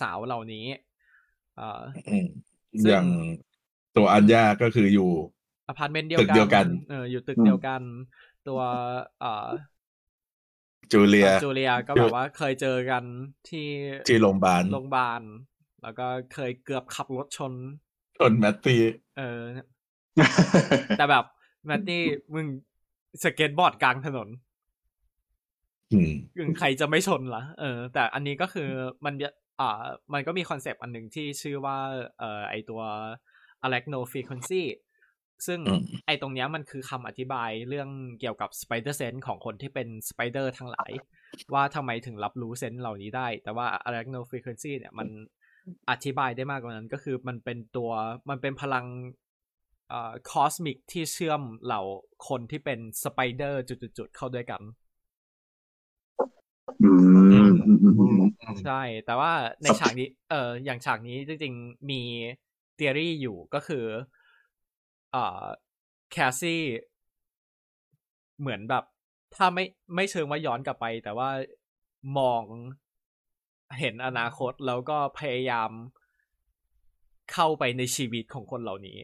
[0.00, 0.66] สาวๆเหล่านี้
[1.58, 2.26] อ่าอืม
[2.82, 3.06] ซึ่งอย่าง
[3.96, 5.10] ตัวอัญญาก็คืออยู่
[5.68, 7.82] อพาร์ตเมนต์เดีตึกเดียวกัน เอออยู่ตึกอืมเดียวกัน
[8.48, 8.60] ตัว
[9.20, 9.48] เอ่อ
[10.92, 13.04] จูเลียจูเลียก็อยู่แบบว่าเคยเจอกัน
[13.48, 13.68] ที่
[14.08, 15.22] ที่โรงพยาบาลโรงพยาบาล
[15.82, 17.52] แล้วก็เคยเกือบขับรถชน
[18.18, 18.80] ชนแมตตี้
[19.18, 19.40] เออ
[20.98, 21.24] แต่แบบ
[21.66, 22.02] แมตตี้
[22.34, 22.46] มึง
[23.22, 24.28] สเก็ตบอร์ดกลางถนน
[25.92, 28.68] อืมถึงใครจะไม่ชนล่ะ เออ แต่อันนี้ก็คือ
[29.04, 29.30] มันจะ
[29.60, 29.82] อ่า
[30.12, 31.78] มันก็มีคอนเซปต์อันหนึ่งที่ชื่อว่า
[32.18, 32.80] เอ่อ ไอตัว
[33.64, 34.62] arachno frequency
[35.46, 37.88] ซึ่งอืมไอตรงเนี้ยมันคือคำอธิบายเรื่อง
[38.20, 40.90] เกี่ยวกับ spider sense ของคนที่เป็น spider ทั้งหลาย
[41.54, 45.08] ว่าทำไมถึงรับรู้ sense เหล่านี้ได้ แต่ว่า arachno frequency เนี่ยมัน
[45.90, 47.90] อธิบายได้มากกว่านั้นก็คือมันเป็นตัว
[48.30, 48.86] มันเป็นพลัง
[49.88, 51.82] เอ่อ cosmic ที่เชื่อมเหล่า
[52.28, 54.62] คนที่เป็น spider จุดๆๆเข้าด้วยกัน
[56.82, 56.90] อื
[57.46, 59.32] มอืมอืมอืมใช่ แต่ว่า
[59.62, 62.02] ในครับฉากนี้ เอออย่างฉากนี้จริงๆมี
[62.76, 65.44] theory อยู่ก็คือเอ่อ
[66.12, 66.62] แคสซี่
[68.40, 68.84] เหมือนแบบ
[69.36, 71.30] ถ้าไม่ไม่เชิงว่าย้อนกลับไป แต่ว่า
[72.18, 72.42] มอง
[73.78, 75.70] เห็นอนาคตแล้วก็พยายาม
[77.32, 78.98] เข้าไปในชีวิตของคนเหล่านี้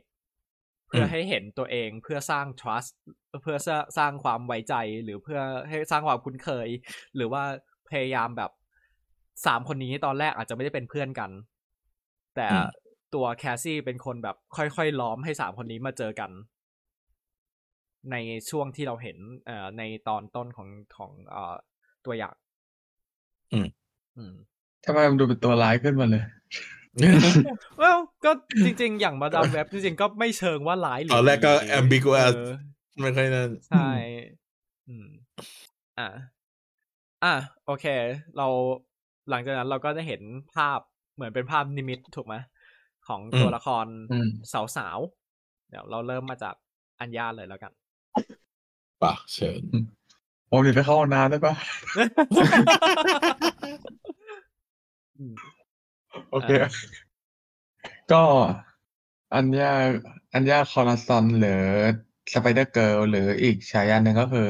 [0.89, 2.93] เพื่อให้เห็นตัวเองเพื่อสร้าง trust
[3.43, 6.69] เพื่อสร้างสร้างความไว้ใจหรือเพื่อให้สร้างความคุ้นเคย
[7.17, 7.43] หรือว่า
[7.91, 8.51] พยายามแบบ
[9.47, 11.31] สามคนนี้ตอนแรกอาจจะไม่ได้เป็นเพื่อนกัน
[12.37, 12.67] แต่อืม
[13.17, 16.31] ตัวแคสซี่เป็นคนแบบค่อยๆล้อมให้สามคนนี้มาเจอกัน
[18.11, 18.17] ใน
[18.51, 21.55] ช่วงที่เราเห็นเอ่อในตอนต้นของของเอ่อ
[22.05, 22.35] ตัวอย่าง
[23.53, 23.67] อืม
[24.17, 24.35] อืม
[24.85, 26.25] ทำไมมันดูเป็นตัวร้ายขึ้นมาเลย
[27.81, 28.33] well ก็
[28.64, 32.51] จริง ๆ อย่างมาดามเว็บจริงๆก็ไม่เชิงว่าร้ายหรือตอนแรกก็ดี ambiguous เออ
[33.01, 33.89] ไม่ค่อยนั่นใช่
[34.89, 35.09] อืม
[35.99, 36.09] อะ
[37.25, 37.35] อะ
[37.67, 37.87] โอเค
[38.37, 38.47] เรา
[39.31, 40.23] หลังจากนั้นเราก็ได้เห็น
[40.57, 40.79] ภาพ
[41.14, 42.35] เหมือนเป็นภาพนิมิตถูกไหม
[43.09, 44.29] ของตัวอืมละครอืม
[44.77, 46.55] สาวๆ เดี๋ยวเราเริ่มมาจาก
[47.01, 47.73] อัญญาเลยแล้วกัน
[49.03, 49.63] ป่ะเชิญ
[50.51, 51.55] ผมหนีไปเข้าห้องน้ำได้ปะ
[55.19, 55.35] อืม
[56.31, 56.69] โอเคอ่า
[58.13, 58.23] ก็
[59.35, 59.73] อัญญา
[60.35, 61.63] อัญญาคอร์ซอนหรือ
[62.33, 64.49] สไปเดอร์เกิร์ลหรืออีกฉายาหนึ่งก็คือ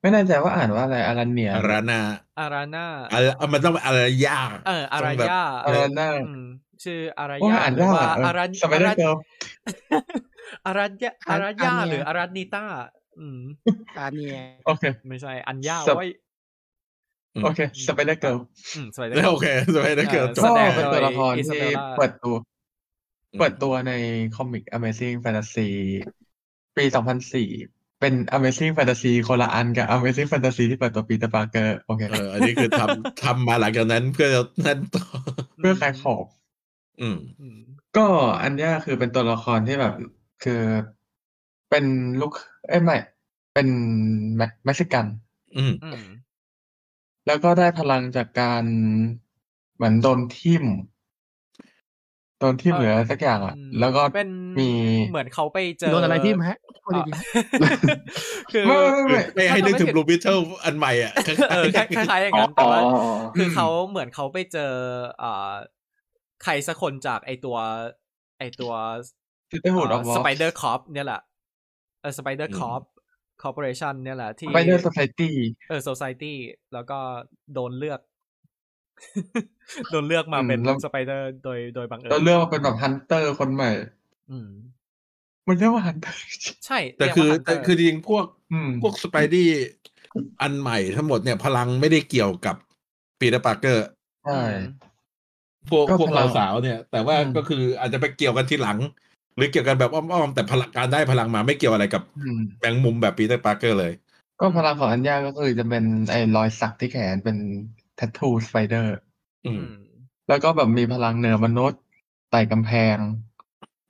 [0.00, 2.00] ไม่แน่ใจว่าอ่านว่าอะไรอารันเนียอารานา
[2.40, 6.44] อาราน่าอะไรมันต้องเป็นอะไรยากเอออาราต้องแบบยาอาราน่าอืม
[6.84, 9.14] ชื่ออารว่าญาอ่านหรือยากว่าอะเอออารันสไปเดอร์เกิล
[10.66, 12.64] อารัญญาอารัญญาอันหรือเนี่ยอารันนิต้า
[13.18, 13.40] อืม
[13.98, 16.10] อันเนี้ยโอเค ไม่ใช่ อัญญาสับไว้ย
[17.44, 18.36] โอเคสไปเดอร์เกิล
[18.74, 22.34] อืมสวัสดีแล้วโอเคสบายได้เกิดเออจก็บแสดงเป็นโดยตัวละครอิซาที่เบลล่าเปิดตัว
[23.32, 23.92] อืมเปิดตัวใน
[24.36, 25.68] คอมิก Amazing Fantasy
[26.76, 26.84] ปี
[27.42, 35.06] 2004เป็น Amazing Fantasy คนละอันกับ Amazing Fantasy ที่เปิดตัวปีเตอร์ปาร์เกอร์โอเคเอออันนี้คือทำทำมาหลังจากนั้นเพื่อจะนั่นต่อ
[35.58, 36.24] เพื่อขายของ
[37.02, 37.58] อืมอืม
[37.96, 38.06] ก็
[38.42, 39.94] อันเนี้ยคือเป็นตัวละครที่แบบ
[40.44, 40.62] คือ
[41.70, 41.84] เป็น
[42.20, 42.32] ลูก
[42.68, 42.96] เอ้ยไม่
[43.54, 43.68] เป็น
[44.36, 45.06] เม็กเม็กซิกัน
[45.56, 46.00] อืมอืม
[47.26, 48.64] แล้วก็ได้พลังจากการ
[49.74, 50.64] เหมือนโดนทิ่ม
[52.38, 54.28] โดนที่เหลือสักอย่างอะอืมแล้วก็เป็น
[54.58, 54.68] มี
[55.10, 57.12] เหมือนเขาไปเจอโดนอะไรที่มฮะโทษที
[58.52, 58.76] คือไม่
[59.08, 61.12] ไม่ไม่ไม่ให้นึกถึงบลูบิทเทิลอันใหม่อะ
[61.50, 64.72] เออคล้ายๆอย่างอ๋อนั้นแต่ว่าอ๋ออ๋อคือเขาเหมือนเขาไปเจอ
[65.22, 65.52] อ่า
[66.44, 67.56] ใครสักคนจากไอตัว
[68.38, 68.72] ไอตัว
[69.50, 71.20] ที่ได้หูดออฟสไปเดอร์คอปเนี่ยแหละ
[72.00, 72.82] เออสไปเดอร์คอป
[73.42, 75.34] คอร์ปอเรชันเนี่ยแหละที่ไปเดอร์สไซตี้
[75.68, 76.34] เออ society
[76.72, 76.98] แล้วก็
[77.54, 78.00] โดนเลือก
[79.92, 83.70] โดนเลือกมาเป็นสไปเดอร์โดยโดยบังเอิญเราเลือกมาเป็นแบบฮันเตอร์คนใหม่
[84.30, 84.50] อืม
[85.46, 86.18] มันเรียกว่า Hunter
[86.66, 89.48] ใช่ แต่เรียกคือว่าแต่ Hunter คือจริงๆพวกอืมพวกสไปดี้
[90.42, 92.56] อันใหม่ทั้งหมดเนี่ย พลังไม่ได้เกี่ยวกับ
[93.20, 93.86] ปีเตอร์ปาร์เกอร์
[94.24, 94.42] ใช่
[95.68, 98.78] พวกก็พวกพลัเรางสาวเนี่ย แต่ว่าอืมก็คืออาจจะไปเกี่ยวกันทีหลัง
[99.36, 103.92] หรือเกี่ยวกันแบบอ้อมๆแต่พลังการได้พลังมาไม่เกี่ยวอะไรกับอืมแมงมุมแบบปีเตอร์ปาร์เกอร์เลย
[104.40, 107.36] ก็พลังของอัญญาก็คือจะเป็นไอ้รอยสักที่แขนเป็น
[107.94, 108.92] tattoo spider
[109.44, 109.68] อือืมม
[110.28, 111.80] แล้วก็แบบมีพลังเหนือมนุษย์
[112.30, 112.98] ไต่กำแพง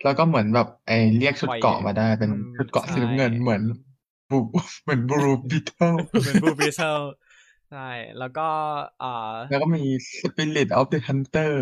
[0.02, 3.62] แล้วก็เหมือนแบบไอ้เรียกชุดเกราะมาได้เป็นอืมชุดเกราะสีใช่น้ำเงินเหมือน
[4.30, 4.36] บู
[4.82, 6.98] เหมือนบลูบีเทิลเป็นบลูบีเทิล
[7.72, 8.48] ใช่ แล้วก็
[9.02, 9.82] อ่าแล้วก็มี
[10.18, 11.52] Spirit of the Hunter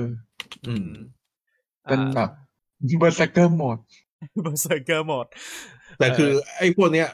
[0.68, 0.88] อืม
[1.84, 2.30] เป็นแบบ
[2.98, 3.78] เบอร์ s เกอร์โหมด
[4.43, 5.26] berserker mode
[5.98, 7.08] แต่คือไอ้พวกเนี้ย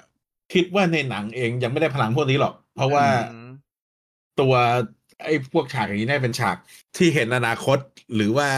[0.54, 3.48] คิดว่าในหนังเองยังไม่ได้พลังพวกนี้หรอก เพราะว่าอืม
[4.40, 4.54] ตัว
[5.24, 6.56] ไอ้พวกฉากอย่างนี้น่าเป็นฉาก
[6.96, 7.78] ที่เห็นอนาคต
[8.14, 8.48] หรือว่า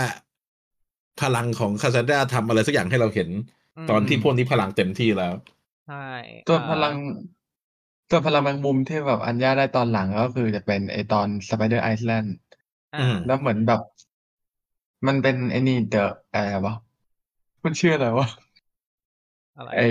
[1.20, 3.28] พลังของคาซาด้าทำอะไรสักอย่างให้เราเห็น
[3.90, 5.34] ตอนที่พวกนี้พลังเต็มที่แล้ว
[5.88, 6.06] ใช่
[6.48, 6.94] ตัวอ่าพลัง
[8.10, 12.28] ตัวพลังแมงมุมที่แบบอัญญาได้ตอนหลังก็คือจะเป็นไอตอน Spider Island
[12.94, 13.80] อ่าอืม แล้วเหมือนแบบ
[15.06, 16.74] มันเป็นไอ้นี่เดอะอะไรวะ
[17.64, 18.28] มันชื่ออะไรวะ
[19.56, 19.82] อะไรไอ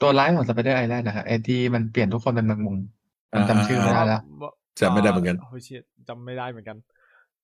[0.00, 2.78] ตัวร้ายของ Spider Island นะครับไอที่มันเปลี่ยนทุกคนเป็นแมงมุม
[3.32, 4.22] มันจำชื่อไม่ได้แล้ว
[4.80, 5.76] จำไม่ได้เหมือนกัน โอ้ชิ
[6.08, 6.76] จำไม่ได้เหมือนกัน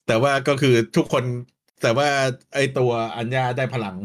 [0.07, 1.25] แต่ว่าก็คือทุกคน
[1.83, 2.09] แต่ว่า
[2.55, 3.97] ไอ้ตัวอัญญาได้พลัง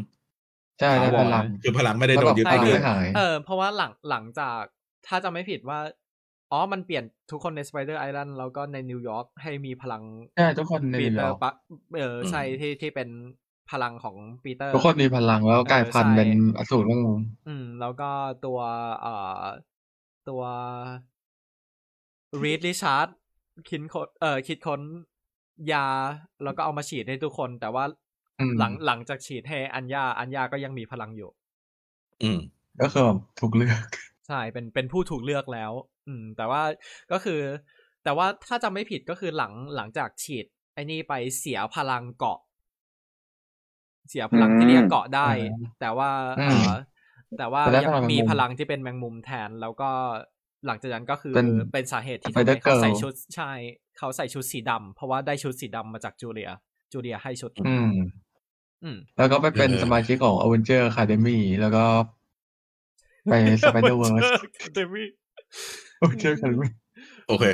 [0.80, 4.62] ใช่ได้ถาวพรลังคือพลังไม่ได้แล้วโดแบนบยึดพลังไปเลไม่ยหาย เออเพราะว่าหลังหลังจาก
[5.08, 5.80] ถ้าจะไม่ผิดว่า
[6.52, 10.04] อ๋อ มันเปลี่ยนทุกคนในสไปเดอร์ไอแลนด์แล้วก็ในนิวยอร์กให้มีพลัง
[10.38, 11.54] ใช่ทุกคนในปีนิวเตยออร์ร์กปะ
[11.98, 13.10] เออใช่ที่ที่เป็น
[13.72, 18.10] พลังของปีเตอร์ ทุกคนมีพลังแล้วกลายพันธุ์เออใช่เป็นอสูรแมงมุมอืม แล้วก็
[18.46, 18.60] ตัว
[19.02, 19.44] เอ่อ
[20.30, 20.42] ตัว
[22.44, 23.08] รีดริชาร์ด
[23.70, 24.82] คิดค้นเอ่อคิดค้น
[25.74, 25.88] ยา
[26.44, 27.84] แล้วก็เอามาฉีดให้ทุกคน แต่ว่า
[28.40, 31.30] อืมหลังหลังจากฉีดให้อัญญาอัญญาก็ยังมีพลังอยู่
[32.24, 32.40] อืม
[32.82, 33.88] ก็คือแบบถูกเลือก
[34.30, 35.72] ใช่เป็นเป็นผู้ถูกเลือกแล้ว
[36.08, 36.62] อืม แต่ว่า
[37.12, 37.40] ก็คือ
[38.04, 42.40] แต่ว่าถ้าจำไม่ผิดก็คือหลังหลังจากฉีด ไอ้นี่ไปเสียพลังเกาะ
[44.10, 46.10] เสียพลังที่เรียกเกาะได้อืมแต่ว่า
[46.40, 46.72] อืเอ่มอ
[47.38, 49.90] แต่ว่าแต่ได้ยังพลังแมงมุมมีพลังที่เป็นแมงมุมแทนแล้วก็
[50.68, 53.52] หลังจากนั้นก็คือเป็นเป็นสาเหตุที่ทำ Spider ให้เขาใส่ Girl ชุดใช่
[53.98, 56.52] เขาใส่ชุดสีดำเพราะว่าได้ชุดสีดำมาจากจูเลีย
[56.92, 57.92] จูเลียให้ชุด อืม
[58.84, 61.86] อืมแล้วก็ไปเป็นเออสมาชิกของ Avenger Academy แล้วก็
[63.26, 65.06] ไป Spider Verse Academy
[66.04, 66.68] Avenger Academy
[67.30, 67.46] โอเค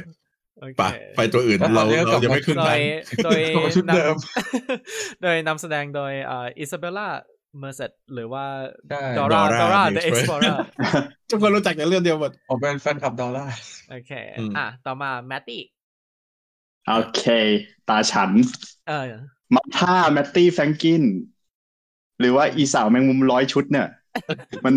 [0.59, 0.83] โอเคไป
[1.15, 2.79] ไปตัวอื่นแล้วตอเรานนี้ก็กลัเราบยังมาไม่ขึ้นโดไปย
[3.25, 7.07] โดยของชุดเดิมนำโดยนำแสดงโดยเอ่ออิซาเบลล่า
[7.59, 8.45] เมอร์เซตหรือว่า
[8.89, 10.41] ใช่ดอร่า Dora ดอร่า the เดอะเอ็กซ์พอร์
[11.29, 13.53] ทุกคนรู้จักแต่เรื่องเดียวหมดผมเป็นแฟนคลับดอลลาร์
[13.91, 15.61] โอเคอืมอะ ต่อมาแมตตี้
[16.89, 17.23] โอเค
[17.89, 18.31] ตาฉัน
[18.87, 19.05] เออ
[19.55, 21.03] มาท่าแมตตี้แฟรงกิน
[22.19, 23.87] หรือว่าอีสาวแมงมุมร้อยชุดเนี่ย
[24.65, 24.75] มัน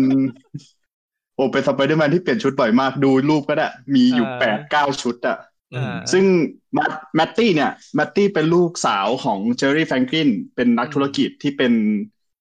[1.39, 5.37] โอ้เป็นสไปเดอร์แมนที่เปลี่ยนชุดบ่อยมากดูรูปก็ได้ มีอยู่เออแปดเก้าชุดอะ
[5.75, 6.25] อ่าซึ่ง
[6.73, 11.73] แมตแมตตี้เนี่ยแมตตี้เป็นลูกสาวของเจอร์รี่แฟรงกินเป็นนักธุรกิจที่เป็น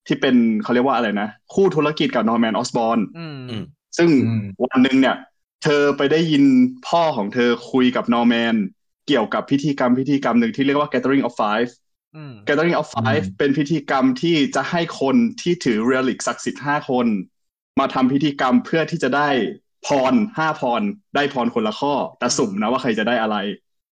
[0.07, 3.64] ที่เป็นเขาเรียกว่าอะไรนะ คู่ธุรกิจกับนอร์แมนออสบอร์นอืมอืม
[3.99, 5.16] ซึ่งอืมวันหนึ่งเนี่ย
[5.62, 6.44] เธอไปได้ยิน
[6.88, 8.55] พ่อของเธอคุยกับนอร์แมน
[9.07, 11.70] เกี่ยวกับพิธีกรรมพิธีกรรมหนึ่งที่เรียกว่า Gathering of Five
[12.16, 17.07] อืม Gathering of Five อืมเป็นพิธีกรรมที่จะให้คนที่ถือ relic ศักดิ์สิทธิ์ห้าคน
[17.79, 19.29] มาทำพิธีกรรมเพื่อที่จะได้
[19.87, 20.83] พรห้าพร
[21.14, 23.37] ได้พรคนละข้อ แต่สุ่มนะว่าใครจะได้อะไร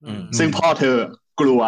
[0.07, 0.97] อืมซึ่งพ่อเธอ
[1.41, 1.61] กลัว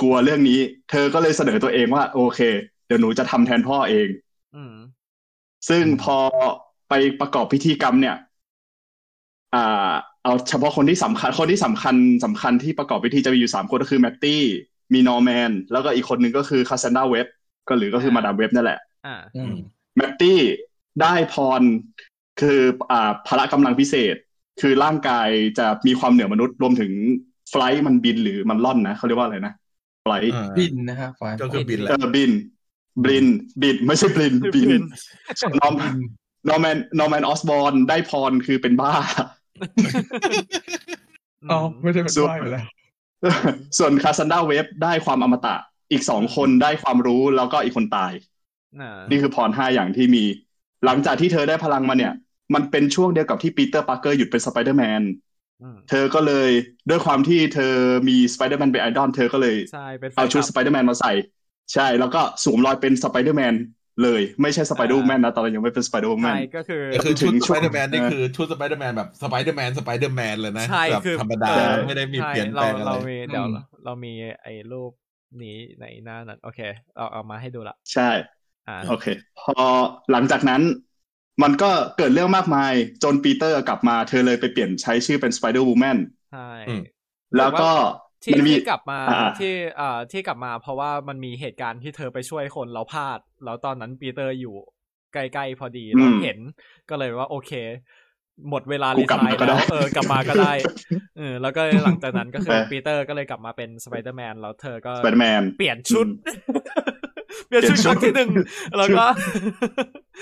[0.00, 0.60] กลัวเรื่องนี้
[0.90, 2.40] เธอก็เลยเสนอตัวเองว่า โอเค
[2.86, 4.08] เดี๋ยวหนูจะทำแทนพ่อเอง
[4.56, 4.74] อืม
[5.68, 6.18] ซึ่งอืมพอ
[6.88, 8.16] ไปประกอบพิธีกรรมเนี่ย
[9.54, 9.90] อ่า
[10.24, 14.42] เอาเฉพาะคนที่สำคัญ คนที่สำคัญสำคัญที่ประกอบพิธีจะมีอยู่สามคนก็คือแมตตี้
[14.92, 17.26] มีนอร์แมน แล้วก็อีกคนหนึ่งก็คือคา s ซนดาเว็บ
[17.68, 19.54] ก็หรือก็คือมาดามเว็บนั่นแหละอ่าอืม
[19.96, 20.38] แมตตี้
[21.02, 21.62] ได้พร
[22.40, 24.16] คืออ่าพละกำลังพิเศษ
[24.60, 25.28] คือร่างกาย
[25.58, 26.92] จะมีความเหนือมนุษย์รวมถึง
[27.50, 29.52] flight มันบินหรือมันร่อนนะเขาเรียกว่าอะไรนะ
[30.02, 32.32] flight อ่าบินนะฮะ flight ก็คือบินแหละเออบิน
[33.04, 33.24] บิน
[33.62, 34.80] บินไม่ใช่บินบิน
[35.58, 35.96] นอมบิน
[36.48, 38.92] นอร์แมนนอร์แมนออสบอร์นได้พรคือเป็นบ้า
[41.50, 42.64] อ๋อไม่ได้เป็นส่วนบ้าอยู่แล้ว
[43.78, 45.56] ส่วนคาซานดราเว็บได้ความอมตะ
[45.92, 48.12] อีกสองคนได้ความรู้แล้วก็อีกคนตาย
[48.80, 50.24] อ่านี่คือพรห้าอย่างที่มี
[50.84, 52.12] หลังจากที่เธอได้พลังมาเนี่ย
[52.54, 55.02] มันเป็นช่วงเดียวกับที่ปีเตอร์ปาร์เกอร์หยุดเป็นสไปเดอร์แมน
[55.60, 56.50] อืมเธอก็เลย
[56.90, 57.74] ด้วยความที่เธอ
[58.08, 61.10] มีสไปเดอร์แมนเป็นไอดอลเธอก็เลยใช่เป็นแฟนเอาชุดคสลับไปเดอร์แมนมาใส่
[61.74, 63.54] ใช่ แล้วก็สวมรอยเป็นสไปเดอร์แมน
[64.02, 73.52] เลยไม่ใช่สไปเดอร์แมนนะ ตอนนั้นยังไม่เป็นสไปเดอร์แมนใช่ก็คือก็คือชุดสช่วไปงเดอร์แมนนี่เออคือชุดสไปเดอร์แมนแบบสไปเดอร์แมนสไปเดอร์แมนเลยนะใช่แบบคือธรรมดาเออไม่ได้มีใช่เปลี่ยนแปลงอะไรเราเรามีเดี๋ยวอืม
[73.84, 74.08] เรามี
[74.42, 74.92] ไอ้รูป
[75.42, 76.60] นี้ในหน้านั้น โอเค
[76.96, 78.12] เอาเอามาให้ดูละ ใช่อ่า
[78.88, 79.06] โอเค
[79.40, 79.52] พอ
[80.12, 80.62] หลังจากนั้น
[81.42, 85.98] มันก็เกิดเรื่องมากมาย จนปีเตอร์กลับมาเธอเลยไปเปลี่ยนใช้ชื่อเป็นสไปเดอร์วูแมน
[86.30, 86.80] ใช่อืม
[87.36, 87.70] แล้วก็
[88.24, 94.54] ที่มันมีที่กลับมาอ่าที่เอ่อที่กลับมา เพราะว่ามันมีเหตุการณ์ที่เธอไปช่วยคนแล้วพลาด แล้วตอนนั้นปีเตอร์อยู่
[95.12, 96.38] ใกล้ๆพอดีแล้วเห็น
[96.88, 97.52] ก็เลยว่าโอเค
[98.50, 100.52] หมดเวลากูรีกลับไทมาร์ก็แล้ได้วเออกลับมาก็ได้
[101.18, 107.07] เออแล้วก็หลังจากนั้นก็คือเออปีเตอร์ก็เลยกลับมาเป็นสไปเดอร์แมนแล้วเธอก็สไปเดอร์แมนเปลี่ยนชุดอืม
[107.46, 108.28] เปลี่ยนชุดเปลี่ยนชุดครั้งที่หนึ่ง
[108.78, 109.04] แล้วก็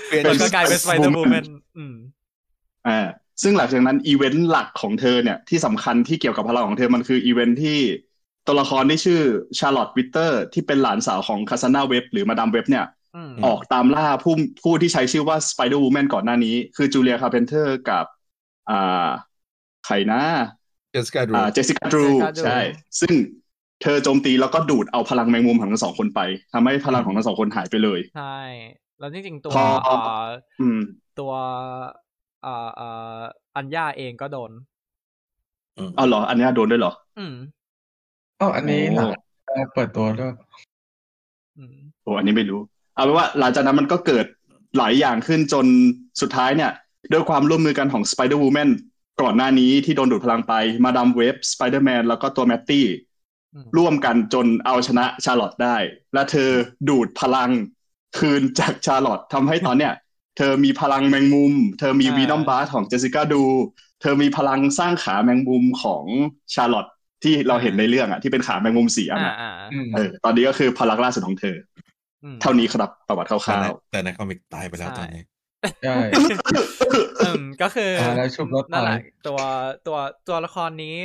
[0.07, 1.45] เปลี่ยนแล้วก็กลายเป็นสไปเดอร์ Woman วูแมน
[1.77, 1.95] อืม
[2.87, 3.07] อ่า
[3.41, 7.79] ซึ่งหลังจากนั้นอีเวนต์หลักของเธอเนี่ยที่สำคัญที่เกี่ยวกับพลังของเธอมันคืออีเวนต์ที่
[8.47, 9.21] ตัวละครที่ชื่อ
[9.59, 12.85] ชาร์ลอตวิตเตอร์ที่เป็นหลานสาวของคาซานาเว็บหรือมาดามเว็บเนี่ย
[13.15, 18.05] อืมออกตามล่าผู้ผู้ที่ใช้ชื่อว่า Spider Woman ก่อนหน้านี้ คือจูเลียคาร์เพนเตอร์กับ
[18.69, 19.09] อ่า
[19.85, 20.21] ใครนะ
[20.93, 22.57] เจสสิก้าดรูอ่าเจสสิก้าดรู Jessica Drew ใช่
[23.01, 23.13] ซึ่ง
[23.81, 26.21] เธอโจมตีแล้วก็ดูดเอาพลังแมงมุมของทั้งสองคนไป
[26.53, 28.39] ทำให้พลังของทั้งสองคนหายไปเลย ใช่
[28.99, 30.23] แล้วจริงๆตัวพอเอ่อ
[30.61, 30.79] อืม
[31.19, 31.33] ตัว
[32.43, 33.19] เอ่อเอ่อ
[33.55, 34.51] อัญญาเองก็โดน
[35.95, 37.35] เอาเหรอ อันเนี้ยโดนด้วยเหรอ อืม
[38.39, 39.07] อ๋ออันนี้หลัง
[39.47, 40.33] โอ้เปิดตัวด้วย
[41.57, 42.59] อืมโอ้อันนี้ไม่รู้
[42.95, 44.25] เอาเป็นว่าหลังจากนั้นมันก็เกิด
[44.77, 45.65] หลายอย่างขึ้นจน
[46.21, 46.71] สุดท้ายเนี่ย
[47.13, 48.69] ด้วยความร่วมมือกันของ Spider Woman
[49.21, 50.53] ก่อนหน้านี้ที่โดนดูดพลังไป
[50.83, 53.06] มาดามเว็บ Spider-Man แล้วก็ตัวแมตตี้อืม
[53.77, 55.77] ร่วมกันจนเอาชนะชาร์ลอตได้
[56.13, 56.49] และเธอ
[56.89, 57.51] ดูดพลัง
[58.17, 59.93] คืนจากชาร์ลอตทำให้ตอนเนี้ย
[60.37, 63.43] เธอมีพลังแมงมุม เธอมีวีนอมบาร์ของเจสสิก้าดู
[64.01, 66.03] เธอมีพลังสร้างขาแมงมุมของ
[66.53, 66.85] ชาร์ลอต
[67.23, 71.55] ที่เราเห็นในเรื่องอะที่เป็นขาแมงมุมสีอันอ่าอะอ่าอืมเออตอนนี้ก็คือพลังล่าสุดของเธอ
[72.23, 75.23] อืมเท่านี้ครับประวัติคแต่ร่าในวแต่ในคอมิกตายไปแล้วใช่ตอนนี้
[75.83, 79.39] ใช่ๆอืมก็คืออาแล้วชุบรถนั่นแหละตายตัว
[79.87, 79.97] ตัว
[80.27, 80.97] ตัวละครนี้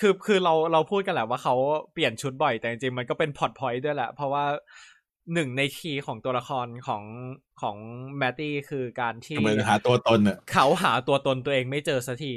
[0.00, 1.54] คือคือเราเราพูดกันแหละว่าเขา
[1.92, 4.44] เปลี่ยนชุดบ่อยแต่จริงๆมันก็เป็นพอร์ตพอยต์ด้วยแหละ เพราะว่า
[5.34, 7.02] หนึ่งในคีย์ของตัวละครของ
[7.62, 7.76] ของ
[8.18, 12.34] แมตตี้คือการที่ทำไมหาตัวตนเนี่ยเขาหาตัวตนตัวเองไม่เจอสักที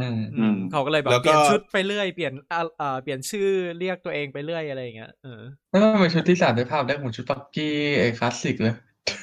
[0.00, 3.48] อืมอืมเขาก็เลยแบบแล้วก็เปลี่ยนชุดไปเรื่อยเปลี่ยนอ่าอ่าเปลี่ยนชื่อ
[3.78, 8.74] เรียกตัวเองไปเรื่อยอะไรอย่างเงี้ยเออแล้วทำไมชุดที่สามได้ภาพได้เหมือนชุดบักกี้ไอ้คลาสสิกเลย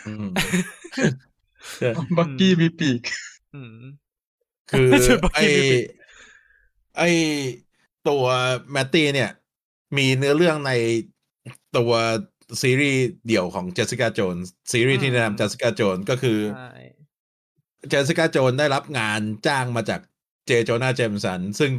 [0.08, 0.28] อืม
[2.18, 3.02] บักกี้มีปีก
[3.56, 3.78] อืม
[4.70, 5.84] คือไอชุดบักกี้มีปีก
[6.98, 7.04] ไอ
[8.10, 8.24] ตัว
[8.72, 9.32] แมตตี้เนี่ย
[9.98, 10.72] มีเนื้อเรื่องใน
[11.78, 11.92] ตัว
[12.62, 14.36] ซีรีส์เดี่ยวของเจสสิก้าโจน
[14.72, 16.74] ซีรีส์ที่แนะนำเจสสิก้าโจนก็คือใช่
[17.90, 20.02] เจสสิก้าโจนได้รับงานจ้างมาจาก
[20.46, 21.72] เจโจนาเจมสัน ซึ่ง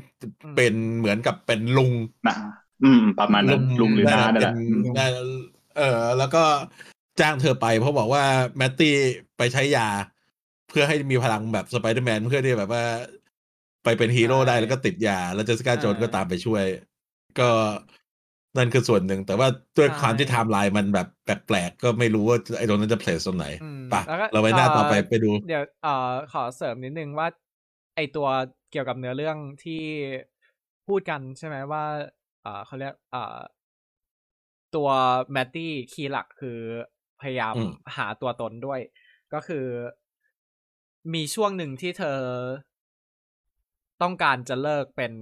[0.56, 1.92] เป็นเหมือนกับเป็นลุง
[2.28, 2.36] นะ
[2.84, 5.06] อืม ประมาณนั้นลุงหรือน้านั่นแหละเป็ได้
[5.76, 6.44] เออ แล้วก็
[7.20, 8.24] จ้างเธอไป เพราะบอกว่า
[8.56, 8.94] แมตตี้
[9.38, 9.88] ไปใช้ยา
[10.68, 12.84] เพื่อให้มีพลังแบบสไปเดอร์แมนเพื่อที่แบบว่า
[13.84, 16.64] ไปเป็นฮีโร่ได้แล้วก็ติดยา แล้วเจสสิก้าโจนก็ตามไปช่วย
[17.40, 17.50] ก็
[18.56, 27.28] นั่นคือส่วนหนึ่ง แต่ว่าด้วยความที่ไทม์ไลน์มันแบบแปลกๆ ก็ไม่รู้ว่าไอ้ตรงนั้นจะ place ตรงไหนอืมปะแล้วก็เราไปหน้าต่อไปไปดู เดี๋ยวเอ่อขอเสริมนิดนึงว่า
[27.96, 28.28] ไอตัว
[28.70, 29.82] เกี่ยวกับเนื้อเรื่องที่
[30.88, 31.84] พูดกันใช่ไหมว่า
[32.42, 33.38] เอ่อเขาเรียกเอ่อ
[34.74, 34.88] ตัว
[35.32, 36.58] แมตตี้ key หลักคือ
[37.20, 38.80] พยายามอืมหาตัวตนด้วย
[39.32, 39.66] ก็คือ
[41.14, 42.18] มีช่วงหนึ่งที่เธอ
[44.02, 45.12] ต้องการจะเลิกเป็น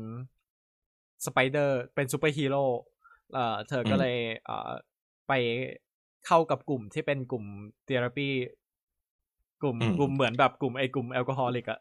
[1.26, 2.64] สไปเดอร์เป็นซูเปอร์ฮีโร่
[3.34, 4.70] เอ่อเธอก็เลยเอ่อ
[5.28, 5.32] ไป
[6.26, 7.44] เข้ากับกลุ่มที่เป็นกลุ่ม
[7.84, 8.28] เทอราปี
[9.62, 11.80] กลุ่มอืมกลุ่มเหมือนแบบกลุ่มไอ้กลุ่มแอลกอฮอลิกอะ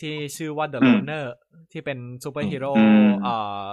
[0.00, 1.24] ที่ชื่อว่า The อืม Loner
[1.72, 3.34] ที่เป็นซูเปอร์ฮีโร่อืมเอ่
[3.66, 3.68] อ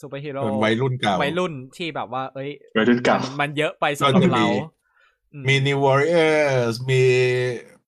[0.00, 4.46] ซูเปอร์ฮีโร่เป็นวัยรุ่นเก่าวัยรุ่นที่แบบว่า เอ้ยวัยรุ่นเก่ามันมันเยอะไปสำหรับก็จะมีเรา
[5.34, 7.02] อืมี New Warriors มี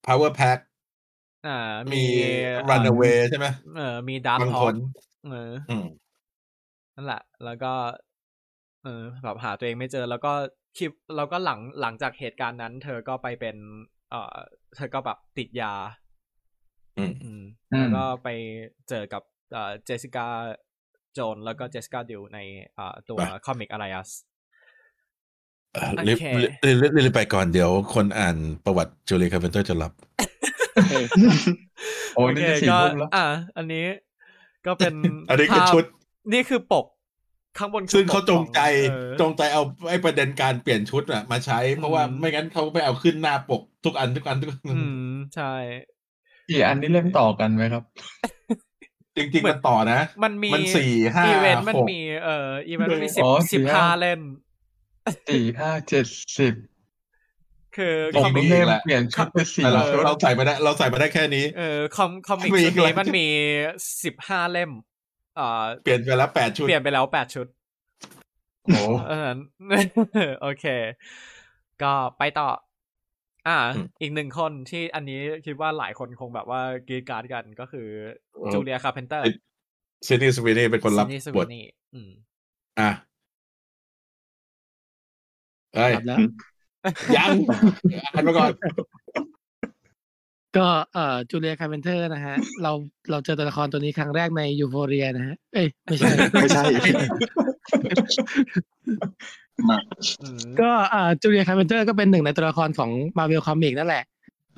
[0.06, 0.58] Power Pack
[1.48, 2.24] อ่ามีมี
[2.70, 3.46] Runaway ใช่ไหม
[3.76, 4.76] เออ มีดาร์บางฮอคร์น
[5.30, 5.86] เอออืม
[6.94, 7.72] นั่นแหละ แล้วก็
[8.84, 10.32] เออแบบหาตัวเองไม่เจอ แล้วก็
[10.78, 13.56] คลิปแล้วก็หลังหลังจากเหตุการณ์นั้น เธอก็ไปเป็น
[14.10, 14.36] เอ่อ
[14.76, 15.74] เธอก็แบบติดยา
[16.98, 17.42] อืมอืม
[17.72, 18.28] อืมแล้วก็ไป
[18.88, 19.22] เจอกับ
[19.52, 20.26] เอ่อเจสสิก้า
[21.14, 22.38] โจนแล้วก็เจสสิก้าดิวใน
[22.74, 24.10] เอ่อตัวไปคอมิกอะไรอัส
[25.72, 26.24] เอ่อโอรีบเค
[26.66, 29.92] รีบรีบรีบไปก่อนเดี๋ยวคนอ่านประวัติจูเลียคาร์เพนเตอร์จะรับ
[32.14, 33.26] โอ้ยโอเคนี่จะสี่ก็ทุ่มแล้วอะ
[33.56, 33.86] อันนี้
[34.66, 34.94] ก็เป็น
[35.30, 35.84] อันนี้คือภาพชุด
[36.32, 36.86] นี่คือปก
[37.58, 38.60] ข้างบนคือซึ่งเขาจงใจ
[38.90, 45.52] เออจงใจเอาไอ้ประเด็นการเปลี่ยนชุดอะมาใช้ เพราะว่าอืมไม่งั้นเขาไปเอาขึ้นหน้าปกทุกอันทุกอันทุกอันอืมใช่
[46.50, 47.84] กี่อันนี้เล่นต่อกันไหมครับ
[49.16, 54.20] จริงเหมืๆอนมันต่อนะ มันมีมันสี่ห้าอีเวนต์มันหกมีเอ่ออีเวนต์มันมีสิบอ๋อสิบสี่ห้าห้าเล่ม
[55.28, 56.06] สี่ห้าเจ็ด
[56.38, 56.54] สิบ
[57.76, 61.62] คือจริผมงๆไม่มีเล่อีมกแหละเปลี่ยนชุดไปสี่แต่เราชุดเราใส่มาได้เราใส่มาได้แค่นี้เออ
[61.92, 63.26] คอมคอมิกมีชุอีดกแหละนี้มันมี
[64.04, 64.70] สิบห้าเล่ม
[65.34, 65.42] เอ่อ
[65.82, 67.46] เปลี่ยนไปแล้วแปดชุดเปลี่ยนไปแล้วแปดชุด
[68.64, 69.14] โอ้เออ
[70.40, 70.64] โอเค
[71.82, 72.48] ก็ไปต่อ
[73.48, 77.88] อ่าอืมอีกหนึ่งคนที่อันนี้คิดว่าหลายคนคงแบบว่ากรีดการ์ดกันก็คือ
[78.40, 79.30] เออจูเลียคาร์เพนเตอร์
[80.06, 81.64] ซินนี่สวีนี่เป็นคนรับบสบวิทนี่
[81.94, 82.10] อืม
[82.78, 82.88] อะ
[85.74, 86.20] เอ้ยครับแล้ว
[87.16, 87.30] ยัง
[88.14, 88.52] อ่านมาก่อน
[90.56, 92.72] ก็เอ่อจูเลียคาร์เพนเตอร์นะฮะ เรา
[93.10, 96.64] เราเจอตัวละครตัวนี้ครั้งแรกใน Euphoria นะฮะ เอ้ย ไม่ใช่ ไม่ใช่
[99.68, 99.78] มา
[100.22, 104.04] อืมก็เอ่อจูเลียคาร์เพนเตอร์ก็เป็นหนึ่งในตัวละครของ Marvel Comics นั่นแหละ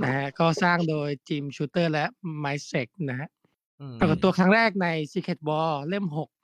[0.03, 2.05] นะฮะ ก็สร้างโดยจิมชูเตอร์และ
[2.39, 3.29] Mike Zeck นะฮะ
[3.81, 6.40] อืมปรากฏตัวครั้งแรกใน Secret War เล่ม6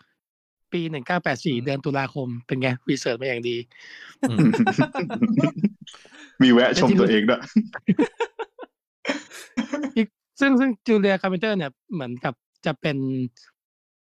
[0.77, 0.83] ปี
[1.23, 3.57] 1984เดือนตุลาคมเป็นไง research มาอย่างดี
[6.43, 7.41] มีแวะชมตัวเองด้วย
[9.97, 10.07] อีก
[10.41, 12.35] ซึ่งซึ่งจูเลียคาร์เพนเตอร์เนี่ยเหมือนกับ
[12.67, 12.99] จะเป็น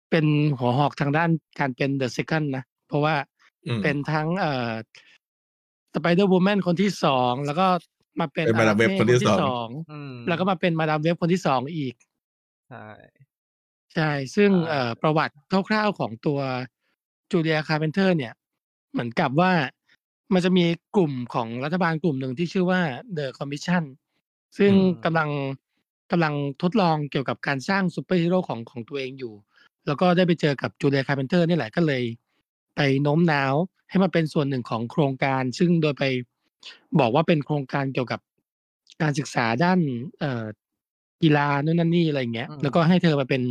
[0.10, 0.26] เป็น
[0.58, 1.30] หัวหอกทางด้าน
[1.60, 3.16] การเป็นเดอะ c ซ n d นะ เพราะว่า
[3.66, 4.72] อืมเป็นทั้งเอ่อ
[5.94, 7.68] สไปเดอร์ w ูแมนคนที่สองแล้วก็
[8.20, 11.96] มาเป็นเป็น Madame Web คนที่สองอืมแล้วก็มาเป็น Madame Web คนที่สองอีก
[12.70, 12.88] ใช่
[13.98, 15.36] ใช่ ซึ่งอ่าเอ่อประวัติ
[15.70, 16.40] คร่าวๆของตัว
[17.32, 18.34] จูเลียคาร์เพนเตอร์ เนี่ย
[18.92, 19.52] เหมือนกับว่า
[20.34, 20.66] มันจะมี
[20.96, 22.82] กลุ่มของรัฐบาลกลุ่มหนึ่งที่ชื่อว่า
[23.18, 23.84] The Commission
[24.58, 25.30] ซึ่งอืมกำลัง
[26.12, 29.34] กำลังทดลองเกี่ยวกับการสร้างซูเปอร์ฮีโร่ของของตัวเองอยู่
[29.86, 32.04] แล้วก็ได้ไปเจอกับจูเลียคาร์เพนเตอร์นี่แหละก็เลย
[32.76, 33.54] ไปโน้มน้าว
[33.90, 36.04] ให้มาเป็นส่วนหนึ่งของโครงการ ซึ่งโดยไป
[37.00, 38.20] บอกว่าเป็นโครงการเกี่ยวกับ
[39.02, 39.80] การศึกษาด้าน
[40.20, 40.46] เอ่อ
[41.24, 43.42] กีฬานู่นนั่นนี่อะไรอย่างเงี้ยอืมแล้วก็ให้เธอมาเป็น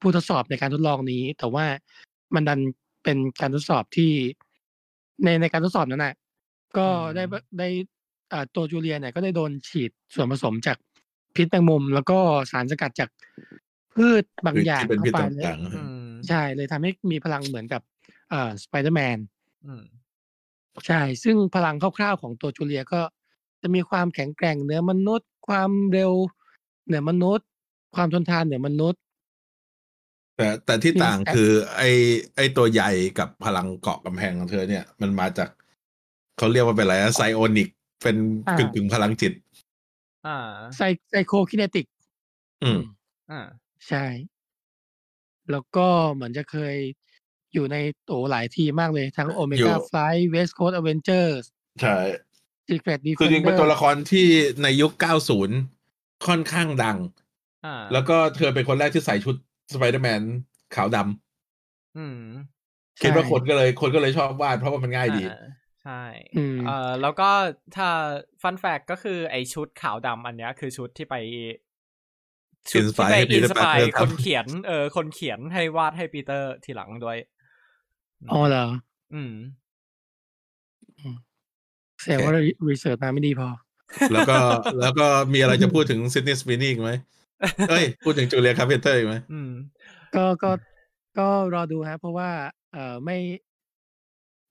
[0.00, 1.64] ผู้ทดสอบในการทดลองนี้ แต่ว่า
[2.34, 2.60] มันดัน
[3.04, 4.12] เป็นการทดสอบที่
[5.24, 6.14] ในในการทดสอบนั้นน่ะ
[6.78, 6.86] ก็
[7.16, 7.68] ได้ได้
[8.32, 10.76] อ่าตัวจูเลียเนี่ยก็ได้โดนฉีดส่วนผสมจาก
[11.36, 12.18] พิษแมงมุม แล้วก็
[12.50, 13.08] สารสกัดจาก
[13.94, 17.82] พืชบางอย่างที่เป็นพิษเข้าพิษไป คือต่างเลยอืมใช่เลยทำให้มีพลังเหมือนกับ
[18.30, 19.18] เอ่อสไปเดอร์แมน
[19.66, 19.84] อืม
[20.86, 23.00] ใช่ ซึ่งพลังคร่าวๆของตัวจูเลียก็
[23.62, 26.12] จะมีความแข็งแกร่งเหนือมนุษย์ความเร็ว
[26.86, 27.46] เหนือมนุษย์
[27.96, 31.82] ความทนทานเหนือมนุษย์ๆแต่แต่ที่มีต่างแอปคือ ไอ
[32.36, 35.48] ไอตัวใหญ่กับพลังเกาะกำแพงของเธอเนี่ย มันมาจาก
[36.38, 37.68] เขาเรียกว่าเป็นอะไรไซโอนิก
[38.02, 38.16] เป็น
[38.58, 39.32] กึ่งกึ่งๆพลังจิต
[40.26, 40.38] อ่า
[40.76, 40.80] ไซ
[41.10, 41.86] ไซโคคิเนติก
[42.62, 42.80] อืม
[43.30, 43.40] อ่า
[43.88, 44.04] ใช่
[45.50, 46.76] แล้วก็เหมือนจะเคย
[47.54, 49.94] อยู่ในโตหลายทีมมากเลย ทั้งโอเมอยู่ก้าไฟ
[50.30, 51.38] เวสโค s อเวนเจอร์
[51.80, 51.98] ใช่
[52.66, 54.26] ซีเกรตดีเฟคือนจริงเดเป็นอตัวร์ละครที่
[54.62, 54.92] ในยุค
[55.32, 55.75] 90
[56.26, 56.98] ค่อนข้างดัง
[57.64, 59.34] อ่าแล้วก็เธอเป็นคนแรกที่ใส่ชุด
[59.72, 60.22] สไปเดอร์แมน
[60.74, 62.18] ขาวดำอืม
[63.02, 65.38] คิดว่าคนก็เลยคนก็เลยชอบวาดเพราะว่ามันง่ายดีอ่า
[65.82, 66.02] ใช่
[66.36, 67.30] อืมเอ่อแล้วก็
[67.76, 67.88] ถ้า
[68.42, 71.14] ฟันแฟกก็คือไอชุดขาวดำอันเนี้ยคือชุดที่ไป
[72.72, 77.18] ชุดที่ inspire ไปให้ inspire Peter Parker ทำคนเขียน เออ คนเขียนให้วาดให้ปีเตอร์ทีหลังด้วย
[78.30, 78.66] อ๋อเหรอ
[79.14, 79.32] อืม
[82.00, 82.32] แสดงว่า
[82.68, 83.48] research มาไม่ดีพอ
[84.12, 84.36] แล้วก็
[84.80, 86.92] แล้วก็มีอะไรจะพูดถึง Sydney Sweeney อีกไหม
[87.70, 89.50] เอ้ย พูดถึงจูเลียคาร์เพนเตอร์อีกไหมอืม
[90.14, 90.50] ก็ก็
[91.18, 92.28] ก็รอดูฮะ เพราะว่า
[92.72, 93.16] เอ่อไม่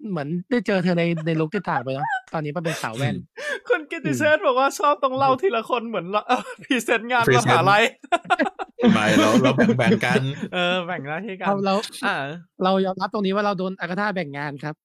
[0.10, 3.16] เหมือนได้เจอเธอในในลุคที่ต่างไปเนาะตอนนี้มันเป็นสาวแว่น
[3.68, 6.24] คุณกิติเชษบอกว่าชอบต้องเล่าทีละคนเหมือนเรา
[6.64, 7.84] พรีเซนต์งานม Present หาลัย
[8.94, 10.22] ไม่เราเราแบ่งแบ่งกัน
[10.53, 11.76] เออแบ่งหน้าที่กันเราเรา
[12.06, 12.16] อ่า
[12.64, 14.85] เรายอมรับตรงนี้ว่าเราโดนอากาธาแบ่งงานครับอ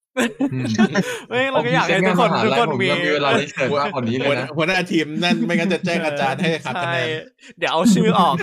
[1.29, 7.21] เฮ้ยเราก็อยากให้ทุกคนผมทุกคนผมมีมีเวลารีเสิร์ชมากกว่านี้เลหัวยหนะน้าหัวหน้าทีมนั่นไม่งั้นจะแจ้งอาจารย์ให้หักคะแนนใช่
[7.57, 8.35] เดี๋ยวเอาชื่อออก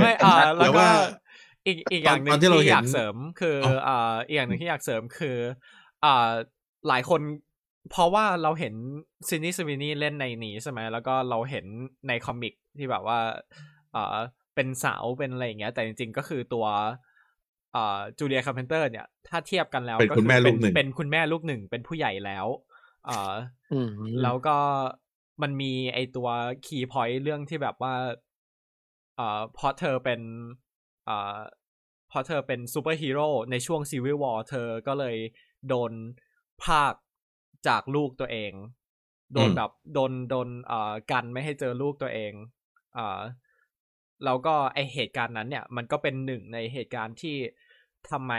[0.00, 0.90] ไม่อ่าแต่แล้วก็ว่า
[1.66, 5.36] อีกอีกอย่างหนึ่ตองนที่ที่เราเห็นอยากเสริมคืออออ่าอีกอย่างหนึ่งที่อยากเสริมคือ
[6.04, 6.30] อ่า
[6.88, 7.20] หลายคน
[7.90, 8.74] เพราะว่าเราเห็น
[9.28, 11.64] Sydney Sweeney เล่นในนี้ใช่ไหมแล้วก็เราเห็น
[12.08, 13.18] ใน comic ที่แบบว่า
[13.96, 14.16] อ่า
[14.54, 16.82] เป็นสาวเป็นอะไรอย่างเงี้ย แต่จริงๆก็คือตัวอ่า
[18.18, 22.46] จูเลียคาร์เพนเตอร์เนี่ย ถ้าเทียบกันแล้วเป็นก็คุณแม่ลูกหนึ่งเป็นคุณแม่ลูกหนึ่ง เป็นผู้ใหญ่แล้ว
[23.08, 23.34] อ่า
[23.72, 23.90] อืม
[24.22, 24.58] แล้วก็
[25.42, 26.28] มันมีไอตัว
[26.66, 27.94] key point เรื่องที่แบบว่า
[29.16, 30.20] เอ่อเพราะเธอเป็น
[31.06, 31.36] เอ่อ
[32.08, 35.16] เพราะเธอเป็นซูเปอร์ฮีโร่ในช่วงซีวิ l วอ r เธอก็เลย
[35.68, 35.92] โดน
[36.64, 36.94] พราก
[37.68, 38.52] จากลูกตัวเอง
[39.34, 42.32] โดนอืมแบบโดนโดนเอ่อกันไม่ให้เจอลูกตัวเอง
[42.94, 43.20] เอ่อ
[44.24, 47.36] แล้วก็ไอเหตุการณ์นั้นเนี่ย มันก็เป็นหนึ่งในเหตุการณ์ที่
[48.10, 48.32] ทำไม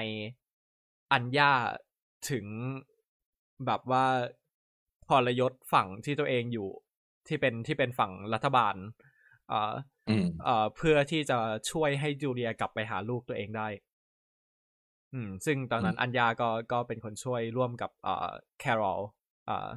[1.11, 1.52] อัญญา
[2.30, 2.45] ถึง
[3.65, 4.06] แบบว่า
[5.07, 6.69] ทรยศฝั่งที่ตัวเองอยู่
[7.27, 8.76] ที่เป็นที่เป็นฝั่งรัฐบาล
[9.49, 9.73] เอ่อ
[10.07, 11.38] อืมเอ่อเพื่อที่จะ
[11.72, 13.68] ช่วยให้จูเลียกลับไปหาลูกตัวเองได้
[15.14, 18.30] อืม ซึ่งตอนนั้นอัญญาก็ก็เป็นคนช่วยร่วมกับเอ่อ
[18.60, 19.02] แครอล
[19.45, 19.69] เอ่อ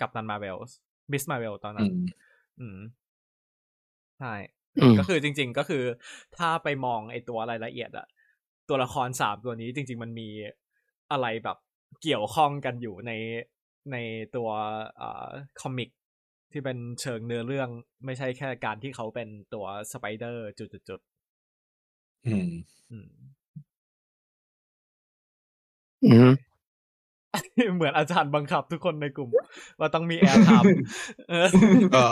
[0.00, 0.58] กับนันมาเวล
[1.12, 1.96] บิสมาเวลตอนนั้อืนม
[2.60, 2.78] อืม
[4.18, 4.34] ใช่
[4.78, 5.84] อืมก็คือจริง ๆ ก็คือ
[6.36, 8.06] ถ้าไปมองไอตัวรายละเอียดอะ
[8.72, 10.28] ตัวละครสามตัวนี้จริง ๆ มันมี
[11.12, 11.58] อะไรแบบ
[12.02, 13.12] เกี่ยวข้องกันอยู่ใน
[13.92, 13.96] ใน
[14.36, 14.48] ตัว
[14.96, 15.28] เอ่อ
[15.60, 15.90] comic
[16.52, 17.68] ที่เป็นเชิงเนื้อเรื่อง
[18.04, 23.08] ไม่ใช่แค่การที่เขาเป็นตัวสไปเดอร์จุดๆอืมๆอืม
[26.04, 26.30] อืม
[27.74, 29.28] เหมือนอาจารย์บังคับทุกคนในกลุ่ม
[29.78, 30.66] ว่าต้องมี airtime
[31.28, 31.48] เออ
[31.94, 32.04] ก็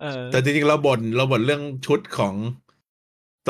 [0.00, 2.34] เออแต่จริงๆเราบ่นเราบ่นเรื่องชุดของ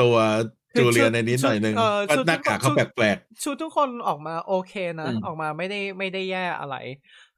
[0.01, 6.75] ตัวคือ จูเลียชุดในนี้หน่อยหนึ่งชุดเอ่อว่าชุดหน้ากากชุเขาแปลกชุดทุกคนออกมาโอเคนะอืมออกมาไม่ได้ไม่ได้แย่อะไร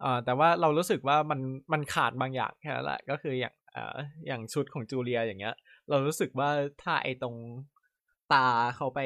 [0.01, 1.39] เอ่อแต่ว่าเรารู้สึกว่ามัน
[1.73, 3.95] มันขาดบางอย่างแค่นั้นแหละก็คืออย่างเอ่อ
[4.27, 5.55] อย่างชุดของจูเลียอย่างเงี้ย
[5.89, 6.49] เรารู้สึกว่า
[6.81, 7.35] ถ้าไอตรง
[8.33, 8.99] ตาเขาไป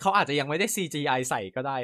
[0.00, 1.76] เขาอาจจะยังไม่ได้ CGI ใส่ก็ได้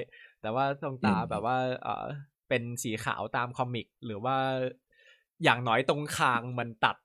[0.42, 2.06] แต่ว่าตรงตาแบบว่าเออ
[2.48, 4.36] เป็นสีขาวตามคอมิก หรือว่า
[5.44, 6.96] อย่างน้อยตรงคางมันตัด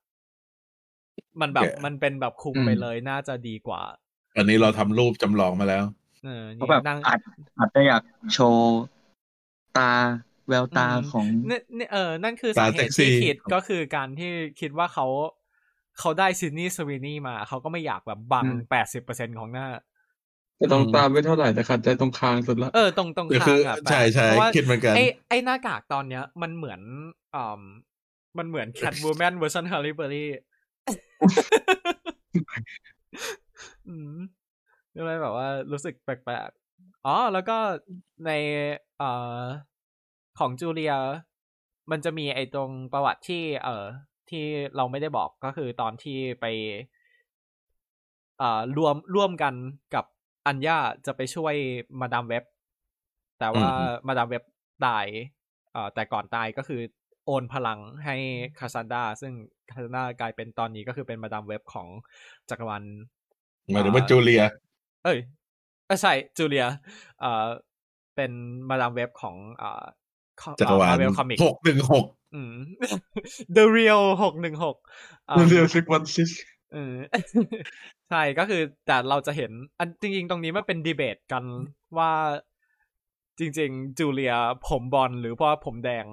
[1.41, 5.83] มันแบบมันเป็นแบบคุมไปเลยน่าจะดีกว่าๆอันนี้เราทำรูปจำลองมาแล้ว
[6.23, 7.19] เออเขานี่แบบนั่งอาจ
[7.57, 8.01] อาจจะอยาก
[8.33, 8.79] โชว์
[9.77, 9.91] ตา
[10.49, 15.07] แววตาอืมของเนี่ยเนี่ยเออ นั่นคือตาสาเหเซ็กตุซี่ที่คิดก็คือการที่คิดว่าเขา
[15.99, 19.67] เขาได้ซินนี่สวีนี่มา เขาก็ไม่อยากแบบบังอืมแปดสิบเปอร์เซ็นของหน้า
[20.57, 26.81] แต่ตรงอืมตามไม่เท่าไหร่แต่ขัดใจตรงคางสุดละเออตรงตรงก็คาคืงออะใช่ใช่เพราะว่าคิดเหมือนกันไอไอหน้ากากตอนเนี้ย มันเหมือน
[27.35, 27.61] อ่า
[28.37, 30.48] มันเหมือน Catwoman เวอร์ชัน Halle Berry อื
[34.15, 34.17] ม
[34.95, 37.57] ก็เลยแบบว่ารู้สึกแปลกๆ อ๋อ แล้วก็
[38.25, 38.31] ใน
[38.97, 39.09] เอ่
[39.39, 39.41] อ
[40.39, 40.93] ของจูเลีย
[41.91, 43.85] มันจะมีไอ้ตรงประวัติที่ เอ่อ
[44.29, 44.43] ที่
[44.75, 46.45] เราไม่ได้บอกก็คือตอนที่ไป
[48.39, 49.53] เอ่อรวมร่วมกัน
[49.95, 50.05] กับ
[50.47, 51.55] อัญญาจะไปช่วย
[51.99, 52.43] มาดามเว็บ
[53.39, 54.43] แต่ว่าอืมมาดามเว็บ
[54.85, 55.05] ตาย
[55.71, 56.81] เอ่อแต่ก่อนตายก็คือ
[57.25, 58.15] โอนพลังให้
[58.59, 59.33] คาซันดาซึ่ง
[59.71, 61.87] คาสซานดรากลายเป็นตอนนี้ก็คือเป็นมาดามเว็บของ
[62.49, 62.83] จักรวาล
[63.73, 64.43] หมายถึงว่าจูเลีย
[65.03, 65.19] เอ้ย
[65.87, 66.65] เอ้ยใช่จูเลีย
[67.19, 67.47] เอ่อ
[68.15, 68.31] เป็น
[68.69, 69.83] มาดามเว็บของเอ่อ
[70.59, 72.05] จักรวาล Marvel comic หกหนึ่งหก
[72.35, 72.53] อืม
[73.55, 74.77] The Real หกหนึ่งหก
[75.49, 76.29] real six one six
[76.73, 76.93] เออ
[78.09, 81.43] ใช่ก็คือแต่เราจะเห็น อันจริง ๆ ตรงนี้มันเป็นดีเบตกัน
[81.97, 82.11] ว่า
[83.39, 84.35] จริง ๆ จูเลีย
[84.67, 86.05] ผมบอลหรือว่าผมแดง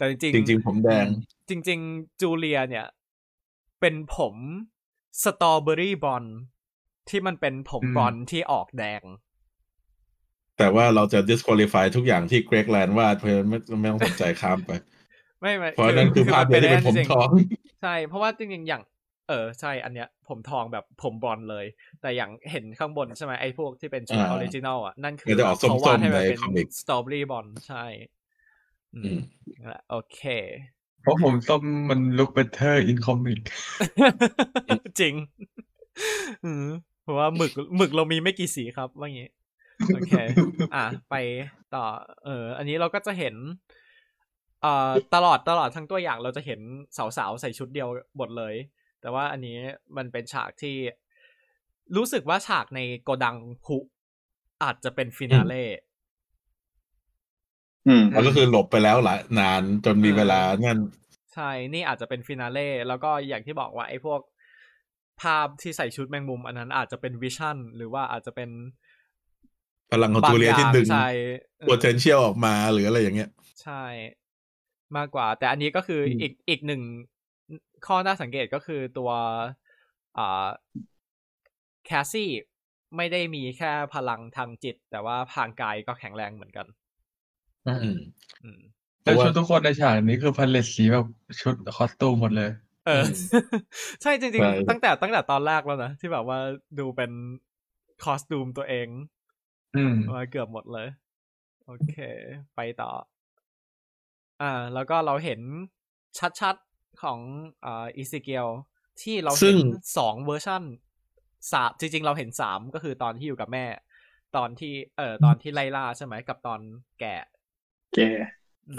[0.00, 1.06] แต่จริงจริง ๆ ผมแดง
[1.48, 2.86] จริง ๆ จูเลียเนี่ย
[3.80, 4.34] เป็นผม
[5.22, 6.24] strawberry blonde
[7.08, 9.02] ที่มันเป็นผมบอลที่ออกแดง
[10.58, 14.70] แต่ว่าเราจะ disqualify ทุกอย่างที่ Greg Land วาดเพราะฉะนั้นไม่ไม่ต้องสนใจข้ามไป
[15.40, 17.28] ไม่ไม่เพราะนั่นคือภาพเดียวที่เป็นผมจริงๆทอง
[17.82, 18.82] ใช่ เพราะว่าจริงๆอย่าง
[19.28, 21.66] เออ ใช่ อันเนี้ย ผมทองแบบผมบอลเลย
[22.00, 27.84] แต่อย่างเห็นข้างบนใช่ไหมไอ้พวกที่เป็นชุดเอออ่า original อะ นั่นคือก็จะออกส้มๆเขาวาดให้มันในเป็น comic strawberry blonde ใช่
[28.94, 29.18] อืออืม
[29.58, 30.20] นั่นแหละโอเค
[31.02, 33.40] เพราะผมส้มมัน look better in comic
[35.00, 35.14] จริง
[36.44, 36.66] อืม
[37.02, 39.28] เพราะว่าหมึกหมึกเรามีไม่กี่สีครับ ว่างี้
[39.94, 40.12] โอเค
[40.74, 41.14] อะไป
[41.74, 41.84] ต่อ
[42.24, 43.34] เออ อันนี้เราก็จะเห็น
[44.62, 46.60] เอ่อตลอดตลอดทั้งตัวอย่างเราจะเห็น
[46.96, 48.54] สาวๆ ใส่ชุดเดียวหมดเลย
[49.00, 49.58] แต่ว่าอันนี้
[49.96, 50.76] มันเป็นฉากที่
[51.96, 53.76] รู้สึกว่าฉากในโกดังพลุ
[54.62, 55.66] อาจจะเป็นฟินาเล่อื
[57.98, 60.80] มแล้วก็คือหลบไปแล้วหลายนานจนมีเออเวลานั่น
[61.34, 64.20] ใช่ นี่อาจจะเป็นฟินาเล่แล้วก็อย่างที่บอกว่าไอ้พวก
[65.22, 68.50] ภาพที่ใส่ชุดแมงมุม อันนั้นอาจจะเป็นวิชั่น หรือว่าอาจจะเป็น
[69.92, 71.08] พลังของจูเลียที่ดึงใช่
[71.58, 73.30] เออ potential ออกมาหรืออะไรอย่างเงี้ย
[73.62, 73.84] ใช่
[74.96, 76.82] มากกว่า แต่อันนี้ก็คืออมอีกอีกหนึ่ง
[77.86, 79.10] ข้อน่าสังเกตก็คือตัว
[80.18, 80.48] อ่า
[81.86, 82.30] แคสซี่
[82.96, 86.66] ไม่ได้มีแค่พลังทางจิต แต่ว่าทางกายก็แข็งแรงเหมือนกัน
[87.66, 87.98] อืม
[88.44, 88.60] อืม
[89.02, 91.06] แล้วชุดทุกคนในฉากนี้คือพันเลตสีแบบ
[91.40, 92.50] ชุดคอสตูมหมดเลย
[92.86, 93.04] เออ
[94.02, 96.38] ใช่จริงใช่ๆตั้งแต่ตั้งแต่ตอนแรกแล้วนะที่แบบว่า
[96.78, 97.10] ดูเป็น
[98.04, 98.88] คอสตูมตัวเอง
[99.76, 100.88] อืมมาเกือบหมดเลย
[101.66, 101.96] โอเค
[102.56, 102.90] ไปต่อ
[104.42, 105.40] อ่า แล้วก็เราเห็น
[106.40, 107.18] ชัดๆของ
[107.64, 108.46] อ่า Ezekiel
[109.02, 109.60] ที่เราซึ่เห็น
[109.98, 110.62] สองเวอร์ชัน
[111.52, 113.66] สามจริง ๆ เราเห็นสามก็คือตอนที่อยู่กับแม่
[114.36, 116.60] ตอนที่ เอ่อตอนที่ไล่ล่าใช่ไหมกับตอน
[117.00, 117.14] แก่
[117.94, 118.00] แก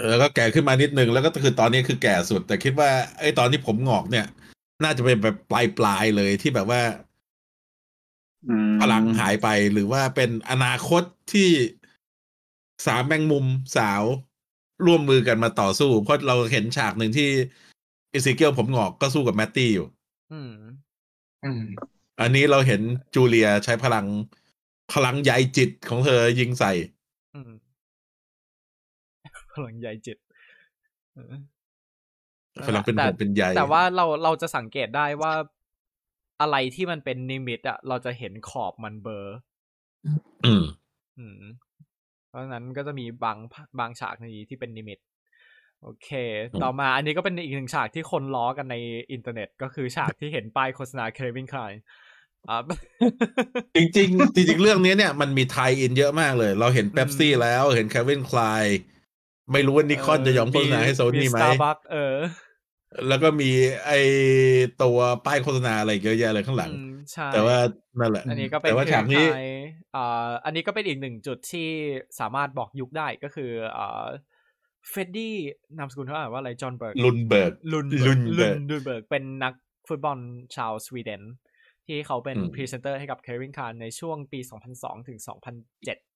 [0.08, 2.90] แล้วก็แก่ขึ้นมานิดนึงแล้วก็คือตอนนี้คือแก่สุด แต่คิดว่า
[3.20, 4.26] ไอ้ตอนที่ผมงอกเนี่ย
[4.82, 6.82] น่าจะเป็นแบบปลายปลายๆเลยที่แบบว่า
[8.48, 11.02] อืมพลังหายไปหรือว่าเป็นอนาคต
[11.32, 11.48] ที่
[12.86, 14.02] สามแมงมุมสาว
[14.86, 17.28] ร่วมมือกันมาต่อสู้ เพราะเราเห็นฉากหนึ่งที่
[18.12, 19.86] Ezekiel ผมงอกก็สู้กับแมตตี้อยู่
[20.32, 20.52] อืม
[21.44, 21.62] อืม
[22.20, 22.80] อันนี้เราเห็น
[23.14, 24.06] จูเลียใช้พลัง
[24.92, 26.72] พลังใยจิตของเธอยิงใส่
[27.34, 27.50] อืม
[29.54, 30.18] พลังใยจิต
[31.14, 31.34] เออ
[32.66, 35.32] พลังเป็นแต่ห่วงเป็นใยแต่ว่าเราเราจะสังเกตได้ว่า
[36.40, 39.36] อะไรที่มันเป็นนิมิตอะเราจะเห็นขอบมันเบลอร์
[40.44, 40.64] อืม
[41.18, 41.42] อืม
[42.28, 43.38] เพราะฉะนั้นก็จะมีบาง
[43.78, 44.98] บางฉากในนี้ที่เป็นนิมิต
[45.82, 46.08] โอเค
[46.52, 48.76] อืมต่อมาอันนี้ก็เป็นอีกหนึ่งฉากที่คนล้อกันใน
[49.12, 51.72] อินเทอร์เน็ต ก็คือฉากที่เห็นป้ายโฆษณา Calvin Klein
[52.48, 52.62] อ่า
[53.76, 58.64] จริงๆจริงๆเรื่องนี้เนี่ยมันมี tie-in เยอะมากเลย เราเห็นเ e ปซี่แล้วเห็น Calvin Klein
[59.52, 62.16] ไม่รู้ว่านิคอนจะยอมโฆษณาให้โซนี่ไหมสตาร์บัคเออ
[63.08, 63.50] แล้วก็มี
[63.86, 63.92] ไอ
[64.82, 67.56] ตัวป้ายโฆษณาอะไรเยอะแยะเลยข้างหลังอืมใช่แต่ว่า
[68.00, 71.68] นั่นแหละ อันนี้ก็เป็นแต่ว่าฉากนี้คล้ายๆอ่าอันนี้ก็เป็นอีกหนึ่งจุดที่
[72.20, 74.06] สามารถบอกยุคได้ก็คืออ่า
[74.90, 75.34] เฟรดดี้
[75.78, 79.54] นามสกุลเขาอ่านว่าอะไรจอห์นเบิร์กลุนเบิร์กลุนลุนลุเบิร์นกลุนเบิร์กเป็นนัก
[79.88, 80.18] ฟุตบอล
[80.56, 81.22] ชาวสวีเดน
[81.86, 84.40] ที่เขาเป็นอืมพรีเซนเตอร์ให้กับ Calvin Klein ในช่วงปี
[84.74, 85.18] 2002 ถึง
[85.64, 86.11] 2007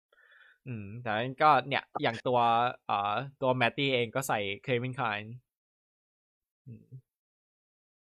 [0.68, 2.38] อืมแต่นั้นก็เนี่ยอย่างตัว
[2.90, 5.32] อ่าตัวแมตตี้เองก็ใส่ Calvin Klein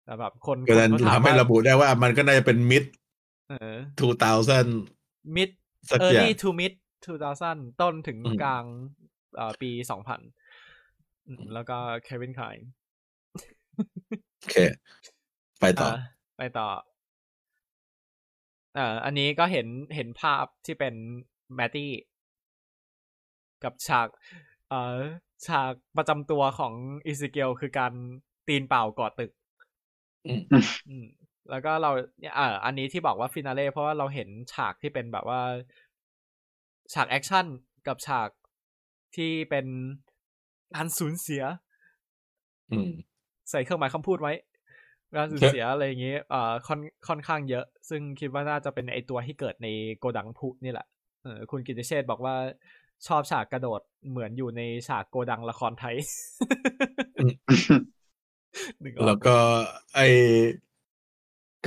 [0.06, 2.84] แต่แบบคนก็นั้นคนก็ถามทำให้ว่าระบุได้ว่ามันก็น่าจะเป็นมิด
[3.50, 3.76] เออ
[4.32, 5.50] 2000 mid
[5.92, 6.74] สักอย่าง early to mid
[7.32, 8.64] 2000ต้นถึงอืมกลาง
[9.36, 12.56] เอ่อปี2000อืมแล้วก็เควินคาย
[14.40, 14.58] โอเค
[15.60, 15.98] ไปต่ออ่า
[16.38, 16.68] ไปต่อ
[18.78, 20.94] อ่าอันนี้ก็เห็นเห็นภาพที่เป็น
[21.56, 21.92] แมตตี้
[23.66, 24.08] กับฉาก
[24.70, 24.98] เอ่อ
[25.48, 26.74] ฉากประจำตัวของ
[27.06, 27.94] Ezekiel คือการ
[28.48, 29.32] ตีนเปล่ากอดตึก
[30.26, 30.42] อืม
[30.88, 31.06] อืม
[31.50, 35.42] แล้วก็เราเนี่ยอ่าอันนี้ที่บอกว่า finale เพราะว่าเราเห็นฉากที่เป็นแบบว่า
[36.94, 37.46] ฉากแอคชั่น
[37.88, 38.30] กับฉาก
[39.16, 39.66] ที่เป็น
[40.74, 41.44] การสูญเสีย
[42.72, 42.90] อืม
[43.50, 44.34] ใส่เครื่องหมายคำพูดไว้
[45.16, 49.68] การสูญเสียอะไรอย่างงี้เอ่อค่อนค่อนข้างเยอะ ซึ่งคิดว่าน่าจะเป็นไอตัวที่เกิดใน
[50.00, 50.88] โกดังพลุนี่แหละ
[51.24, 52.36] เออคุณกิตติเชษฐ์บอกว่า
[53.08, 55.96] ชอบฉากกระโดดเหมือนอยู่ในฉากโกดังละครไทย
[58.84, 59.38] นึกออกแล้วก็
[59.94, 60.00] ไอ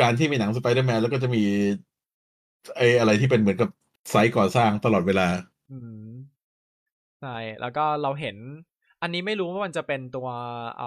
[0.01, 1.43] การที่มีหนังสไปเดอร์แมนแล้วก็จะมี
[2.77, 3.71] ไออะไรที่เป็นเหมือนกับ
[4.11, 5.27] ไซต์ก่อสร้างตลอดเวลา
[5.71, 6.03] อืม
[7.21, 8.37] ใช่ แล้วก็เราเห็น
[9.01, 10.29] อันนี้ไม่รู้ว่ามันจะเป็นตัว
[10.77, 10.85] เอ่อ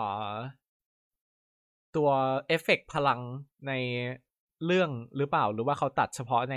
[1.96, 2.10] ตัว
[2.48, 3.20] เอฟเฟกต์พลัง
[3.68, 3.72] ใน
[4.66, 6.56] เรื่องหรือเปล่า หรือว่าเขาตัดเฉพาะใน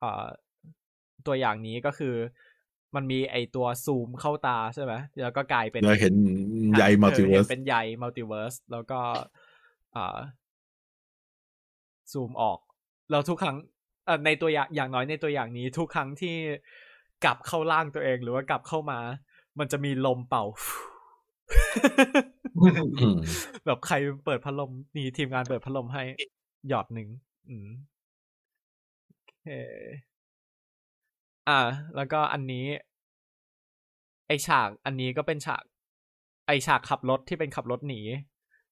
[0.00, 0.26] เอ่อ
[1.26, 2.14] ตัวอย่างนี้ก็คือ
[2.94, 4.92] มันมีไอตัวซูมเข้าตาใช่ไหม
[5.22, 6.14] แล้วก็กลายเป็นเราเห็น
[6.78, 9.00] ใย multiverse เวิร์สห็นเป็นใย multiverse แล้วก็
[9.96, 10.18] อ่า
[12.12, 12.58] ซูมออก
[13.10, 13.56] แล้วทุกครั้ง
[14.06, 16.36] เอ่อในตัวอย่างอย่างน้อยในตัวอย่างนี้ ทุกครั้งที่
[17.24, 18.98] กลับเข้าร่างตัวเองหรือว่ากลับเข้ามา
[19.58, 20.44] มันจะมีลมเป่า
[22.60, 23.18] อืม
[23.66, 26.02] แบบใครเปิดพัดลมนี่ทีมงานเปิดพัดลมให้
[26.68, 27.08] หยอดหนึ่ง
[27.48, 27.68] อืม
[29.06, 29.46] โอเค
[31.48, 31.60] อ่า
[31.96, 32.66] แล้วก็อันนี้
[34.26, 35.62] ไอฉาก อันนี้ก็เป็นฉาก
[36.46, 38.00] ไอฉากขับรถที่เป็นขับรถหนี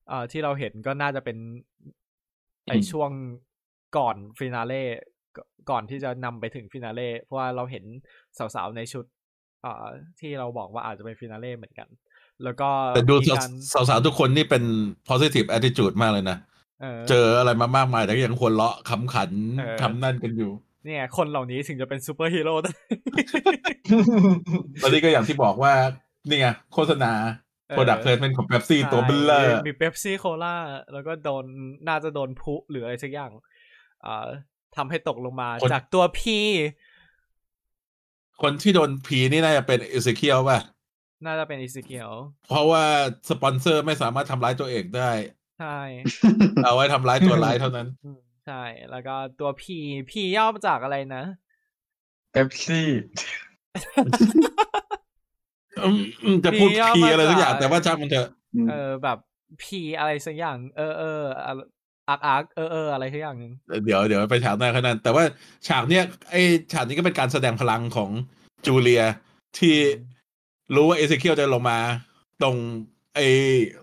[0.08, 1.36] เอ่อที่เราเห็นก็น่าจะเป็น
[2.68, 3.10] ไออืมช่วง
[3.96, 4.82] ก่อนฟินาเล่
[5.36, 7.84] ก่ก่อนที่จะนำไปถึงฟินาเล่เพราะว่าเราเห็น
[8.38, 9.04] สาวๆในชุด
[9.62, 9.86] เอ่อ
[10.20, 11.88] ที่เราบอกว่าอาจจะเป็น finale เหมือนกัน
[12.44, 14.64] แล้วก็แต่ดูมีการสาวๆทุกคนนี่เป็น
[15.08, 16.38] positive attitude มากเลยนะ
[16.82, 20.52] เออเจออะไรมามากมายแต่ก็ยังหัวเราะขำขันเออทำนั่นกันอยู่
[20.84, 22.72] เนี่ย คนเหล่านี้ถึงจะเป็นซูเปอร์ฮีโร่ได้
[24.82, 25.72] ตอนนี้ก็อย่างที่บอกว่า
[26.28, 27.12] นี่ไงโฆษณา
[27.68, 30.56] เออ product placement ของ Pepsi ตัวเบ้อเร่อมีเ e ปซี่โคลา
[30.92, 31.44] แล้วก็โดน
[31.88, 33.30] น่าจะโดนพลุหรืออะไรสักอย่าง
[34.02, 34.28] เอ่อ
[34.76, 36.38] ทำให้ตกลงมาคนจากตัวพี
[38.42, 40.60] คนที่โดนผีนี่น่าจะเป็นเอ z เคียลป่ะ
[41.26, 42.10] น่าจะเป็นอิซิเกียว
[42.48, 42.84] เพราะว่า
[43.30, 45.10] สปอนเซอร์ไม่สามารถทำร้ายตัวเองได้
[45.60, 45.78] ใช่
[46.64, 49.76] เอาไว้ทำร้ายตัวร้ายเท่านั้นอืมใช่ แล้วก็ตัวพี
[50.10, 51.22] พีย่อมาจากอะไรนะ
[52.32, 52.82] เอฟซี
[55.84, 58.28] อืมอืมจะพูดผีย่อพีมาอะไรสักอย่างจากแต่ว่าช่างมันเถอะ
[58.70, 59.18] เออแบบ
[59.62, 63.52] พีอะไรสักอย่าง เออเอออาร์กอาร์กเออเอออะไรสักอย่างหนึ่ง
[63.84, 65.24] เดี๋ยวเดี๋ยวไปฉากหน้าขนาดนั้นแต่ว่า
[65.68, 66.36] ฉากเนี้ยไอ
[66.72, 68.10] ฉากนี้ก็เป็นการแสดงพลังของ
[68.66, 69.04] จูเลีย
[69.58, 69.76] ที่
[70.74, 71.78] รู้ว่าเอ z เคียลจะลงมา
[72.42, 72.56] ตรง
[73.14, 73.20] ไอ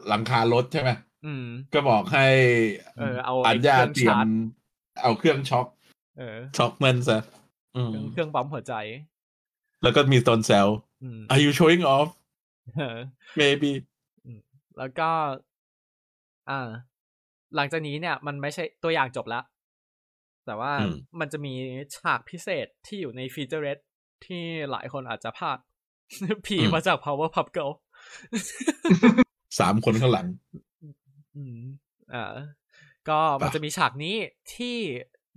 [0.07, 0.89] หลังคารถใช่ไหม
[1.26, 2.26] อืมก็บอกให้
[2.98, 4.27] เออเอาอัไอ้ญญาเครื่องเตรียชามร์จ
[5.01, 5.67] เอาเครื่องช็อค
[6.17, 7.19] เออช็อคมันซะ
[7.75, 8.73] อืมเครื่องเครื่องปั๊มหัวใจ
[9.83, 10.67] แล้วก็มีตนแซว
[11.03, 12.09] อืม Are you showing off
[12.77, 12.97] เออ
[13.39, 13.71] maybe
[14.77, 15.09] แล้วก็
[16.49, 16.69] อ่า
[17.55, 19.43] หลังจากนี้เนี่ย มันไม่ใช่ตัวอย่างจบแล้ว
[20.45, 21.53] แต่ว่าอืมมันจะมี
[21.95, 23.79] ฉากพิเศษที่อยู่ใน featurette
[24.25, 25.57] ที่หลายคนอาจจะพลาด
[26.45, 27.71] ผีมาจาก Powerpuff Girl
[29.59, 30.27] สามคนข้างหลัง
[31.35, 31.59] อืม
[32.13, 32.33] อ่า
[33.09, 34.15] ก็มันอะจะมีฉากนี้
[34.55, 34.77] ที่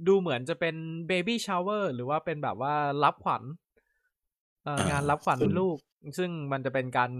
[0.06, 0.76] ดูเหมือนจะเป็น
[1.09, 2.74] baby shower หรือว่าเป็นแบบว่า
[3.05, 3.42] รับขวัญ
[4.64, 5.78] เอ่อองานรับขวัญลูก
[6.18, 7.10] ซึ่งมันจะเป็นการ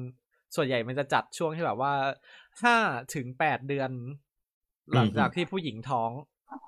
[0.57, 1.93] ส่วนใหญ่มันจะจัดช่วงที่แบบว่า
[2.63, 2.77] ห้า
[3.15, 3.91] ถึงแปดเดือน
[4.95, 6.11] หลังจากที่ผู้หญิงท้อง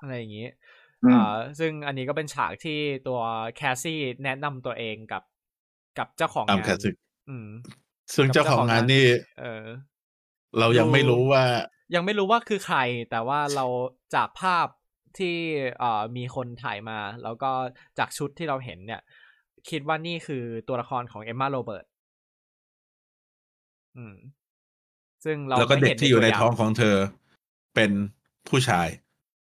[0.01, 0.47] อะไรอย่างนี้
[1.03, 3.19] อืมอ่าซึ่งอันนี้ก็เป็นฉากที่ตัว
[3.55, 5.23] แคสซี่แนะนำตัวเองกับ
[5.97, 6.93] กับเจ้าของตามงานแคสซี่
[7.29, 7.47] อืม
[8.15, 9.05] ซึ่งเจ้าของงานนี่
[9.39, 9.65] เออ
[10.59, 11.43] เรายังไม่รู้ว่า
[11.95, 12.77] ยังไม่รู้ว่าคือใคร
[13.11, 13.65] แต่ว่าเรา
[14.15, 14.67] จากภาพ
[15.17, 15.35] ที่
[15.79, 17.51] เอ่อมีคนถ่ายมา แล้วก็
[17.99, 19.01] จากชุดที่เราเห็นเนี่ย
[19.69, 21.85] คิดว่านี่คือตัวละครของเอมมาโรเบิร์ต
[23.97, 24.15] อืม
[25.23, 26.95] ซึ่งเราแล้วก็ไม่เด็ห็กที่อยู่ในวท้องของเธอ
[27.75, 27.91] เป็น
[28.49, 28.87] ผู้ชาย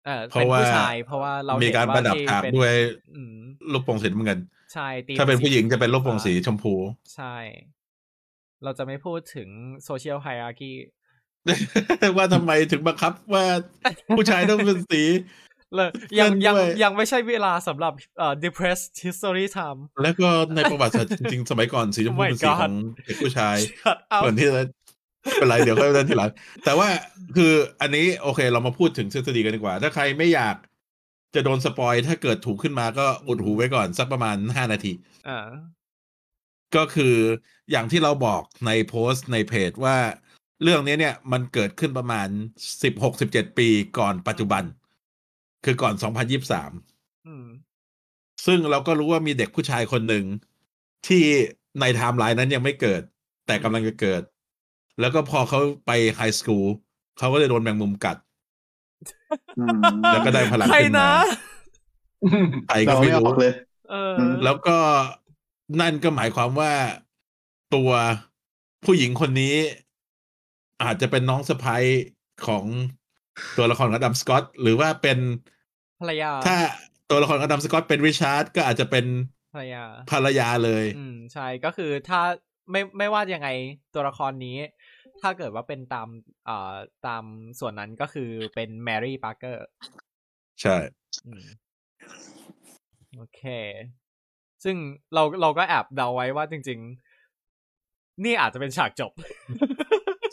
[0.06, 2.74] เออเพเป็นราะว่าผู้ชายเพราะว่าเรามีมีการประดับฉากด้วย
[3.16, 3.36] อืม
[3.72, 4.40] ลูกโป่งสีน้ำเงิน
[4.74, 6.74] ใช่ธีมถ้าเป็นผู้หญิงสีจะเป็นลูกโป่งสีชมพู
[7.16, 7.36] ใช่
[8.64, 9.50] เราจะไม่พูดถึง
[9.86, 10.72] โซเชียลไฮอาร์กี
[12.18, 13.46] ว่าทำไมถึงบังคับว่า
[14.18, 15.04] ผู้ชายต้องเป็นสี
[15.76, 15.90] เลย
[16.20, 22.74] ยังเล่นยังด้วยยังไม่ใช่เวลาสำหรับเอ่อ depressed history time แล้วก็ในประวัติศาสตร์จริงๆ สมัยก่อนสีชมพู Oh my เป็นสี God ของ
[23.06, 24.64] เด็กผู้ชาย Shut up ส่วนที่ไม่
[25.36, 26.32] เป็นไรเดี๋ยวค่อยเล่นทีหลัง
[26.66, 26.88] แต่ว่า
[27.36, 27.52] คือ
[27.82, 30.56] อันนี้โอเคเรามาพูดถึงทฤษฎีกันดีกว่า ถ้าใครไม่อยาก
[31.36, 34.94] จะโดนสปอยถ้าเกิดถูกขึ้นมาก็อุดหูไว้ก่อน สักประมาณห้านาที
[35.30, 35.48] อ่า
[36.76, 37.16] ก็คือ
[37.72, 39.98] อย่างที่เราบอกในโพสต์ในเพจว่า
[40.64, 42.28] เรื่องนี้เนี่ยมันเกิดขึ้นประมาณ
[42.84, 43.68] สิบหกสิบเจ็ดปี
[43.98, 44.64] ก่อนปัจจุบัน
[45.66, 46.72] คือก่อนสองพันยิบสาม
[47.28, 47.48] อืม
[48.46, 50.26] ซึ่งเราก็รู้ว่ามีเด็กผู้ชายคนหนึ่ง
[51.08, 51.24] ที่
[51.80, 53.02] ในไทม์ไลน์นั้นยังไม่เกิด
[53.46, 54.22] แต่กำลังจะเกิด
[55.00, 56.66] แล้วก็พอเขาไป high school
[57.18, 58.18] เขาก็เลยโดนแมงมุมกัด
[59.58, 59.80] อืม
[60.12, 61.12] แล้วก็ได้พลังใครขึ้นนะมา
[62.68, 63.54] ใครก็เราไม่ไม่อรู้อกเลย
[63.90, 64.78] เอออืมแล้วก็
[65.82, 66.72] นั่นก็หมายความว่า
[67.76, 67.90] ตัว
[68.86, 69.56] ผู้หญิงคนนี้
[70.84, 71.84] อาจจะเป็นน้องสะพ้ย
[72.48, 72.66] ของ
[73.58, 75.20] ตัวละครของอดัมสกอตหรือว่าเป็น
[76.02, 76.56] ภรรยา ถ้า
[77.10, 79.06] ตัวละครของอดัมสกอตเป็นริชาร์ดก็อาจจะเป็น
[79.54, 82.22] ภรรยาภรรยาเลย อืมใช่ก็คือถ้า
[82.72, 83.50] ไม่ไม่ว่ายังไง
[83.94, 84.58] ตัวละครนี้
[85.22, 86.08] ถ้าเกิดว่าเป็นตาม
[86.46, 86.74] เอ่อ
[87.08, 87.24] ตาม
[87.60, 89.66] ส่วนนั้นก็คือเป็นแมรี่ปาร์เกอร์
[90.62, 90.76] ใช่
[91.26, 91.46] อืม
[93.18, 93.42] โอเค
[94.64, 94.76] ซึ่ง
[95.14, 96.80] เราเราก็แอบเดาไว้ว่าจริง
[97.52, 99.12] ๆ นี่อาจจะเป็นฉากจบ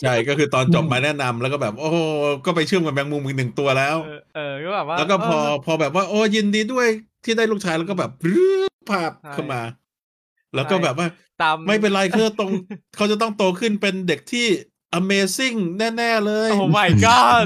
[0.01, 1.98] ใช่ก็คือตอนจบมาแนะนำแล้วก็แบบ โอ้โห
[2.44, 6.89] ก็ไปเชื่อมกับแมงมุมอีกหนึ่งตัวแล้ว เออเออก็แบบว่าแล้วก็พอเพอแบบว่า โอ้ยินดีด้วย
[7.24, 8.60] ที่ได้ลูกชายแล้วก็แบบรื้อ
[8.90, 9.62] ภาพใช่เข้ามา
[10.55, 11.06] แล้วก็ใช่แบบว่า
[11.43, 12.51] ตามไม่เป็นไรคือตรง
[12.97, 14.47] เขาจะต้องโตขึ้นเป็นเด็กที่
[14.98, 17.44] amazing แน่ ๆ เลย โอ้ my god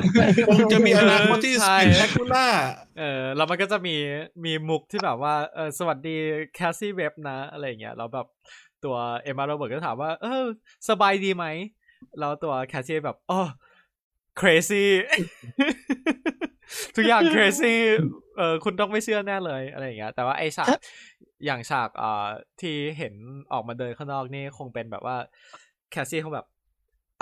[0.48, 2.52] คงจะมีอนาคตที่ใช่ spectacular
[2.98, 3.96] เออแล้วมันก็จะมี
[4.44, 6.16] มีมุกที่แบบว่าเออสวัสดี
[6.54, 8.26] แคสซี่เว็บนะ อะไรอย่างเงี้ยแล้วแบบ
[8.84, 10.44] ตัวเอมมาโรเบิร์ตก็ถามว่า เออ
[10.88, 11.46] สบายดีไหม
[12.20, 13.40] แล้วตัวแคสซี่แบบอ๋อ
[14.40, 14.84] crazy
[16.96, 17.74] ทุกอย่าง crazy
[18.36, 20.68] เออคุณต้องไม่เชื่อแน่เลยอะไรอย่างเงี้ย แต่ว่าไอฉาก
[21.44, 22.26] อย่างฉากเอ่อ
[22.60, 23.14] ที่เห็น
[23.52, 25.16] ออกมาเดินข้างนอกนี่คงเป็นแบบว่า
[25.90, 26.46] แคสซี่เขาแบบ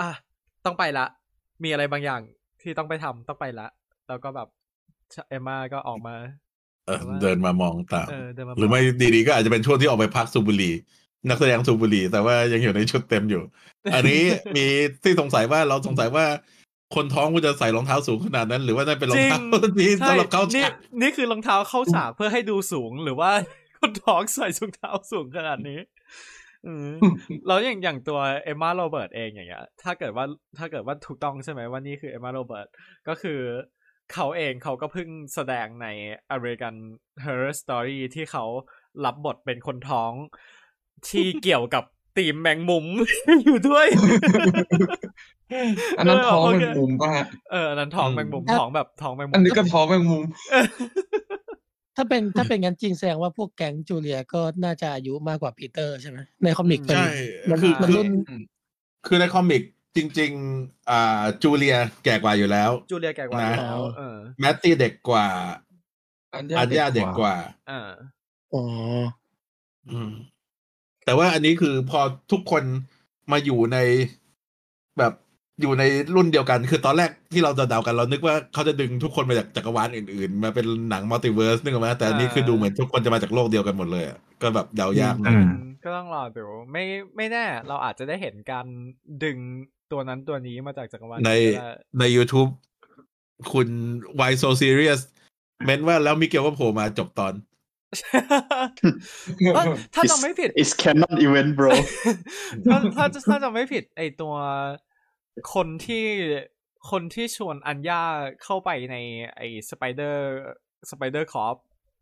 [0.01, 0.11] อะ
[0.65, 1.05] ต้องไปละ
[1.63, 2.21] มีอะไรบางอย่าง
[2.61, 3.67] ที่ต้องไปทำต้องไปละ
[4.07, 4.47] แล้วก็แบบ
[5.29, 6.15] เอมมาก็ออกมา
[6.87, 8.81] เออเดินมามองตามเออเดินมาหรือไม่
[9.15, 10.73] ดีๆก็อาจจะเป็นช่วงที่ออกไปพักสูบบุหรี่
[11.29, 13.43] นักแสดงสูบบุหรี่แต่ว่ายังอยู่ในชุดเต็มอยู่
[13.93, 14.21] อันนี้
[14.57, 14.65] มี
[15.03, 16.25] ที่สงสัยว่าเราสงสัยว่า
[16.95, 19.39] คนท้องมันจะใส่รองเท้าสูงขนาดนั้น หรือว่านั่นเป็นรองเท้า
[19.79, 23.31] ที่ใช่สำหรับเข้านี่ฉากนี่คือรองเท้าเข้าฉากเพื่อให้ดูสูงหรือว่า
[23.79, 25.79] คนท้องใส่รองเท้าสูงขนาดนี้
[26.67, 26.87] อืม
[27.47, 30.25] แล้วอย่างอย่างตัวเอมมาโรเบิร์ตเองอย่างเงี้ย ถ้าเกิดว่า
[30.57, 32.67] ถ้าเกิดว่าถูกต้องใช่ไหมว่านี่คือเอมมาโรเบิร์ต
[33.07, 33.39] ก็คือ
[34.13, 35.87] เขาเองเขาก็เพิ่งแสดงใน
[36.35, 36.75] American
[37.23, 38.45] Horror Story ที่เขา
[39.05, 40.11] รับบทเป็นคนท้อง
[41.09, 41.83] ที่เกี่ยวกับ
[42.17, 42.85] ธีมแมงมุม
[43.45, 43.87] อยู่ด้วย
[45.97, 50.23] อันนั้นท้องโอแมเคงมุมป่ะฮะเอออันนั้นท้องแมงมุมท้องแบบท้องแมงมุม อันนี้ก็ท้องแมงมุม
[51.97, 57.09] ถ้าเป็นถ้าเป็นงั้นจริงแสดงว่าพวกแก๊งจูเลียก็น่าจะอายุมากกว่าปีเตอร์ใช่ไหมในคอมิกเป็นใช่
[57.49, 58.07] มันคือมันคือรุ่น
[59.07, 59.63] คือในคอมิก
[59.95, 60.31] จริง
[60.61, 65.27] ๆ อ่า จูเลียแก่กว่าอยู่แล้ว จูเลียแก่กว่าอยู่แล้วเออแมตตี้เด็กกว่า
[66.33, 67.35] อันอัญญาเด็กกว่า
[67.69, 67.89] อ่า
[68.53, 68.63] อ๋อ
[69.91, 70.11] อืม
[71.05, 71.99] แต่ว่าอันนี้คือพอ
[72.31, 72.63] ทุกคน
[73.31, 73.77] มาอยู่ใน
[74.99, 75.13] แบบ
[75.61, 75.83] อยู่ใน
[76.15, 85.49] รุ่นเดียวกัน คือตอนแรกที่เราจะเดากันเรานึกว่าเขาจะดึงทุกคนมาจากจักรวาลอื่นๆ มาเป็นหนังมัลติเวิร์สนึกออกไหมแต่อันนี้คือดูเหมือนทุกคนจะมาจากโลกเดียวกันหมดเลยอะก็แบบเดายากหนะอืม
[85.83, 86.83] ก็ต้องรอดูไม่
[87.17, 88.65] ไม่แน่ เราอาจจะได้เห็นการ
[89.23, 89.37] ดึง
[89.91, 92.49] ตัวนั้นตัวนี้มาจากจักรวาลไหนก็ได้ใน YouTube
[93.51, 93.67] คุณ
[94.19, 95.01] Why So Serious
[95.65, 97.52] เม้นว่าแล้วมิเกลก็โผล่มาจบตอนเอ้ย
[99.95, 101.69] ถ้าจำไม่ผิด is canon event bro
[102.65, 104.33] ถ้าถ้าถ้าจำไม่ผิดไอตัว
[105.53, 106.05] คนที่
[106.91, 108.03] คนที่ชวนอัญญา
[108.43, 108.95] เข้าไปใน
[109.35, 110.27] ไอสไปเดอร์
[110.89, 111.57] สไปเดอร์คอป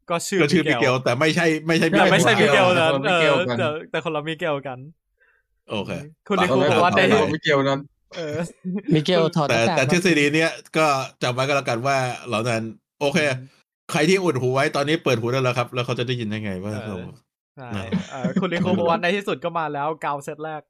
[0.10, 4.80] ก็ชื่อก็ชื่อมิเกลแต่ไม่ใช่ไม่ใช่แต่ไม่ใช่มิเกลแต่นะคนละเอมิเกลอกันแต่แต่คนละมิเกลกัน
[5.70, 5.92] โอเค
[6.28, 7.80] คุณนิตโคอนแรกบอกว่าแต่ได้ว่ามิเกลนั้น
[8.16, 8.38] เออ
[8.96, 10.88] มิเกลถอดหแต่น้ากากแต่ทฤษมาฎีเนี้ยก็
[11.24, 11.98] จำไว้ก็แล้วกันว่า
[12.28, 12.64] เหล่านั้น
[13.00, 13.20] โอเค
[13.92, 16.98] ใครที่อุดหูไว้ตอนนี้เปิดหูได้แล้วครับ แล้วเขาจะได้ยินยังไงว่าเออเรา
[17.58, 20.62] ใช่นะเออคุณนิโคบอกว่าในที่สุดก็มาแล้วกาวเซตแรก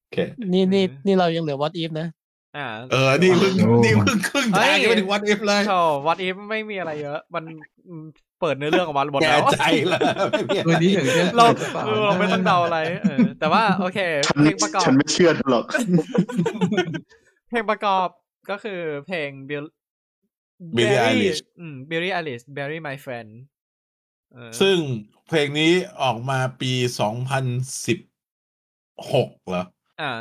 [0.00, 0.18] โอเค
[0.52, 2.08] นี่นี่อืมนี่เรายังเหลือ what if นะ
[2.56, 5.72] อ่าเออ นี่เพิ่งโอ้นี่เพิ่งครึ่งทางยังไม่ถึงวันเอฟเลยโช
[6.06, 7.44] วัดอีฟไม่มีอะไรเยอะ มัน
[7.88, 8.04] อืม
[8.40, 10.00] เปิดเนื้อเรื่องออกมาหมดแก่แล้วใจแล้ว
[10.30, 15.64] ไม่มีอะวันไรนี้ถึงจะเราหรือเปล่าเออเราไม่ต้องเดาอะไรเออแต่ว่าโอเคฉันเพลงประกอบฉันไม่เชื่อเธอหรอก
[17.48, 18.08] เพลงประกอบ
[18.50, 19.28] ก็คือเพลง
[20.76, 23.30] Bill Billie Eilish อืม Billie Eilish Bury My Friend
[24.32, 24.76] เออซึ่ง
[25.26, 25.72] เพลงนี้
[26.02, 27.44] ออกมาปีสองพัน
[27.86, 27.98] สิบ
[29.12, 29.64] หกเหรอ
[30.02, 30.12] อ่า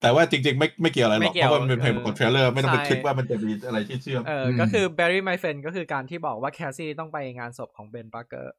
[0.00, 8.54] แต่ว่าจริงๆ ไม่ไม่เกี่ยวอะไรหรไม่อกเกี่เพยวราะว่ามันเป็นเพลงประกอบ trailer ไม่ต้องไปใช่คิดว่ามันจะมีอะไรที่เชื่อม เออ ก็คือ Bury My Friend ก็คือการที่บอกว่าแคสซี่ต้องไปงานศพของเบนปาร์เกอร์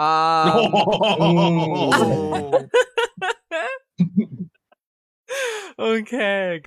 [0.00, 0.12] อ่า
[1.18, 1.28] โอ้
[1.96, 2.02] โห
[5.80, 6.14] โอเค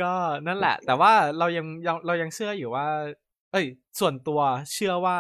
[0.02, 0.14] ก็
[0.48, 2.88] นั่นแหละ แต่ว่าเรายังยังเรายังเชื่ออยู่ว่า
[3.54, 3.68] เอ้ย
[4.00, 4.42] ส่วนตัว
[4.74, 5.18] เชื่อว่า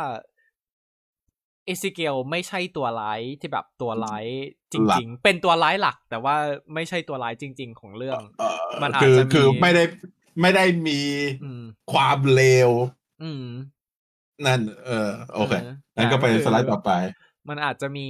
[1.65, 4.25] เอซิเกลไม่ใช่ตัวร้ายที่แบบตัวร้าย
[4.73, 6.35] จหลักริง ๆ เป็นตัวร้ายหลัก แต่ว่า
[6.73, 9.83] ไม่ใช่ตัวร้ายจริง ๆ ของเรื่องเอ่อมันอาจคือจะมีคือไม่ได้
[10.41, 10.99] ไม่ได้มี
[11.43, 12.69] อืมความเลว
[13.23, 13.45] อืม
[14.45, 15.53] นั่น เออโอเค
[15.95, 16.91] เอองั้นก็ไปแต่ก็คือสไลด์ต่อไป
[17.49, 18.07] มันอาจจะมี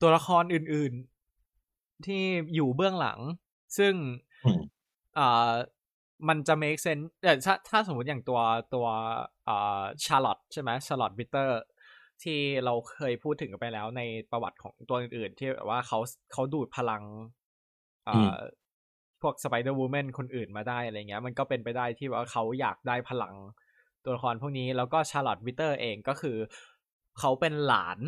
[0.00, 0.92] ตัวละครอื่น
[1.50, 2.22] ๆ ที่
[2.54, 3.18] อยู่เบื้องหลัง
[3.78, 3.94] ซึ่ง
[4.44, 4.60] อืม
[5.18, 5.52] อ่า
[6.28, 8.40] มันจะ make sense แต่ถ้าถ้าสมมติอย่างตัว
[8.74, 8.86] ตัว
[9.48, 11.60] อ่าชาร์ลอตใช่ไหมชาร์ลอตวิตเตอร์
[12.22, 15.98] ที่เราเคยพูดถึงกันไปแล้วในประวัติของตัวอื่นๆ ที่แบบว่าเขา
[16.32, 17.02] เขาดูดพลัง
[18.08, 18.36] อ่อืมา
[19.22, 23.34] พวก Spider-Woman คนอื่นมาได้อะไรเงี้ย มันก็เป็นไปได้ที่ว่าเขาอยากได้พลัง
[24.04, 26.36] ตัวละครพวกนี้ แล้วก็ชาร์ลอตวิตเตอร์เองก็คือ
[27.18, 27.98] เขาเป็นหลาน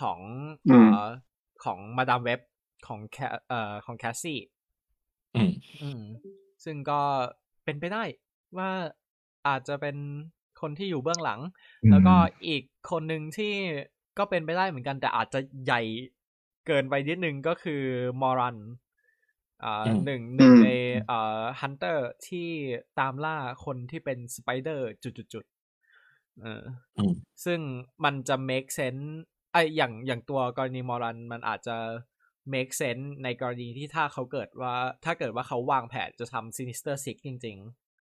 [0.00, 0.20] ของ
[0.66, 1.04] อืเอ่มอ
[1.64, 2.40] ของมาดามเว็บ
[2.86, 3.18] ของแค
[3.48, 4.38] เอ่อของแคสซี่
[5.34, 5.50] อืม
[5.82, 6.00] อืม
[6.64, 7.00] ซึ่งก็
[7.66, 8.04] เป็นไปได้
[8.58, 8.70] ว่า
[9.48, 9.96] อาจจะเป็น
[10.60, 11.40] คนที่อยู่เบื้องหลัง
[11.90, 12.14] แล้วก็
[12.46, 13.54] อีกคนหนึ่งที่
[14.18, 15.82] ก็เป็นไปได้เหมือนกัน แต่อาจจะใหญ่
[16.66, 17.82] เกินไปนิดนึงก็คือ
[18.20, 18.56] มอร์ลัน
[19.64, 20.68] อ่าอืมหนึ่งหนึ่งอืมใน
[21.06, 22.48] เอ่อ hunter ที่
[22.98, 26.62] ตามล่าคนที่เป็นสไปเดอร์จุดๆๆเออ
[26.96, 27.14] อืม
[27.44, 27.60] ซึ่ง
[28.04, 29.06] มันจะ make sense
[29.52, 31.76] ไออย่างอย่างตัวกรณี Morlun มันอาจจะ
[32.54, 34.74] make sense ในกรณีที่ถ้าเขาเกิดว่า
[35.04, 37.58] ถ้าเกิดว่าเขาวางแผนจะทำ Sinister Six จริง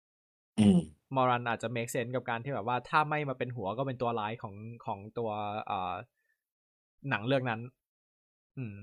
[0.05, 0.81] ๆอืม
[1.17, 4.55] Morlun อาจจะ make sense กับการที่แบบว่า ถ้าไม่มาเป็นหัวก็เป็นตัวร้ายของ
[4.87, 5.31] ของตัว
[5.67, 5.95] เอ่อ
[7.11, 7.61] หนังเรื่องนั้น
[8.59, 8.75] อืม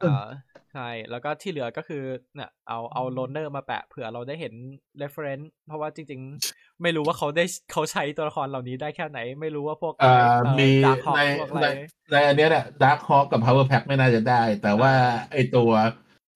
[0.00, 0.26] เอ่อ
[0.72, 2.02] ใช่ แล้วก็ที่เหลือก็คือ
[2.34, 4.54] เนี่ยเอาเอา Loners มาแปะเผื่อเราได้เห็น
[5.02, 6.20] reference เพราะว่าจริง
[6.52, 10.14] ๆ ไม่รู้ว่าเขาได้เขาใช้ตัวละครเหล่านี้ได้แค่ไหน ไม่รู้ว่าพวกอ่า
[10.60, 11.68] มี Darkhawk ในพวกอะในไร
[12.10, 14.92] ในอันเนี้ยเนี่ยดาร์คฮอ k กับ Power Pack ไม่น่าจะได้ แต่ว่า
[15.32, 15.70] ไอตัว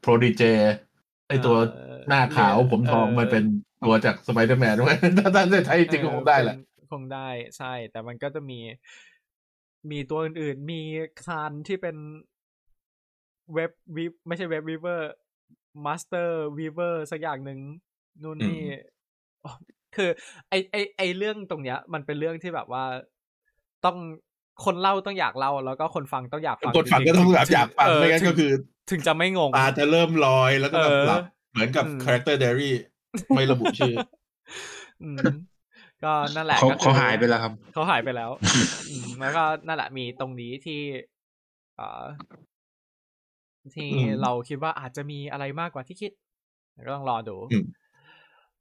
[0.02, 0.42] Prodigy
[1.28, 3.44] ไอตัวเอ่อหน้าขาวเรียนผมทองเออมันเป็น
[3.86, 7.28] ตัวจากสไปเดอร์แมนด้วยถ้าถ้าจะใช้จริงก็คงได้แหละเออคงได้
[7.58, 8.58] ใช่ แต่มันก็จะมี
[9.90, 10.80] มีตัวอื่นๆ มี
[11.24, 11.96] Karn ที่เป็น
[13.54, 15.10] เว็บวิไม่ใช่เว็บวีเวอร์
[15.84, 17.58] มาสเตอร์วีเวอร์สักอย่างหนึ่ง
[18.22, 19.52] นู่นนี่อืมอ๋อ
[19.96, 20.10] คือ
[20.48, 22.84] ไอไอไอเรื่องตรงเนี้ย มันเป็นเรื่องที่แบบว่า
[23.84, 23.96] ต้อง
[24.64, 28.50] คนเล่าต้องอยากเล่า แล้วก็คนฟังต้องอยากฟังคนฟังจริๆก็ต้องแบบถึอยากฟังเไม่งั้นก็คือ
[28.90, 32.74] ถึงจะไม่งงตาจะเริ่มลอยแล้วก็แบบเออหลับเหมือนกับอืมคาแรคเตอร์เดรี่
[33.34, 33.94] ไม่ระบุชื่อ
[35.02, 35.24] อืม
[36.04, 38.30] ก็นั่นแหละเขาก็คือเขาหายไปแล้วครับ เขาหายไปแล้ว
[38.88, 40.80] อืมแล้วก็นั่นแหละมีตรงนี้ที่
[41.76, 42.04] เอ่อ
[43.74, 46.12] ที่อืมเราคิดว่าอาจจะมีอะไรมากกว่าที่คิด
[46.86, 47.66] ก็ต้องรอดูอืม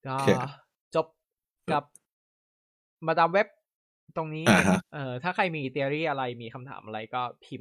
[0.07, 0.29] ก็โอเค
[0.95, 1.05] จบ
[1.71, 1.83] กับ
[3.07, 3.47] มาดามเว็บ
[4.17, 7.59] ตรงนี้อ่าฮะเออถ้าใครมีเทอรี่อะไรมีคำถามอะไรก็พิมพ์